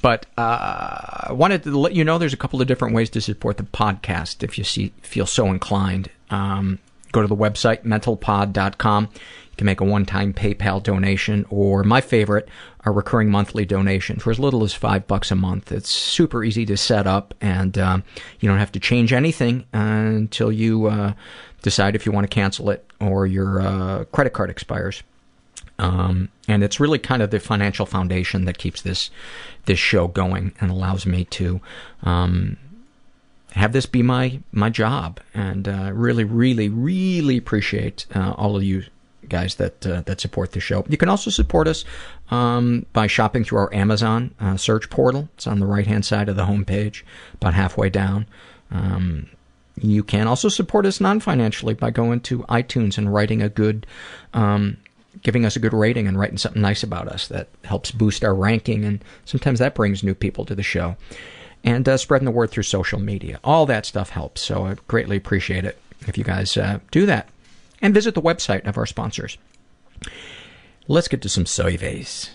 [0.02, 3.20] but uh, I wanted to let you know there's a couple of different ways to
[3.20, 6.10] support the podcast if you see feel so inclined.
[6.31, 6.78] Um,
[7.12, 9.09] go to the website mentalpod.com.
[9.61, 12.49] Can make a one-time PayPal donation, or my favorite,
[12.87, 15.70] a recurring monthly donation for as little as five bucks a month.
[15.70, 18.03] It's super easy to set up, and um,
[18.39, 21.12] you don't have to change anything uh, until you uh,
[21.61, 25.03] decide if you want to cancel it or your uh, credit card expires.
[25.78, 29.11] Um, and it's really kind of the financial foundation that keeps this
[29.66, 31.61] this show going and allows me to
[32.03, 32.57] um,
[33.51, 38.62] have this be my my job, and uh, really, really, really appreciate uh, all of
[38.62, 38.85] you
[39.31, 40.85] guys that uh, that support the show.
[40.89, 41.85] You can also support us
[42.31, 45.31] um, by shopping through our Amazon uh, search portal.
[45.35, 47.02] It's on the right hand side of the homepage,
[47.35, 48.27] about halfway down.
[48.70, 49.31] Um,
[49.82, 53.86] you can also support us non financially by going to iTunes and writing a good,
[54.35, 54.77] um,
[55.23, 57.28] giving us a good rating and writing something nice about us.
[57.28, 60.97] That helps boost our ranking, and sometimes that brings new people to the show.
[61.62, 63.39] And uh, spreading the word through social media.
[63.44, 67.28] All that stuff helps, so I greatly appreciate it if you guys uh, do that.
[67.82, 69.39] And visit the website of our sponsors.
[70.86, 72.31] Let's get to some surveys.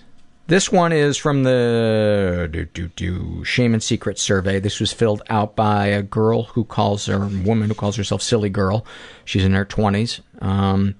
[0.48, 4.60] This one is from the do, do, do, Shame and Secret survey.
[4.60, 8.50] This was filled out by a girl who calls her, woman who calls herself Silly
[8.50, 8.86] Girl.
[9.26, 10.94] She's in her 20s, um,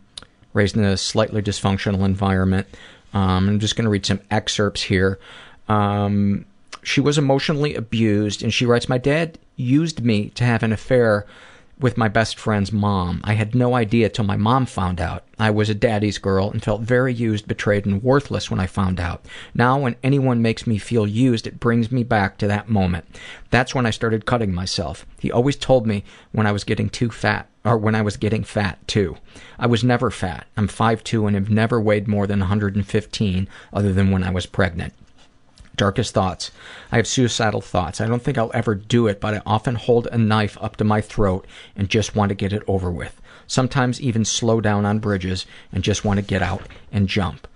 [0.54, 2.66] raised in a slightly dysfunctional environment.
[3.14, 5.20] Um, I'm just going to read some excerpts here.
[5.70, 6.46] Um,
[6.82, 11.28] she was emotionally abused, and she writes, My dad used me to have an affair
[11.80, 13.20] with my best friend's mom.
[13.24, 15.24] I had no idea till my mom found out.
[15.38, 19.00] I was a daddy's girl and felt very used, betrayed, and worthless when I found
[19.00, 19.26] out.
[19.54, 23.06] Now, when anyone makes me feel used, it brings me back to that moment.
[23.50, 25.06] That's when I started cutting myself.
[25.20, 28.44] He always told me when I was getting too fat, or when I was getting
[28.44, 29.18] fat too.
[29.60, 30.48] I was never fat.
[30.56, 34.94] I'm 5'2 and have never weighed more than 115 other than when I was pregnant.
[35.76, 36.52] Darkest thoughts.
[36.92, 38.00] I have suicidal thoughts.
[38.00, 40.84] I don't think I'll ever do it, but I often hold a knife up to
[40.84, 41.46] my throat
[41.76, 43.20] and just want to get it over with.
[43.48, 46.62] Sometimes even slow down on bridges and just want to get out
[46.92, 47.48] and jump.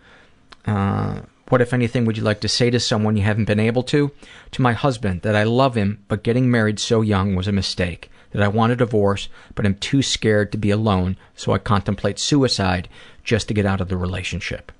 [0.66, 3.84] Uh, what, if anything, would you like to say to someone you haven't been able
[3.84, 4.12] to?
[4.52, 8.12] To my husband, that I love him, but getting married so young was a mistake.
[8.32, 12.20] That I want a divorce, but am too scared to be alone, so I contemplate
[12.20, 12.88] suicide
[13.24, 14.72] just to get out of the relationship.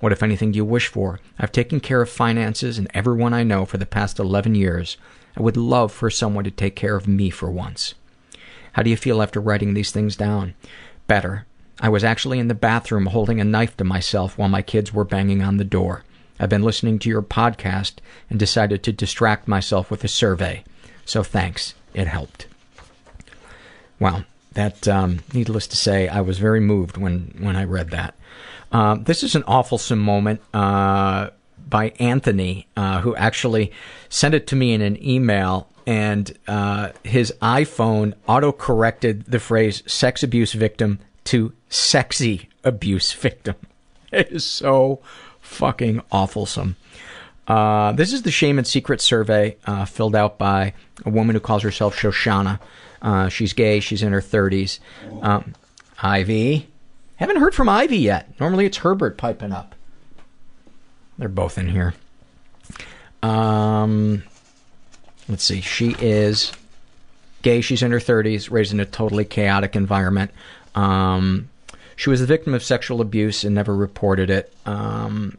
[0.00, 1.20] What, if anything, do you wish for?
[1.38, 4.96] I've taken care of finances and everyone I know for the past 11 years.
[5.36, 7.94] I would love for someone to take care of me for once.
[8.72, 10.54] How do you feel after writing these things down?
[11.06, 11.46] Better.
[11.80, 15.04] I was actually in the bathroom holding a knife to myself while my kids were
[15.04, 16.04] banging on the door.
[16.38, 17.94] I've been listening to your podcast
[18.28, 20.64] and decided to distract myself with a survey.
[21.04, 21.74] So thanks.
[21.94, 22.46] It helped.
[23.98, 24.24] Wow.
[24.52, 28.14] That, um, needless to say, I was very moved when, when I read that.
[28.72, 31.30] Um, this is an awfulsome moment uh,
[31.68, 33.72] by Anthony, uh, who actually
[34.08, 39.82] sent it to me in an email, and uh, his iPhone auto corrected the phrase
[39.86, 43.56] sex abuse victim to sexy abuse victim.
[44.12, 45.00] It is so
[45.40, 46.76] fucking awfulsome.
[47.48, 50.74] Uh, this is the Shame and Secret survey uh, filled out by
[51.04, 52.60] a woman who calls herself Shoshana.
[53.02, 54.78] Uh, she's gay, she's in her 30s.
[55.22, 55.54] Um,
[56.00, 56.68] Ivy.
[57.16, 58.38] Haven't heard from Ivy yet.
[58.38, 59.74] Normally it's Herbert piping up.
[61.18, 61.94] They're both in here.
[63.22, 64.22] Um,
[65.28, 65.60] let's see.
[65.60, 66.52] She is
[67.42, 67.60] gay.
[67.62, 70.30] She's in her 30s, raised in a totally chaotic environment.
[70.74, 71.48] Um,
[71.96, 74.52] she was the victim of sexual abuse and never reported it.
[74.66, 75.38] Um,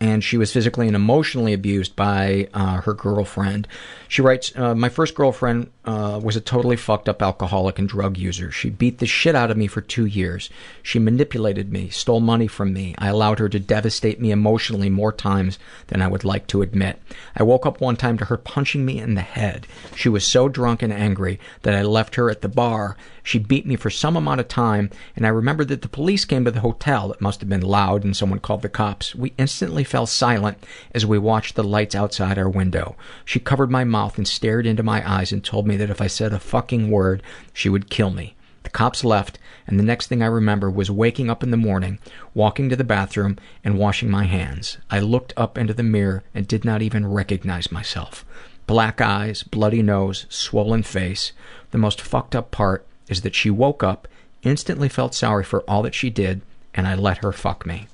[0.00, 3.68] and she was physically and emotionally abused by uh, her girlfriend.
[4.08, 8.16] She writes, uh, My first girlfriend uh, was a totally fucked up alcoholic and drug
[8.16, 8.50] user.
[8.50, 10.48] She beat the shit out of me for two years.
[10.82, 12.94] She manipulated me, stole money from me.
[12.96, 15.58] I allowed her to devastate me emotionally more times
[15.88, 17.00] than I would like to admit.
[17.36, 19.66] I woke up one time to her punching me in the head.
[19.94, 22.96] She was so drunk and angry that I left her at the bar.
[23.22, 26.44] She beat me for some amount of time, and I remember that the police came
[26.46, 27.12] to the hotel.
[27.12, 29.14] It must have been loud, and someone called the cops.
[29.14, 30.64] We instantly fell silent
[30.94, 32.94] as we watched the lights outside our window.
[33.24, 36.06] She covered my mouth and stared into my eyes and told me that if I
[36.06, 38.36] said a fucking word, she would kill me.
[38.62, 41.98] The cops left, and the next thing I remember was waking up in the morning,
[42.34, 44.78] walking to the bathroom, and washing my hands.
[44.90, 48.24] I looked up into the mirror and did not even recognize myself.
[48.68, 51.32] Black eyes, bloody nose, swollen face.
[51.72, 54.06] The most fucked up part is that she woke up,
[54.44, 56.42] instantly felt sorry for all that she did,
[56.74, 57.88] and I let her fuck me.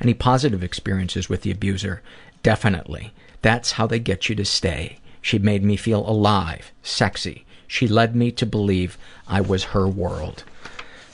[0.00, 2.02] Any positive experiences with the abuser?
[2.42, 3.12] Definitely.
[3.42, 4.98] That's how they get you to stay.
[5.20, 7.44] She made me feel alive, sexy.
[7.66, 10.44] She led me to believe I was her world.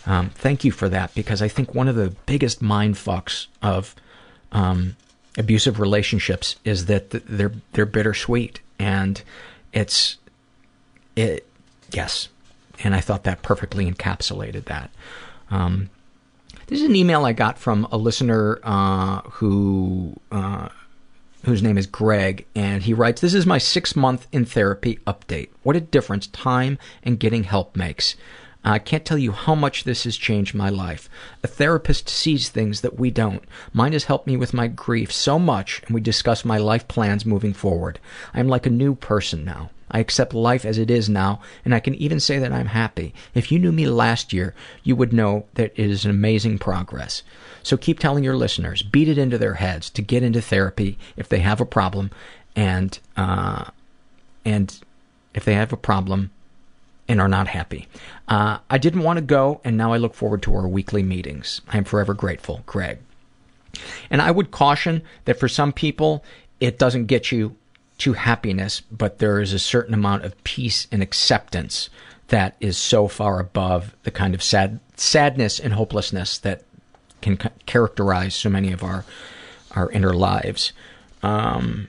[0.07, 3.95] Um, thank you for that because I think one of the biggest mind fucks of
[4.51, 4.97] um,
[5.39, 9.23] abusive relationships is that they're they're bittersweet and
[9.73, 10.17] it's
[11.15, 11.47] it
[11.93, 12.29] yes
[12.83, 14.91] and I thought that perfectly encapsulated that.
[15.51, 15.91] Um,
[16.71, 20.69] this is an email I got from a listener uh, who uh,
[21.45, 25.49] whose name is Greg, and he writes, This is my six month in therapy update.
[25.65, 28.15] What a difference time and getting help makes.
[28.63, 31.09] I can't tell you how much this has changed my life.
[31.43, 33.43] A therapist sees things that we don't.
[33.73, 37.27] Mine has helped me with my grief so much, and we discuss my life plans
[37.27, 37.99] moving forward.
[38.33, 39.71] I am like a new person now.
[39.91, 43.15] I accept life as it is now, and I can even say that I'm happy.
[43.35, 47.23] If you knew me last year, you would know that it is an amazing progress.
[47.63, 51.29] So keep telling your listeners, beat it into their heads to get into therapy if
[51.29, 52.11] they have a problem,
[52.57, 53.65] and uh,
[54.45, 54.79] and
[55.35, 56.31] if they have a problem
[57.09, 57.89] and are not happy.
[58.29, 61.61] Uh, I didn't want to go, and now I look forward to our weekly meetings.
[61.69, 62.99] I am forever grateful, Greg.
[64.11, 66.25] And I would caution that for some people,
[66.61, 67.57] it doesn't get you
[68.01, 71.91] to happiness, but there is a certain amount of peace and acceptance
[72.29, 76.63] that is so far above the kind of sad sadness and hopelessness that
[77.21, 79.05] can ca- characterize so many of our
[79.73, 80.73] our inner lives.
[81.23, 81.89] Um,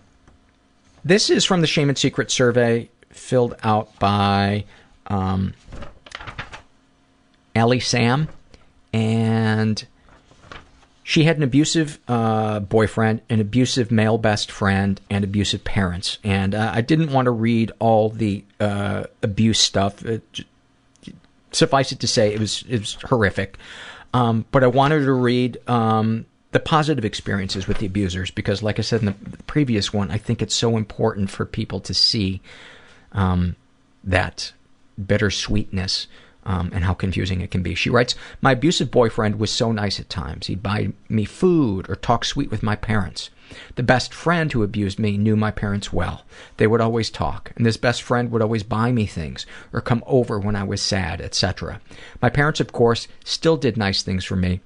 [1.03, 4.65] this is from the Shame and Secret survey filled out by
[5.07, 5.53] um,
[7.55, 8.27] Allie Sam,
[8.93, 9.85] and
[11.03, 16.19] she had an abusive uh, boyfriend, an abusive male best friend, and abusive parents.
[16.23, 20.06] And uh, I didn't want to read all the uh, abuse stuff.
[20.06, 20.41] It,
[21.52, 23.57] suffice it to say, it was it was horrific.
[24.14, 28.78] Um, but I wanted to read um, the positive experiences with the abusers because, like
[28.78, 32.41] I said in the previous one, I think it's so important for people to see
[33.14, 33.56] um,
[34.03, 34.52] that
[35.03, 36.07] bittersweetness
[36.45, 37.76] um, and how confusing it can be.
[37.76, 40.47] She writes, My abusive boyfriend was so nice at times.
[40.47, 43.30] He'd buy me food or talk sweet with my parents.
[43.76, 46.23] The best friend who abused me knew my parents well.
[46.57, 50.03] They would always talk, and this best friend would always buy me things or come
[50.07, 51.81] over when I was sad, etc.
[52.22, 54.61] My parents, of course, still did nice things for me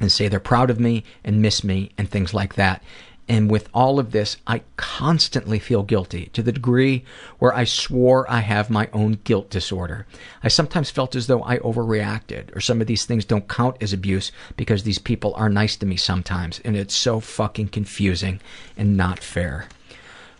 [0.00, 2.82] and say they're proud of me and miss me and things like that.
[3.28, 7.04] And with all of this, I constantly feel guilty to the degree
[7.38, 10.06] where I swore I have my own guilt disorder.
[10.42, 13.92] I sometimes felt as though I overreacted, or some of these things don't count as
[13.92, 18.40] abuse because these people are nice to me sometimes, and it's so fucking confusing
[18.76, 19.66] and not fair.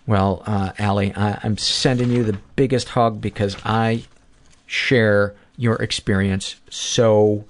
[0.04, 4.04] Well, uh, Allie, I- I'm sending you the biggest hug because I
[4.66, 7.44] share your experience so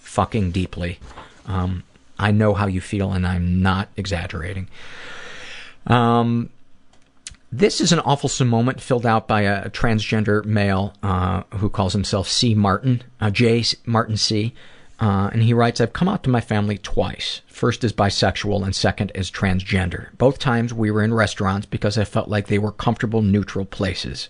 [0.00, 0.98] fucking deeply.
[1.46, 1.84] Um,
[2.20, 4.68] I know how you feel, and I'm not exaggerating.
[5.86, 6.50] Um,
[7.50, 12.28] this is an awful moment filled out by a, transgender male uh, who calls himself
[12.28, 12.54] C.
[12.54, 13.64] Martin, uh, J.
[13.86, 14.54] Martin C.
[15.00, 17.40] Uh, and he writes, I've come out to my family twice.
[17.46, 20.08] First as bisexual and second as transgender.
[20.18, 24.28] Both times we were in restaurants because I felt like they were comfortable, neutral places.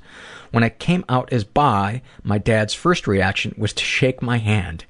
[0.53, 4.85] When I came out as bi, my dad's first reaction was to shake my hand.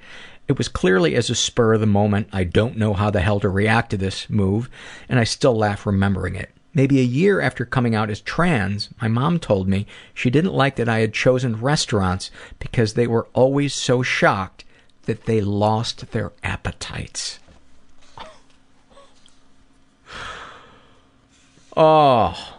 [0.50, 2.28] It was clearly as a spur of the moment.
[2.32, 4.68] I don't know how the hell to react to this move,
[5.08, 6.50] and I still laugh remembering it.
[6.74, 10.74] Maybe a year after coming out as trans, my mom told me she didn't like
[10.74, 14.64] that I had chosen restaurants because they were always so shocked
[15.04, 17.38] that they lost their appetites.
[21.76, 22.56] Oh,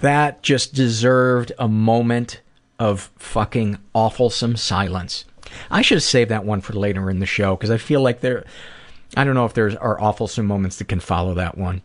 [0.00, 2.42] that just deserved a moment
[2.78, 5.24] of fucking awfulsome silence.
[5.70, 8.20] I should have saved that one for later in the show because I feel like
[8.20, 8.44] there,
[9.16, 11.82] I don't know if there are awfulsome moments that can follow that one.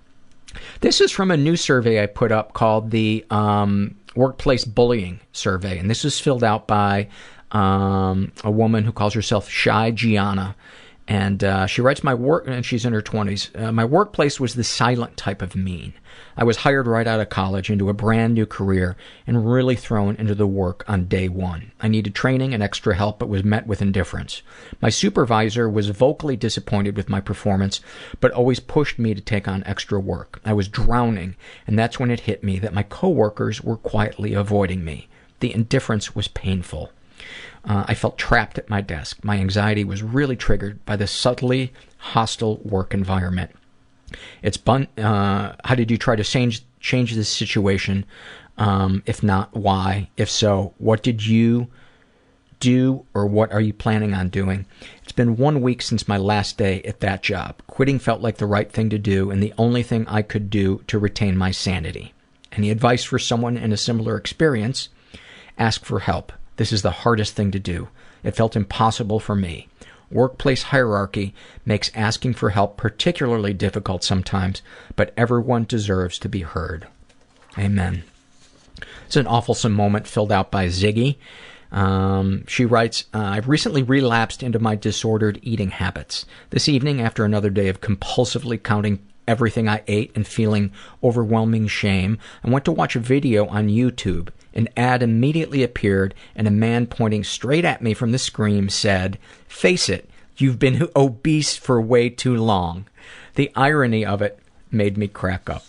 [0.82, 5.78] This is from a new survey I put up called the um, Workplace Bullying Survey,
[5.78, 7.08] and this is filled out by
[7.52, 10.56] um, a woman who calls herself Shy Gianna.
[11.08, 14.54] And uh, she writes, My work, and she's in her 20s, uh, my workplace was
[14.54, 15.94] the silent type of mean.
[16.40, 18.96] I was hired right out of college into a brand new career
[19.28, 21.74] and really thrown into the work on day one.
[21.82, 24.42] I needed training and extra help, but was met with indifference.
[24.82, 27.82] My supervisor was vocally disappointed with my performance,
[28.22, 30.40] but always pushed me to take on extra work.
[30.46, 31.36] I was drowning,
[31.68, 35.10] and that's when it hit me that my coworkers were quietly avoiding me.
[35.42, 36.94] The indifference was painful.
[37.66, 39.26] Uh, I felt trapped at my desk.
[39.26, 43.52] My anxiety was really triggered by the subtly hostile work environment.
[44.42, 48.06] It's bun- uh, how did you try to change change this situation?
[48.58, 50.10] Um, if not, why?
[50.18, 51.68] If so, what did you
[52.60, 54.66] do or what are you planning on doing?
[55.04, 57.62] It's been one week since my last day at that job.
[57.68, 60.84] Quitting felt like the right thing to do and the only thing I could do
[60.88, 62.14] to retain my sanity.
[62.52, 64.90] Any advice for someone in a similar experience?
[65.58, 66.34] Ask for help.
[66.58, 67.88] This is the hardest thing to do.
[68.24, 69.70] It felt impossible for me.
[70.12, 71.34] Workplace hierarchy
[71.66, 74.62] makes asking for help particularly difficult sometimes,
[74.96, 76.88] but everyone deserves to be heard.
[77.58, 78.04] Amen.
[79.06, 81.18] It's an awfulsome moment filled out by Ziggy.
[81.72, 86.26] Um, she writes, uh, I've recently relapsed into my disordered eating habits.
[86.50, 90.72] This evening, after another day of compulsively counting everything I ate and feeling
[91.04, 94.30] overwhelming shame, I went to watch a video on YouTube.
[94.54, 99.18] An ad immediately appeared, and a man pointing straight at me from the screen said,
[99.48, 102.88] Face it, you've been obese for way too long.
[103.36, 104.40] The irony of it
[104.72, 105.66] made me crack up.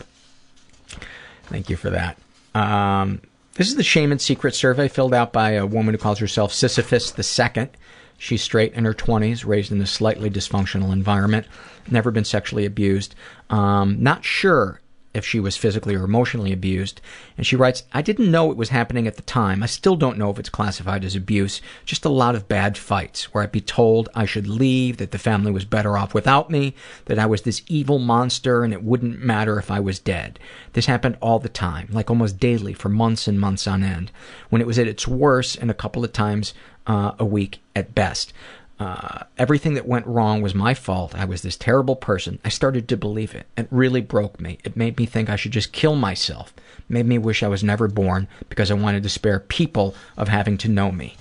[1.45, 2.17] Thank you for that.
[2.55, 3.21] Um,
[3.55, 6.53] This is the Shame and Secret survey filled out by a woman who calls herself
[6.53, 7.69] Sisyphus II.
[8.17, 11.47] She's straight in her 20s, raised in a slightly dysfunctional environment,
[11.91, 13.15] never been sexually abused.
[13.49, 14.81] Um, not sure
[15.13, 17.01] if she was physically or emotionally abused.
[17.37, 19.63] And she writes, I didn't know it was happening at the time.
[19.63, 21.61] I still don't know if it's classified as abuse.
[21.85, 25.19] Just a lot of bad fights where I'd be told I should leave, that the
[25.19, 26.75] family was better off without me,
[27.07, 30.39] that I was this evil monster and it wouldn't matter if I was dead.
[30.75, 34.13] This happened all the time, like almost daily for months and months on end.
[34.49, 36.55] When it was at its worst and a couple of times
[36.87, 38.33] uh, a week at best.
[38.81, 41.15] Uh, everything that went wrong was my fault.
[41.15, 42.39] I was this terrible person.
[42.47, 43.47] I started to believe it.
[43.55, 44.59] It really broke me.
[44.65, 46.55] It made me think I should just kill myself.
[46.79, 50.29] It made me wish I was never born because I wanted to spare people of
[50.29, 51.15] having to know me.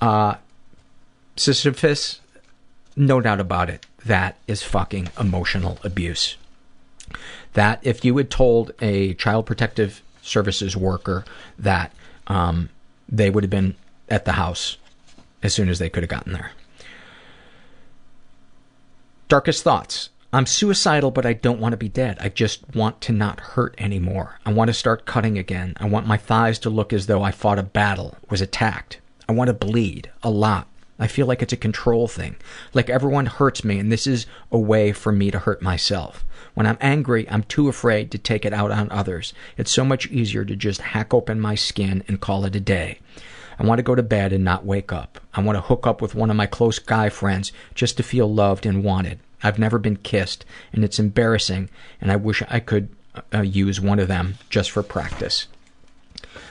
[0.00, 0.34] Uh,
[1.36, 2.20] Sisyphus,
[2.96, 6.36] no doubt about it, that is fucking emotional abuse.
[7.52, 11.24] That if you had told a child protective services worker
[11.56, 11.92] that
[12.26, 12.68] um,
[13.08, 13.76] they would have been
[14.08, 14.76] at the house
[15.40, 16.50] as soon as they could have gotten there.
[19.30, 20.10] Darkest thoughts.
[20.32, 22.18] I'm suicidal, but I don't want to be dead.
[22.20, 24.40] I just want to not hurt anymore.
[24.44, 25.74] I want to start cutting again.
[25.76, 28.98] I want my thighs to look as though I fought a battle, was attacked.
[29.28, 30.10] I want to bleed.
[30.24, 30.66] A lot.
[30.98, 32.38] I feel like it's a control thing.
[32.74, 36.24] Like everyone hurts me, and this is a way for me to hurt myself.
[36.54, 39.32] When I'm angry, I'm too afraid to take it out on others.
[39.56, 42.98] It's so much easier to just hack open my skin and call it a day.
[43.60, 45.20] I want to go to bed and not wake up.
[45.34, 48.32] I want to hook up with one of my close guy friends just to feel
[48.32, 49.20] loved and wanted.
[49.42, 51.68] I've never been kissed, and it's embarrassing,
[52.00, 52.88] and I wish I could
[53.34, 55.46] uh, use one of them just for practice.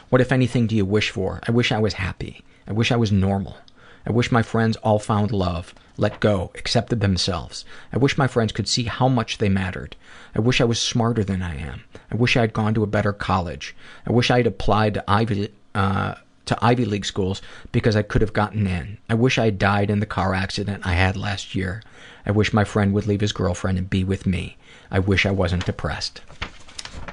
[0.10, 1.40] What, if anything, do you wish for?
[1.48, 2.44] I wish I was happy.
[2.68, 3.58] I wish I was normal.
[4.06, 7.66] I wish my friends all found love, let go, accepted themselves.
[7.92, 9.96] I wish my friends could see how much they mattered.
[10.36, 11.86] I wish I was smarter than I am.
[12.12, 13.76] I wish I had gone to a better college.
[14.06, 16.14] I wish I had applied to Ivy, uh,
[16.50, 18.98] to Ivy League schools because I could have gotten in.
[19.10, 21.82] I wish I had died in the car accident I had last year.
[22.26, 24.58] I wish my friend would leave his girlfriend and be with me.
[24.92, 26.22] I wish I wasn't depressed.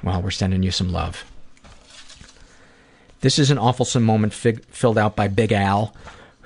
[0.02, 1.24] Well, we're sending you some love.
[3.20, 5.94] This is an awful moment fig- filled out by Big Al,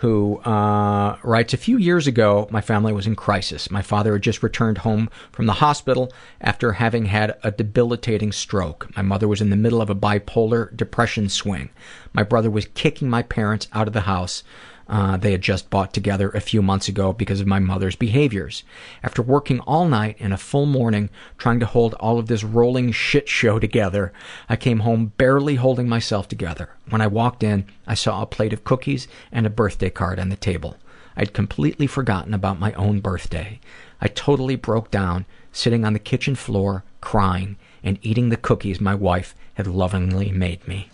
[0.00, 3.70] who uh, writes A few years ago, my family was in crisis.
[3.70, 6.10] My father had just returned home from the hospital
[6.40, 8.88] after having had a debilitating stroke.
[8.96, 11.68] My mother was in the middle of a bipolar depression swing.
[12.14, 14.42] My brother was kicking my parents out of the house.
[14.90, 18.64] Uh, they had just bought together a few months ago because of my mother's behaviors.
[19.04, 22.90] After working all night and a full morning trying to hold all of this rolling
[22.90, 24.12] shit show together,
[24.48, 26.70] I came home barely holding myself together.
[26.88, 30.28] When I walked in, I saw a plate of cookies and a birthday card on
[30.28, 30.76] the table.
[31.16, 33.60] I'd completely forgotten about my own birthday.
[34.00, 38.96] I totally broke down, sitting on the kitchen floor, crying, and eating the cookies my
[38.96, 40.88] wife had lovingly made me.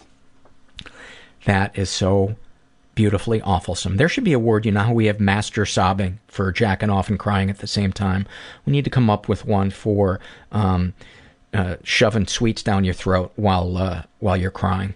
[1.47, 2.37] That is so
[2.97, 3.99] beautifully awfulsome.
[3.99, 7.09] There should be a word, you know how we have master sobbing for jacking off
[7.09, 8.27] and crying at the same time?
[8.65, 10.19] We need to come up with one for
[10.51, 10.95] um,
[11.55, 14.95] uh, shoving sweets down your throat while uh, while you're crying.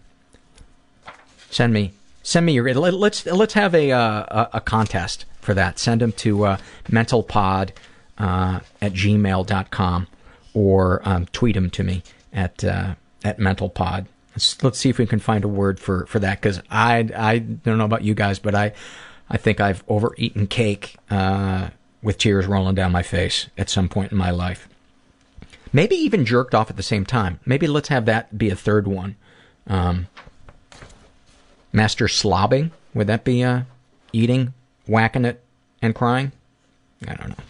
[1.51, 5.79] Send me send me your let's let's have a uh, a, a contest for that.
[5.79, 6.57] Send them to uh,
[6.89, 7.71] mentalpod
[8.19, 10.07] uh, at gmail.com
[10.55, 12.03] or um, tweet them to me
[12.33, 14.07] at at mentalpod.
[14.33, 17.39] Let's, let's see if we can find a word for, for that because I, I
[17.39, 18.73] don't know about you guys, but I,
[19.29, 21.71] I think I've overeaten cake uh,
[22.03, 24.69] with tears rolling down my face at some point in my life.
[25.73, 27.39] Maybe even jerked off at the same time.
[27.47, 29.17] Maybe let's have that be a third one.
[29.67, 30.09] Um,
[31.73, 32.73] master slobbing.
[32.95, 33.63] Would that be uh,
[34.13, 34.53] eating,
[34.87, 35.43] whacking it,
[35.81, 36.33] and crying?
[37.07, 37.45] I don't know.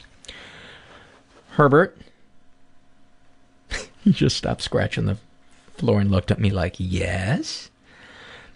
[1.53, 1.97] Herbert.
[4.05, 5.17] he just stopped scratching the
[5.83, 7.71] Lauren looked at me like, yes?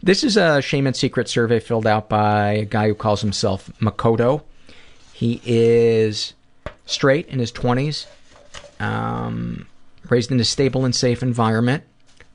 [0.03, 3.71] This is a shame and secret survey filled out by a guy who calls himself
[3.81, 4.43] Makoto.
[5.13, 6.35] He is
[6.85, 8.07] straight in his 20s,
[8.81, 9.67] um,
[10.11, 11.85] raised in a stable and safe environment,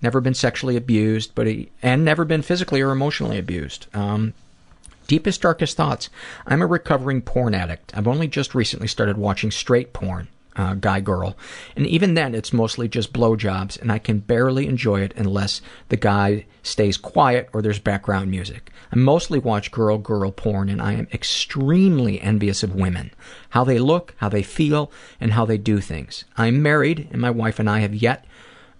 [0.02, 3.86] never been sexually abused, but he, and never been physically or emotionally abused.
[3.94, 4.34] Um,
[5.08, 6.10] deepest, darkest thoughts.
[6.48, 7.96] I'm a recovering porn addict.
[7.96, 10.28] I've only just recently started watching straight porn
[10.60, 11.38] uh, guy girl.
[11.78, 15.96] And even then, it's mostly just blowjobs, and I can barely enjoy it unless the
[15.96, 18.70] guy stays quiet or there's background music.
[18.92, 23.12] I mostly watch girl girl porn, and I am extremely envious of women
[23.52, 24.92] how they look, how they feel,
[25.22, 26.26] and how they do things.
[26.36, 28.26] I'm married, and my wife and I have yet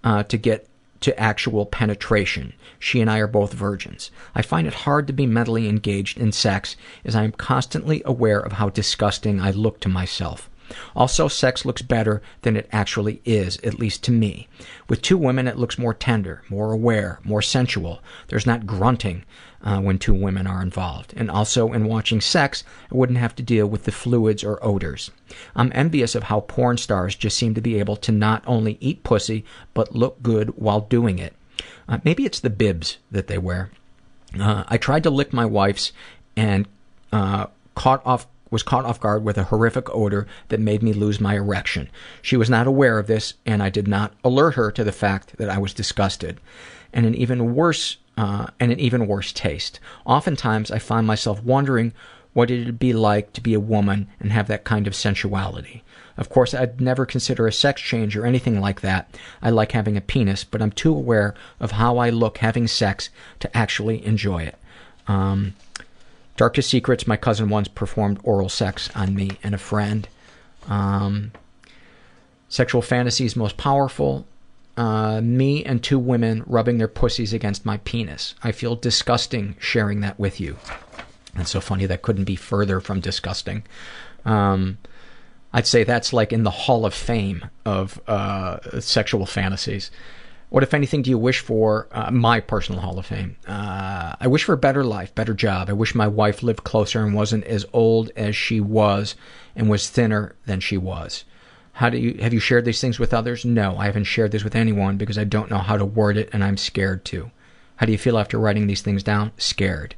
[0.04, 0.68] uh, to get
[1.00, 2.52] to actual penetration.
[2.78, 4.10] She and I are both virgins.
[4.34, 6.76] I find it hard to be mentally engaged in sex
[7.06, 10.50] as I am constantly aware of how disgusting I look to myself.
[10.94, 14.48] Also, sex looks better than it actually is, at least to me.
[14.88, 18.00] With two women, it looks more tender, more aware, more sensual.
[18.28, 19.24] There's not grunting
[19.62, 21.12] uh, when two women are involved.
[21.16, 25.10] And also, in watching sex, I wouldn't have to deal with the fluids or odors.
[25.54, 29.02] I'm envious of how porn stars just seem to be able to not only eat
[29.02, 29.44] pussy,
[29.74, 31.34] but look good while doing it.
[31.88, 33.70] Uh, maybe it's the bibs that they wear.
[34.38, 35.92] Uh, I tried to lick my wife's
[36.36, 36.66] and
[37.12, 41.20] uh, caught off was caught off guard with a horrific odor that made me lose
[41.20, 41.88] my erection.
[42.22, 45.36] She was not aware of this, and I did not alert her to the fact
[45.38, 46.40] that I was disgusted.
[46.92, 49.80] And an even worse uh, and an even worse taste.
[50.04, 51.94] Oftentimes, I find myself wondering
[52.32, 55.82] what it'd be like to be a woman and have that kind of sensuality.
[56.16, 59.16] Of course, I'd never consider a sex change or anything like that.
[59.40, 63.08] I like having a penis, but I'm too aware of how I look having sex
[63.38, 64.56] to actually enjoy it.
[65.08, 65.54] Um,
[66.40, 70.08] Darkest secrets, my cousin once performed oral sex on me and a friend.
[70.68, 71.32] Um,
[72.48, 74.26] sexual fantasies most powerful.
[74.74, 78.34] Uh, me and two women rubbing their pussies against my penis.
[78.42, 80.56] I feel disgusting sharing that with you.
[81.36, 83.62] It's so funny that couldn't be further from disgusting.
[84.24, 84.78] Um,
[85.52, 89.90] I'd say that's like in the Hall of Fame of uh, sexual fantasies.
[90.50, 91.86] What, if anything, do you wish for?
[91.92, 93.36] Uh, my personal Hall of Fame.
[93.46, 95.70] Uh, I wish for a better life, better job.
[95.70, 99.14] I wish my wife lived closer and wasn't as old as she was
[99.54, 101.24] and was thinner than she was.
[101.74, 103.44] How do you have you shared these things with others?
[103.44, 106.28] No, I haven't shared this with anyone because I don't know how to word it
[106.32, 107.30] and I'm scared to.
[107.76, 109.30] How do you feel after writing these things down?
[109.38, 109.94] Scared.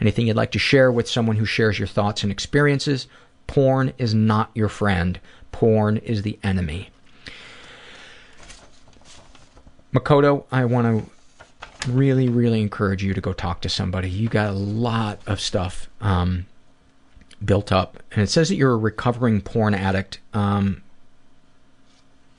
[0.00, 3.06] Anything you'd like to share with someone who shares your thoughts and experiences?
[3.46, 5.20] Porn is not your friend.
[5.52, 6.90] Porn is the enemy.
[9.94, 11.06] Makoto, I want
[11.84, 14.10] to really, really encourage you to go talk to somebody.
[14.10, 16.46] You got a lot of stuff um,
[17.44, 20.82] built up, and it says that you're a recovering porn addict, um,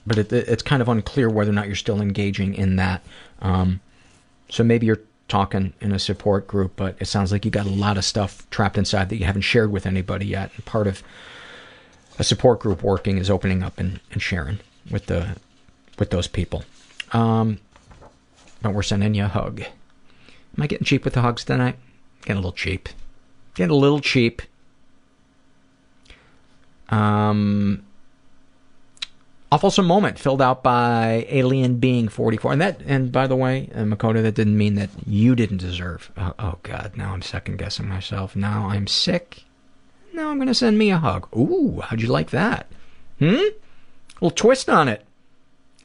[0.05, 3.01] but it, it's kind of unclear whether or not you're still engaging in that.
[3.41, 3.79] Um,
[4.49, 7.69] so maybe you're talking in a support group, but it sounds like you got a
[7.69, 10.51] lot of stuff trapped inside that you haven't shared with anybody yet.
[10.55, 11.01] And part of
[12.19, 14.59] a support group working is opening up and, and sharing
[14.91, 15.37] with the
[15.97, 16.63] with those people.
[17.11, 17.59] Um,
[18.61, 19.61] but we're sending you a hug.
[19.61, 21.77] Am I getting cheap with the hugs tonight?
[22.21, 22.89] Getting a little cheap.
[23.53, 24.41] Getting a little cheap.
[26.89, 27.85] Um,
[29.51, 33.83] awful moment filled out by alien being 44 and that and by the way uh,
[33.83, 37.87] makoto that didn't mean that you didn't deserve oh, oh god now i'm second guessing
[37.87, 39.43] myself now i'm sick
[40.13, 42.67] now i'm gonna send me a hug ooh how'd you like that
[43.19, 43.35] hmm
[44.15, 45.04] little twist on it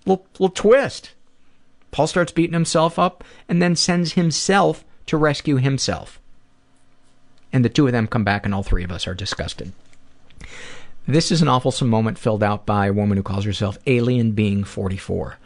[0.06, 1.12] little, little twist
[1.90, 6.20] paul starts beating himself up and then sends himself to rescue himself
[7.52, 9.72] and the two of them come back and all three of us are disgusted
[11.06, 14.62] this is an awful moment filled out by a woman who calls herself Alien Being
[14.62, 15.39] 44.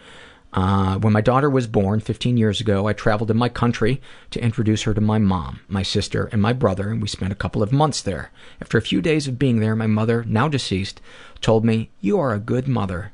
[0.52, 4.42] Uh, when my daughter was born 15 years ago, I traveled to my country to
[4.42, 7.62] introduce her to my mom, my sister, and my brother, and we spent a couple
[7.62, 8.30] of months there.
[8.60, 11.00] After a few days of being there, my mother, now deceased,
[11.40, 13.12] told me, You are a good mother.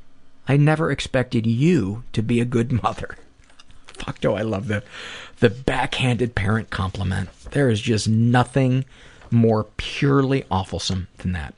[0.50, 3.16] I never expected you to be a good mother.
[3.86, 4.82] Fuck, do I love the,
[5.38, 7.28] the backhanded parent compliment.
[7.52, 8.84] There is just nothing
[9.30, 11.54] more purely awfulsome than that.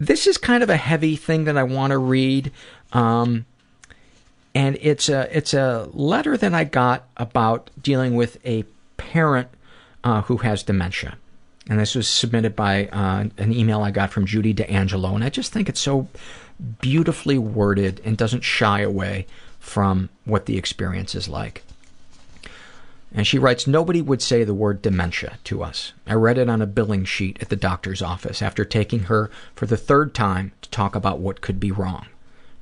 [0.00, 2.50] This is kind of a heavy thing that I want to read.
[2.94, 3.44] Um,
[4.54, 8.64] and it's a it's a letter that I got about dealing with a
[8.96, 9.48] parent
[10.02, 11.18] uh, who has dementia,
[11.68, 15.28] and this was submitted by uh, an email I got from Judy D'Angelo, and I
[15.28, 16.08] just think it's so
[16.80, 19.26] beautifully worded and doesn't shy away
[19.58, 21.62] from what the experience is like.
[23.12, 25.92] And she writes, Nobody would say the word dementia to us.
[26.06, 29.66] I read it on a billing sheet at the doctor's office after taking her for
[29.66, 32.06] the third time to talk about what could be wrong.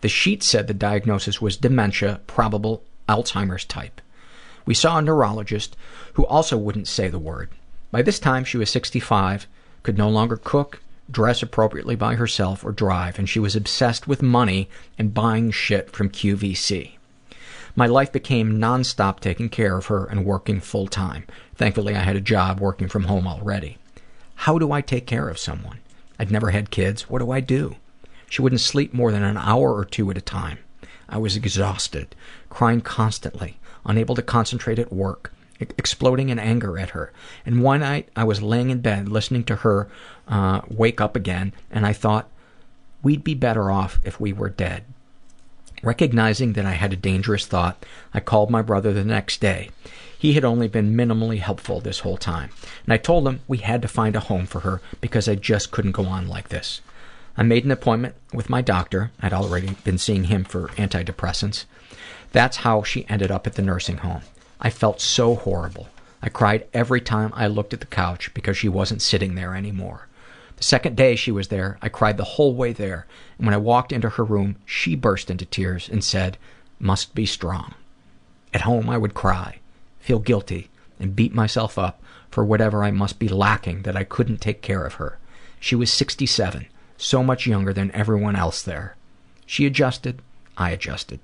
[0.02, 4.01] The sheet said the diagnosis was dementia, probable Alzheimer's type.
[4.64, 5.77] We saw a neurologist
[6.14, 7.51] who also wouldn't say the word.
[7.90, 9.47] By this time, she was 65,
[9.82, 14.22] could no longer cook, dress appropriately by herself, or drive, and she was obsessed with
[14.22, 14.68] money
[14.98, 16.92] and buying shit from QVC.
[17.74, 21.24] My life became nonstop taking care of her and working full time.
[21.54, 23.76] Thankfully, I had a job working from home already.
[24.36, 25.78] How do I take care of someone?
[26.18, 27.10] I'd never had kids.
[27.10, 27.76] What do I do?
[28.30, 30.58] She wouldn't sleep more than an hour or two at a time.
[31.08, 32.14] I was exhausted,
[32.48, 37.12] crying constantly, unable to concentrate at work, exploding in anger at her.
[37.44, 39.88] And one night, I was laying in bed listening to her
[40.28, 42.28] uh, wake up again, and I thought,
[43.02, 44.84] we'd be better off if we were dead.
[45.82, 49.70] Recognizing that I had a dangerous thought, I called my brother the next day.
[50.18, 52.50] He had only been minimally helpful this whole time,
[52.84, 55.70] and I told him we had to find a home for her because I just
[55.70, 56.80] couldn't go on like this.
[57.36, 59.10] I made an appointment with my doctor.
[59.20, 61.66] I'd already been seeing him for antidepressants.
[62.32, 64.22] That's how she ended up at the nursing home.
[64.60, 65.88] I felt so horrible.
[66.22, 70.08] I cried every time I looked at the couch because she wasn't sitting there anymore.
[70.56, 73.06] The second day she was there, I cried the whole way there,
[73.36, 76.38] and when I walked into her room, she burst into tears and said,
[76.80, 77.74] Must be strong.
[78.54, 79.58] At home, I would cry,
[80.00, 84.40] feel guilty, and beat myself up for whatever I must be lacking that I couldn't
[84.40, 85.18] take care of her.
[85.60, 86.66] She was 67,
[86.96, 88.96] so much younger than everyone else there.
[89.44, 90.22] She adjusted,
[90.56, 91.20] I adjusted.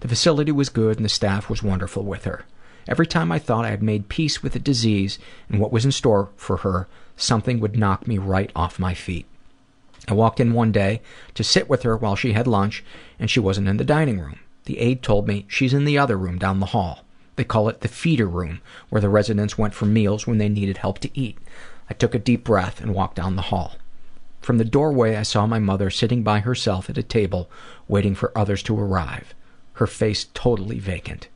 [0.00, 2.44] The facility was good and the staff was wonderful with her.
[2.88, 5.18] Every time I thought I had made peace with the disease
[5.48, 9.26] and what was in store for her, something would knock me right off my feet.
[10.08, 11.00] I walked in one day
[11.34, 12.82] to sit with her while she had lunch,
[13.20, 14.40] and she wasn't in the dining room.
[14.64, 17.04] The aide told me she's in the other room down the hall.
[17.36, 20.78] They call it the feeder room, where the residents went for meals when they needed
[20.78, 21.38] help to eat.
[21.88, 23.76] I took a deep breath and walked down the hall.
[24.40, 27.48] From the doorway, I saw my mother sitting by herself at a table,
[27.86, 29.34] waiting for others to arrive,
[29.74, 31.28] her face totally vacant.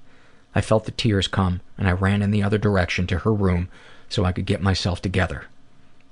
[0.56, 3.68] I felt the tears come, and I ran in the other direction to her room
[4.08, 5.44] so I could get myself together.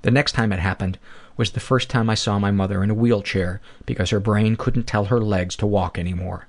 [0.03, 0.99] The next time it happened
[1.35, 4.83] was the first time I saw my mother in a wheelchair because her brain couldn't
[4.83, 6.45] tell her legs to walk anymore.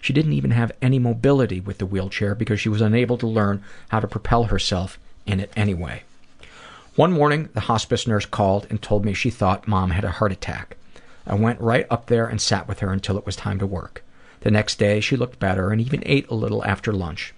[0.00, 3.64] She didn't even have any mobility with the wheelchair because she was unable to learn
[3.88, 6.04] how to propel herself in it anyway.
[6.94, 10.30] One morning, the hospice nurse called and told me she thought mom had a heart
[10.30, 10.76] attack.
[11.26, 14.01] I went right up there and sat with her until it was time to work.
[14.42, 17.34] The next day, she looked better and even ate a little after lunch.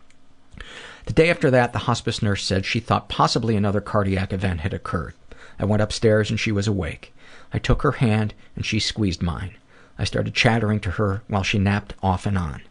[1.06, 4.72] The day after that, the hospice nurse said she thought possibly another cardiac event had
[4.72, 5.14] occurred.
[5.58, 7.12] I went upstairs and she was awake.
[7.52, 9.54] I took her hand and she squeezed mine.
[9.98, 12.62] I started chattering to her while she napped off and on.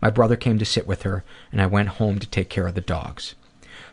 [0.00, 2.74] My brother came to sit with her, and I went home to take care of
[2.74, 3.34] the dogs.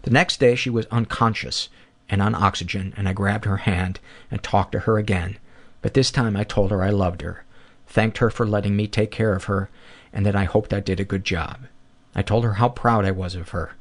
[0.04, 1.70] The next day she was unconscious
[2.10, 4.00] and on oxygen, and I grabbed her hand
[4.30, 5.38] and talked to her again,
[5.82, 7.44] but this time I told her I loved her,
[7.88, 9.70] thanked her for letting me take care of her,
[10.16, 11.68] and that I hoped I did a good job.
[12.16, 13.74] I told her how proud I was of her,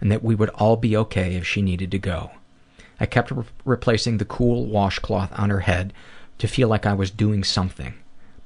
[0.00, 2.32] and that we would all be okay if she needed to go.
[2.98, 5.92] I kept re- replacing the cool washcloth on her head
[6.38, 7.94] to feel like I was doing something.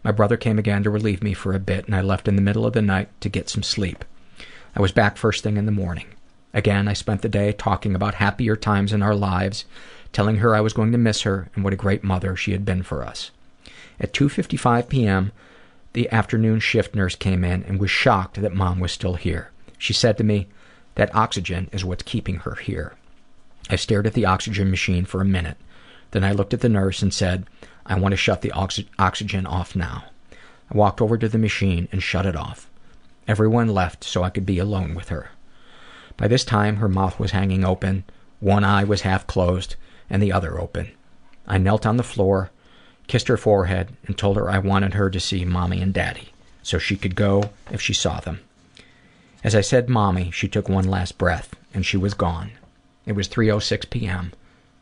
[0.02, 2.42] My brother came again to relieve me for a bit, and I left in the
[2.42, 4.04] middle of the night to get some sleep.
[4.74, 6.06] I was back first thing in the morning.
[6.52, 9.64] Again, I spent the day talking about happier times in our lives,
[10.12, 12.64] telling her I was going to miss her and what a great mother she had
[12.64, 13.30] been for us.
[14.00, 15.32] At 2:55 p.m.,
[15.96, 19.50] the afternoon shift nurse came in and was shocked that mom was still here.
[19.78, 20.46] She said to me,
[20.96, 22.96] "That oxygen is what's keeping her here."
[23.70, 25.56] I stared at the oxygen machine for a minute.
[26.10, 27.46] Then I looked at the nurse and said,
[27.86, 30.04] I want to shut the oxy- oxygen off now.
[30.70, 32.68] I walked over to the machine and shut it off.
[33.26, 35.30] Everyone left so I could be alone with her.
[36.18, 38.04] By this time, her mouth was hanging open,
[38.40, 39.76] one eye was half closed,
[40.10, 40.90] and the other open.
[41.46, 42.50] I knelt on the floor,
[43.06, 46.78] kissed her forehead, and told her I wanted her to see mommy and daddy, so
[46.78, 48.40] she could go if she saw them.
[49.44, 52.52] As I said mommy, she took one last breath, and she was gone.
[53.04, 54.32] It was 3.06 p.m.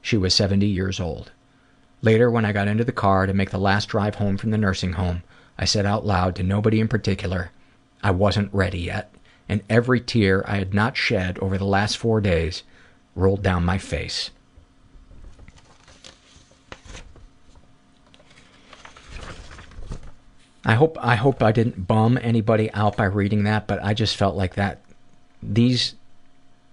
[0.01, 1.31] She was 70 years old.
[2.01, 4.59] Later, when I got into the car to make the last drive home from the
[4.59, 5.23] nursing home,
[5.59, 7.51] I said out loud to nobody in particular,
[8.03, 9.15] I wasn't ready yet,
[9.49, 12.63] and every tear I had not shed over the last four days
[13.15, 14.31] rolled down my face.
[20.65, 24.17] I hope I hope I didn't bum anybody out by reading that, but I just
[24.17, 24.81] felt like that
[25.43, 25.95] these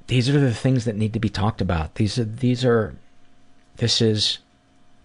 [0.08, 1.96] these are the things that need to be talked about.
[1.96, 2.96] These are these are
[3.78, 4.40] this is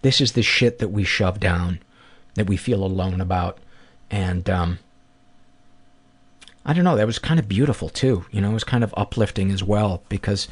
[0.03, 1.81] this is the shit that we shove down
[2.35, 3.59] that we feel alone about
[4.11, 4.79] and um
[6.65, 8.27] I don't know, that was kind of beautiful too.
[8.33, 10.49] You know, it was kind of uplifting as well because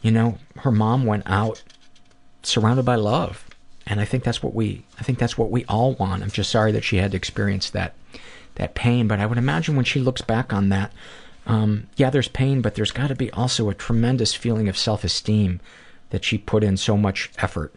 [0.00, 1.62] you know, her mom went out
[2.42, 3.48] surrounded by love.
[3.86, 6.22] And I think that's what we I think that's what we all want.
[6.22, 7.94] I'm just sorry that she had to experience that
[8.56, 10.92] that pain, but I would imagine when she looks back on that
[11.46, 15.60] um, yeah, there's pain, but there's got to be also a tremendous feeling of self-esteem
[16.10, 17.74] that she put in so much effort.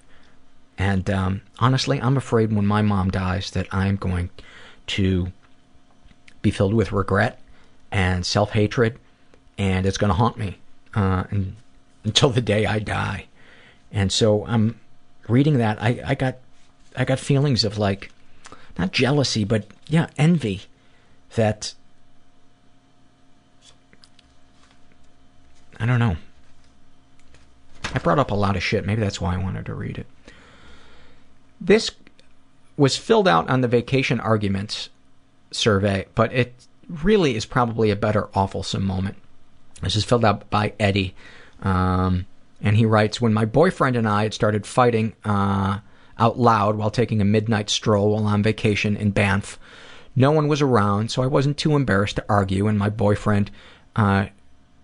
[0.78, 4.30] And um, honestly, I'm afraid when my mom dies that I'm going
[4.88, 5.32] to
[6.42, 7.40] be filled with regret
[7.92, 9.00] and self-hatred,
[9.58, 10.58] and it's going to haunt me
[10.94, 11.56] uh, and,
[12.04, 13.26] until the day I die.
[13.92, 14.80] And so I'm
[15.28, 15.82] reading that.
[15.82, 16.38] I, I got
[16.96, 18.12] I got feelings of like
[18.78, 20.64] not jealousy, but yeah, envy
[21.36, 21.74] that
[25.80, 26.18] I don't know.
[27.94, 28.86] I brought up a lot of shit.
[28.86, 30.08] Maybe that's why I wanted to read it.
[31.60, 31.92] This
[32.78, 34.90] was filled out on the vacation arguments
[35.52, 36.54] survey, but it
[36.90, 39.18] really is probably a better awfulsome moment.
[39.82, 41.16] This is filled out by Eddie,
[41.62, 42.26] um,
[42.66, 45.80] and he writes, "When my boyfriend and I had started fighting, uh,
[46.18, 49.60] out loud while taking a midnight stroll while on vacation in Banff.
[50.16, 53.52] No one was around, so I wasn't too embarrassed to argue, and my boyfriend
[53.96, 54.28] uh,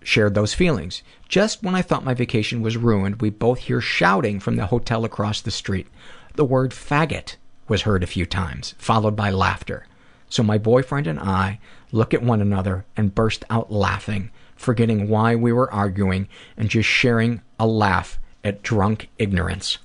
[0.02, 1.02] shared those feelings.
[1.28, 5.04] Just when I thought my vacation was ruined, we both hear shouting from the hotel
[5.04, 5.86] across the street.
[6.34, 7.36] The word faggot
[7.68, 9.86] was heard a few times, followed by laughter.
[10.28, 11.60] So my boyfriend and I
[11.92, 14.30] look at one another and burst out laughing,
[14.62, 19.78] forgetting why we were arguing and just sharing a laugh at drunk ignorance.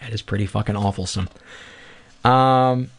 [0.00, 1.28] That is pretty fucking awfulsome.
[2.24, 2.90] Um,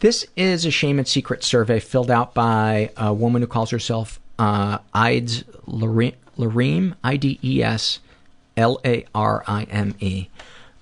[0.00, 4.20] this is a shame and secret survey filled out by a woman who calls herself
[4.38, 8.00] uh, Ides Lareem, I D E S
[8.56, 10.28] L A R I M E.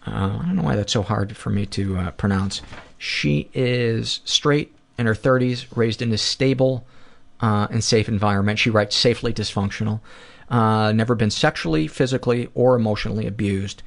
[0.06, 2.62] Uh, I don't know why that's so hard for me to uh, pronounce.
[2.98, 6.86] She is straight in her 30s, raised in a stable
[7.40, 8.58] uh, and safe environment.
[8.58, 10.00] She writes safely dysfunctional.
[10.48, 13.82] Uh, never been sexually, physically, or emotionally abused.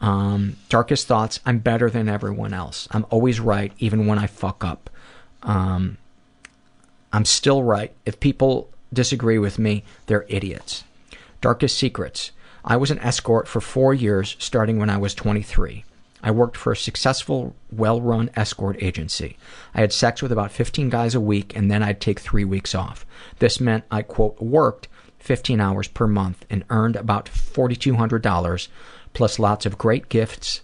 [0.00, 2.88] Um, darkest thoughts, I'm better than everyone else.
[2.90, 4.90] I'm always right, even when I fuck up.
[5.42, 5.96] Um,
[7.12, 7.92] I'm still right.
[8.04, 10.84] If people disagree with me, they're idiots.
[11.40, 12.32] Darkest secrets.
[12.64, 15.84] I was an escort for four years, starting when I was 23.
[16.22, 19.36] I worked for a successful, well run escort agency.
[19.74, 22.74] I had sex with about 15 guys a week, and then I'd take three weeks
[22.74, 23.04] off.
[23.38, 24.88] This meant I, quote, worked
[25.18, 28.68] 15 hours per month and earned about $4,200
[29.14, 30.62] plus lots of great gifts,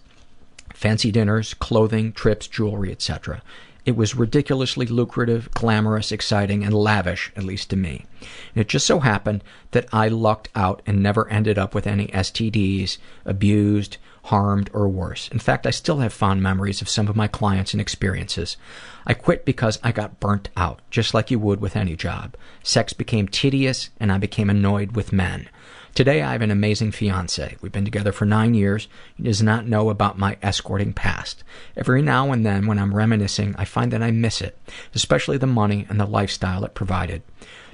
[0.73, 3.41] fancy dinners, clothing, trips, jewelry, etc.
[3.85, 8.05] It was ridiculously lucrative, glamorous, exciting, and lavish, at least to me.
[8.53, 12.07] And it just so happened that I lucked out and never ended up with any
[12.07, 15.27] STDs, abused, harmed, or worse.
[15.29, 18.57] In fact, I still have fond memories of some of my clients and experiences.
[19.05, 22.35] I quit because I got burnt out, just like you would with any job.
[22.63, 25.49] Sex became tedious, and I became annoyed with men.
[25.95, 27.57] Today I have an amazing fiance.
[27.61, 28.87] We've been together for nine years.
[29.15, 31.43] He does not know about my escorting past.
[31.75, 34.57] Every now and then, when I'm reminiscing, I find that I miss it,
[34.93, 37.23] especially the money and the lifestyle it provided.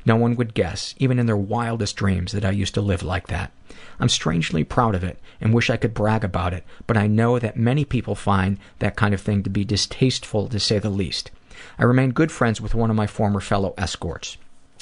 [0.05, 3.27] No one would guess, even in their wildest dreams, that I used to live like
[3.27, 3.51] that.
[3.99, 7.39] I'm strangely proud of it and wish I could brag about it, but I know
[7.39, 11.31] that many people find that kind of thing to be distasteful, to say the least.
[11.77, 14.37] I remain good friends with one of my former fellow escorts.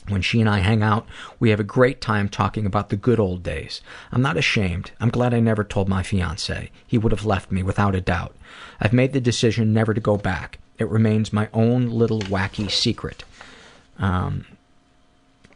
[0.09, 1.07] When she and I hang out,
[1.39, 3.81] we have a great time talking about the good old days.
[4.11, 4.91] I'm not ashamed.
[4.99, 6.71] I'm glad I never told my fiance.
[6.85, 8.35] He would have left me without a doubt.
[8.81, 10.59] I've made the decision never to go back.
[10.77, 13.23] It remains my own little wacky secret.
[13.97, 14.45] Um,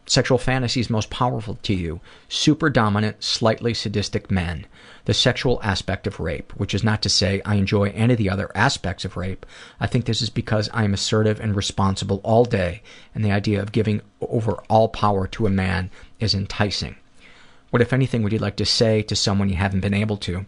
[0.08, 4.66] sexual fantasies most powerful to you super dominant, slightly sadistic men.
[5.04, 8.30] The sexual aspect of rape, which is not to say I enjoy any of the
[8.30, 9.46] other aspects of rape.
[9.78, 12.82] I think this is because I am assertive and responsible all day,
[13.14, 15.90] and the idea of giving over all power to a man
[16.20, 16.96] is enticing.
[17.70, 20.46] What, if anything, would you like to say to someone you haven't been able to?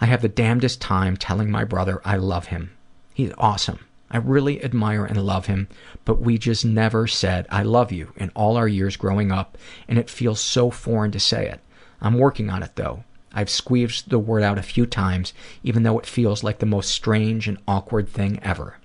[0.00, 2.72] I have the damnedest time telling my brother I love him.
[3.14, 3.80] He's awesome.
[4.10, 5.68] I really admire and love him,
[6.04, 9.56] but we just never said I love you in all our years growing up,
[9.86, 11.60] and it feels so foreign to say it.
[12.00, 13.04] I'm working on it though.
[13.32, 15.32] I've squeezed the word out a few times,
[15.62, 18.78] even though it feels like the most strange and awkward thing ever.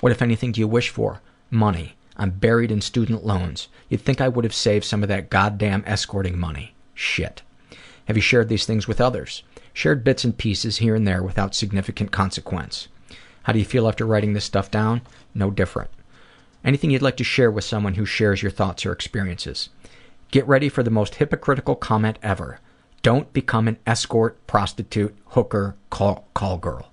[0.00, 1.20] What, if anything, do you wish for?
[1.50, 1.96] Money.
[2.16, 3.68] I'm buried in student loans.
[3.90, 6.74] You'd think I would have saved some of that goddamn escorting money.
[6.94, 7.42] Shit.
[8.06, 9.42] Have you shared these things with others?
[9.74, 12.88] Shared bits and pieces here and there without significant consequence.
[13.46, 15.02] How do you feel after writing this stuff down?
[15.32, 15.90] No different.
[16.64, 19.68] Anything you'd like to share with someone who shares your thoughts or experiences?
[20.32, 22.58] Get ready for the most hypocritical comment ever.
[23.02, 26.90] Don't become an escort, prostitute, hooker, call, call girl.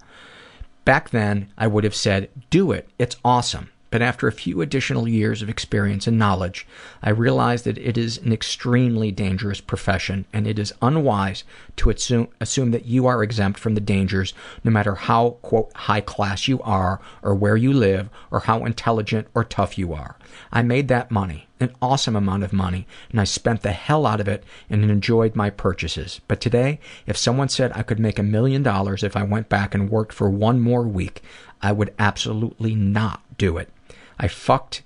[0.86, 3.72] Back then, I would have said, do it, it's awesome.
[3.94, 6.66] But after a few additional years of experience and knowledge,
[7.04, 11.44] I realized that it is an extremely dangerous profession and it is unwise
[11.76, 14.34] to assume, assume that you are exempt from the dangers
[14.64, 19.28] no matter how, quote, high class you are or where you live or how intelligent
[19.36, 20.18] or tough you are.
[20.52, 24.20] I made that money, an awesome amount of money, and I spent the hell out
[24.20, 26.20] of it and enjoyed my purchases.
[26.28, 29.76] But today, if someone said I could make a million dollars if I went back
[29.76, 31.22] and worked for one more week,
[31.62, 33.70] I would absolutely not do it.
[34.20, 34.84] I fucked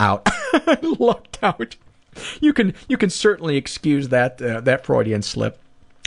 [0.00, 0.22] out.
[0.26, 1.76] I lucked out.
[2.40, 5.58] You can you can certainly excuse that uh, that Freudian slip.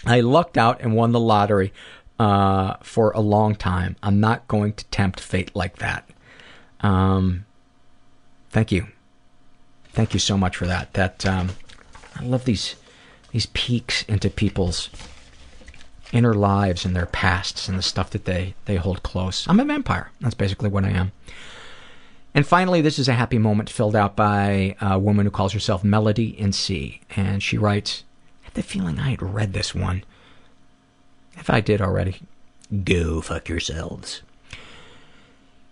[0.05, 1.73] I lucked out and won the lottery
[2.19, 3.95] uh, for a long time.
[4.03, 6.09] I'm not going to tempt fate like that.
[6.81, 7.45] Um,
[8.49, 8.87] thank you,
[9.89, 10.93] thank you so much for that.
[10.93, 11.51] That um,
[12.15, 12.75] I love these
[13.31, 14.89] these peeks into people's
[16.11, 19.47] inner lives and their pasts and the stuff that they they hold close.
[19.47, 20.11] I'm a vampire.
[20.19, 21.11] That's basically what I am.
[22.33, 25.83] And finally, this is a happy moment filled out by a woman who calls herself
[25.83, 27.01] Melody in C.
[27.15, 28.03] And she writes,
[28.43, 30.03] I had the feeling I had read this one.
[31.37, 32.21] If I did already,
[32.83, 34.21] Go fuck yourselves.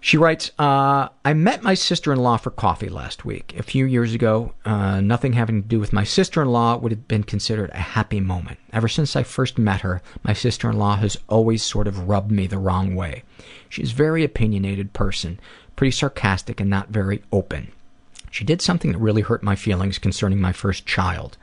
[0.01, 3.53] She writes, uh, I met my sister in law for coffee last week.
[3.57, 6.91] A few years ago, uh, nothing having to do with my sister in law would
[6.91, 8.59] have been considered a happy moment.
[8.71, 12.31] Ever since I first met her, my sister in law has always sort of rubbed
[12.31, 13.23] me the wrong way.
[13.67, 15.39] She's a very opinionated person,
[15.79, 17.71] pretty sarcastic, and not very open.
[18.29, 21.37] She did something that really hurt my feelings concerning my first child.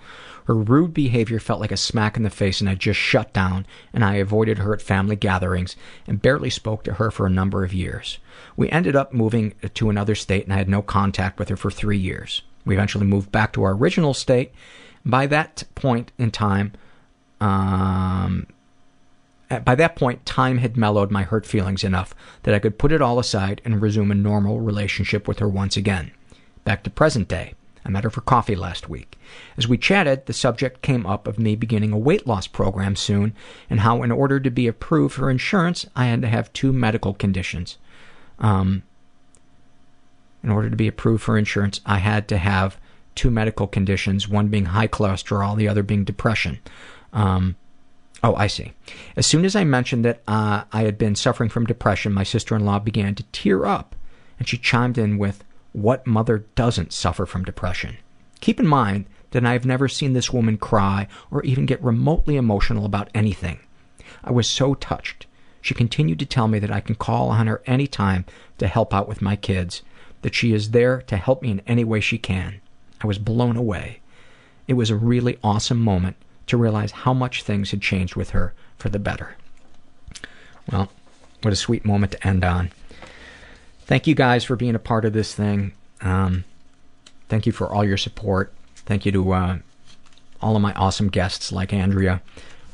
[0.44, 3.64] Her rude behavior felt like a smack in the face, and I just shut down,
[3.94, 5.74] and I avoided her at family gatherings
[6.06, 8.18] and barely spoke to her for a number of years.
[8.58, 11.70] We ended up moving to another state, and I had no contact with her for
[11.70, 12.42] three years.
[12.66, 14.52] We eventually moved back to our original state.
[15.02, 16.74] By that point in time,
[17.40, 18.48] um,
[19.64, 23.02] by that point, time had mellowed my hurt feelings enough that I could put it
[23.02, 26.10] all aside and resume a normal relationship with her once again.
[26.64, 27.54] Back to present day.
[27.84, 29.16] I met her for coffee last week.
[29.56, 33.32] As we chatted, the subject came up of me beginning a weight loss program soon
[33.70, 37.14] and how, in order to be approved for insurance, I had to have two medical
[37.14, 37.78] conditions.
[38.40, 38.82] Um,
[40.42, 42.76] in order to be approved for insurance, I had to have
[43.14, 46.58] two medical conditions, one being high cholesterol, the other being depression.
[47.12, 47.54] Um,
[48.26, 48.72] oh, I see.
[49.14, 52.56] As soon as I mentioned that uh, I had been suffering from depression, my sister
[52.56, 53.94] in law began to tear up,
[54.38, 57.98] and she chimed in with, what mother doesn't suffer from depression?
[58.40, 62.36] Keep in mind that I have never seen this woman cry or even get remotely
[62.36, 63.60] emotional about anything.
[64.24, 65.26] I was so touched.
[65.60, 68.24] She continued to tell me that I can call on her any time
[68.58, 69.82] to help out with my kids,
[70.22, 72.60] that she is there to help me in any way she can.
[73.00, 74.00] I was blown away.
[74.66, 76.16] It was a really awesome moment
[76.46, 79.36] to realize how much things had changed with her for the better.
[80.70, 80.90] Well,
[81.42, 82.70] what a sweet moment to end on.
[83.80, 85.72] Thank you guys for being a part of this thing.
[86.00, 86.44] Um,
[87.28, 88.52] thank you for all your support.
[88.74, 89.58] Thank you to uh,
[90.40, 92.22] all of my awesome guests like Andrea,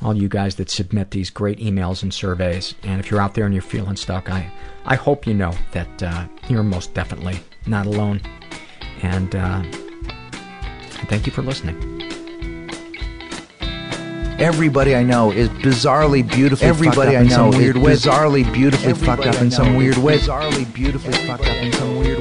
[0.01, 2.75] all you guys that submit these great emails and surveys.
[2.83, 4.51] And if you're out there and you're feeling stuck, I,
[4.85, 8.21] I hope you know that uh, you're most definitely not alone.
[9.01, 9.63] And uh,
[11.07, 12.12] thank you for listening.
[14.39, 17.93] Everybody I know is bizarrely beautifully Everybody fucked up I in know is weird way.
[17.93, 20.17] bizarrely beautifully Everybody fucked up in some weird way.
[20.17, 22.19] Bizarrely beautifully fucked up in some weird